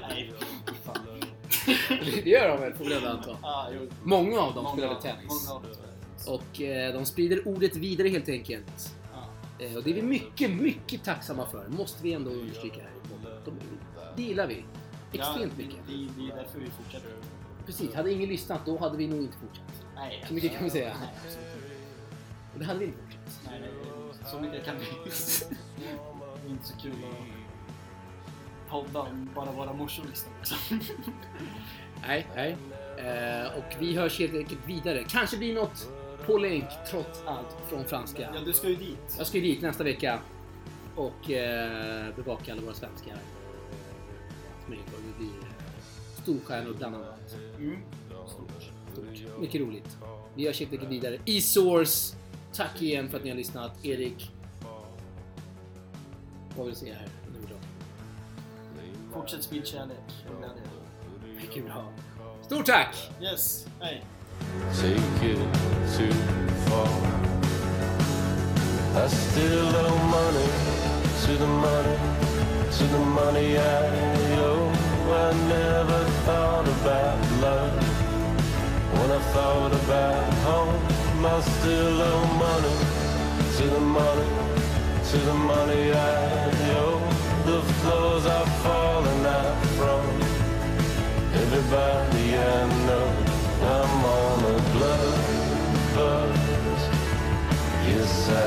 Nej, 0.10 0.34
fan. 0.84 0.96
Det 2.24 2.30
gör 2.30 2.48
de 2.50 2.62
väl, 2.62 2.74
får 2.74 2.92
ändå 2.92 3.08
anta. 3.10 3.38
Ah. 3.42 3.68
Många 4.04 4.40
av 4.40 4.54
dem 4.54 4.64
Många 4.64 4.90
av- 4.90 5.02
tennis. 5.02 5.52
Och 6.28 6.62
eh, 6.62 6.94
de 6.94 7.06
sprider 7.06 7.48
ordet 7.48 7.76
vidare 7.76 8.08
helt 8.08 8.30
enkelt. 8.30 8.96
Eh, 9.60 9.76
och 9.76 9.84
det 9.84 9.90
är 9.90 9.94
vi 9.94 10.02
mycket, 10.02 10.52
mycket 10.52 11.04
tacksamma 11.04 11.46
för. 11.46 11.68
Måste 11.68 12.04
vi 12.04 12.14
ändå 12.14 12.32
understryka 12.32 12.76
här. 12.82 12.92
De, 13.46 13.60
det 14.16 14.22
gillar 14.24 14.48
vi. 14.48 14.64
Extremt 15.14 15.54
ja, 15.58 15.64
mycket. 15.64 15.80
Det, 15.88 15.94
det, 15.94 16.08
det 16.18 16.32
är 16.32 16.36
därför 16.36 16.60
vi 16.60 16.66
fortsätter. 16.70 17.12
Precis, 17.66 17.94
hade 17.94 18.12
ingen 18.12 18.30
lyssnat 18.30 18.66
då 18.66 18.78
hade 18.78 18.98
vi 18.98 19.08
nog 19.08 19.20
inte 19.20 19.38
fortsatt. 19.38 19.86
Nej, 19.96 20.26
Så 20.28 20.34
mycket 20.34 20.54
kan 20.54 20.64
vi 20.64 20.70
säga. 20.70 20.96
Nej. 21.00 21.36
Och 22.54 22.60
det 22.60 22.66
hade 22.66 22.80
vi 22.80 22.86
inte 22.86 22.98
fortsatt. 23.00 23.22
nej, 23.46 23.60
nej, 23.62 23.72
så 24.32 24.40
mycket 24.40 24.66
kan 24.66 24.76
vi 24.80 24.86
Det 26.44 26.48
är 26.48 26.52
inte 26.52 26.68
så 26.68 26.78
kul 26.78 26.92
att 26.92 27.39
podda 28.70 29.00
om 29.00 29.30
bara 29.36 29.52
våra 29.52 29.74
morsor 29.74 30.04
liksom. 30.08 30.28
Nej, 32.08 32.28
nej. 32.36 32.58
Eh, 32.98 33.58
och 33.58 33.76
vi 33.80 33.96
hörs 33.96 34.20
helt 34.20 34.34
enkelt 34.34 34.68
vidare. 34.68 35.06
Kanske 35.10 35.38
blir 35.38 35.56
något 35.56 35.90
på 36.26 36.38
länk 36.38 36.66
trots 36.90 37.24
allt 37.26 37.58
från 37.68 37.86
franska. 37.86 38.30
Ja, 38.34 38.42
du 38.46 38.54
ska 38.54 38.70
ju 38.70 38.76
dit. 38.76 39.16
Jag 39.18 39.28
ska 39.28 39.38
ju 39.38 39.44
dit 39.44 39.62
nästa 39.62 39.84
vecka 39.84 40.20
och 40.96 41.32
eh, 41.32 42.16
bevaka 42.16 42.52
alla 42.52 42.62
våra 42.62 42.74
svenskar. 42.74 43.18
Kvar. 44.66 44.78
Det 45.08 45.18
blir 45.18 45.32
storstjärnor 46.22 46.74
bland 46.78 46.96
annat. 46.96 47.38
Mm. 47.58 47.78
Stort. 48.28 48.72
Mycket 49.40 49.62
roligt. 49.62 49.98
Vi 50.36 50.48
hörs 50.48 50.60
helt 50.60 50.72
enkelt 50.72 50.92
vidare. 50.92 51.18
E-source. 51.26 52.16
Tack 52.54 52.82
igen 52.82 53.10
för 53.10 53.18
att 53.18 53.24
ni 53.24 53.30
har 53.30 53.38
lyssnat. 53.38 53.86
Erik. 53.86 54.32
Vad 56.56 56.66
vill 56.66 56.76
du 56.76 56.80
säga 56.80 56.96
här? 56.96 57.19
Fortsätt 59.14 59.44
sprid 59.44 59.68
kärlek 59.68 59.98
och 60.30 60.38
glädje. 60.38 60.62
Mycket 61.42 61.66
bra. 61.66 61.86
Stort 62.42 62.66
tack! 62.66 63.10
Yes, 63.22 63.66
hej. 63.80 64.06
take 64.82 65.24
it 65.24 65.38
too 65.98 66.12
far. 66.68 66.90
I 68.96 69.08
still 69.08 69.76
owe 69.76 69.98
money 70.18 70.50
to 71.26 71.32
the 71.38 71.48
money, 71.48 71.98
to 72.78 72.84
the 72.84 73.00
money 73.00 73.58
I 73.58 73.88
owe. 74.40 74.72
I 75.12 75.34
never 75.48 76.04
thought 76.26 76.68
about 76.68 77.18
love 77.42 77.84
when 78.94 79.12
I 79.12 79.20
thought 79.34 79.74
about 79.74 80.34
home. 80.46 81.26
I 81.26 81.42
still 81.42 82.02
owe 82.02 82.26
money 82.48 82.78
to 83.58 83.64
the 83.76 83.80
money, 83.80 84.30
to 85.12 85.18
the 85.18 85.34
money 85.34 85.92
I 85.92 86.78
owe. 86.78 87.19
The 87.50 87.62
floors 87.82 88.26
are 88.28 88.46
falling 88.64 89.26
out 89.26 89.66
from 89.78 90.04
everybody 91.34 92.38
I 92.38 92.68
know. 92.86 93.08
I'm 93.76 94.06
on 94.06 94.40
a 94.44 94.58
blood 94.74 95.16
buzz. 95.96 96.82
Yes, 97.88 98.30
I 98.30 98.42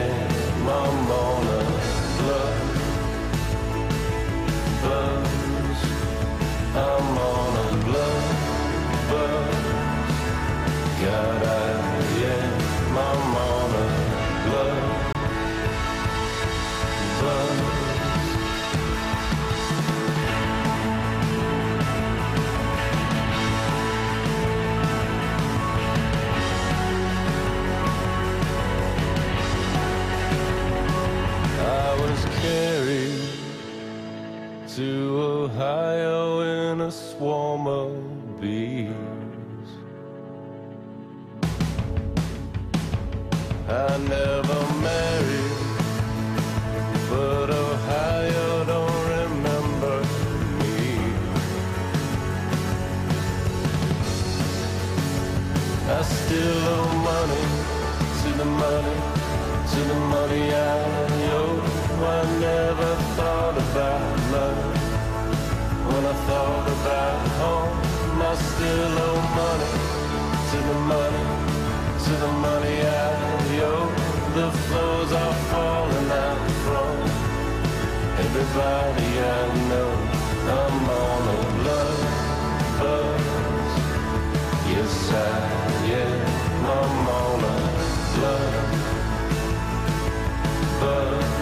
am. 0.00 0.66
I'm 0.66 1.10
on 1.10 1.44
a 1.46 1.62
blood 2.20 2.60
buzz. 4.82 5.80
I'm 6.74 7.18
on 7.30 7.52
a 7.64 7.68
blood 7.84 8.24
buzz. 9.10 9.60
God, 11.02 11.42
I 11.42 11.64
am. 12.32 12.96
I'm 12.96 13.36
on 13.50 13.70
a 13.74 13.86
blood 14.46 14.80
buzz. 17.20 17.71
Carried 32.42 33.22
to 34.66 35.20
Ohio 35.20 36.40
in 36.40 36.80
a 36.80 36.90
swarm 36.90 37.68
of 37.68 37.92
bees. 38.40 38.88
I 43.68 43.96
never 44.16 44.60
married, 44.88 45.56
but 47.10 47.48
Ohio 47.66 48.64
don't 48.72 49.02
remember 49.18 49.96
me. 50.58 50.80
I 55.98 56.02
still 56.02 56.62
owe 56.76 56.92
money 57.12 57.44
to 58.20 58.28
the 58.40 58.48
money, 58.64 58.98
to 59.72 59.80
the 59.90 59.98
money 60.14 60.44
I 60.52 61.32
owe. 61.34 61.61
I 62.04 62.22
never 62.40 62.90
thought 63.16 63.56
about 63.58 64.32
love. 64.32 64.72
When 65.86 66.04
I 66.04 66.14
thought 66.26 66.68
about 66.76 67.28
home 67.40 68.22
I 68.22 68.34
still 68.34 68.94
owe 69.06 69.22
money 69.40 69.74
To 70.50 70.58
the 70.68 70.78
money 70.92 71.24
To 72.04 72.12
the 72.24 72.32
money 72.46 72.76
I 72.82 73.10
owe 73.70 73.90
The 74.38 74.48
floors 74.62 75.12
are 75.12 75.36
falling 75.50 76.10
out 76.26 76.42
from 76.64 76.96
Everybody 78.24 79.08
I 79.20 79.42
know 79.68 80.12
I'm 80.44 80.86
love. 81.64 82.12
Yes 84.68 85.12
I 85.12 85.16
am. 85.92 86.66
I'm 86.66 87.06
love. 90.82 91.41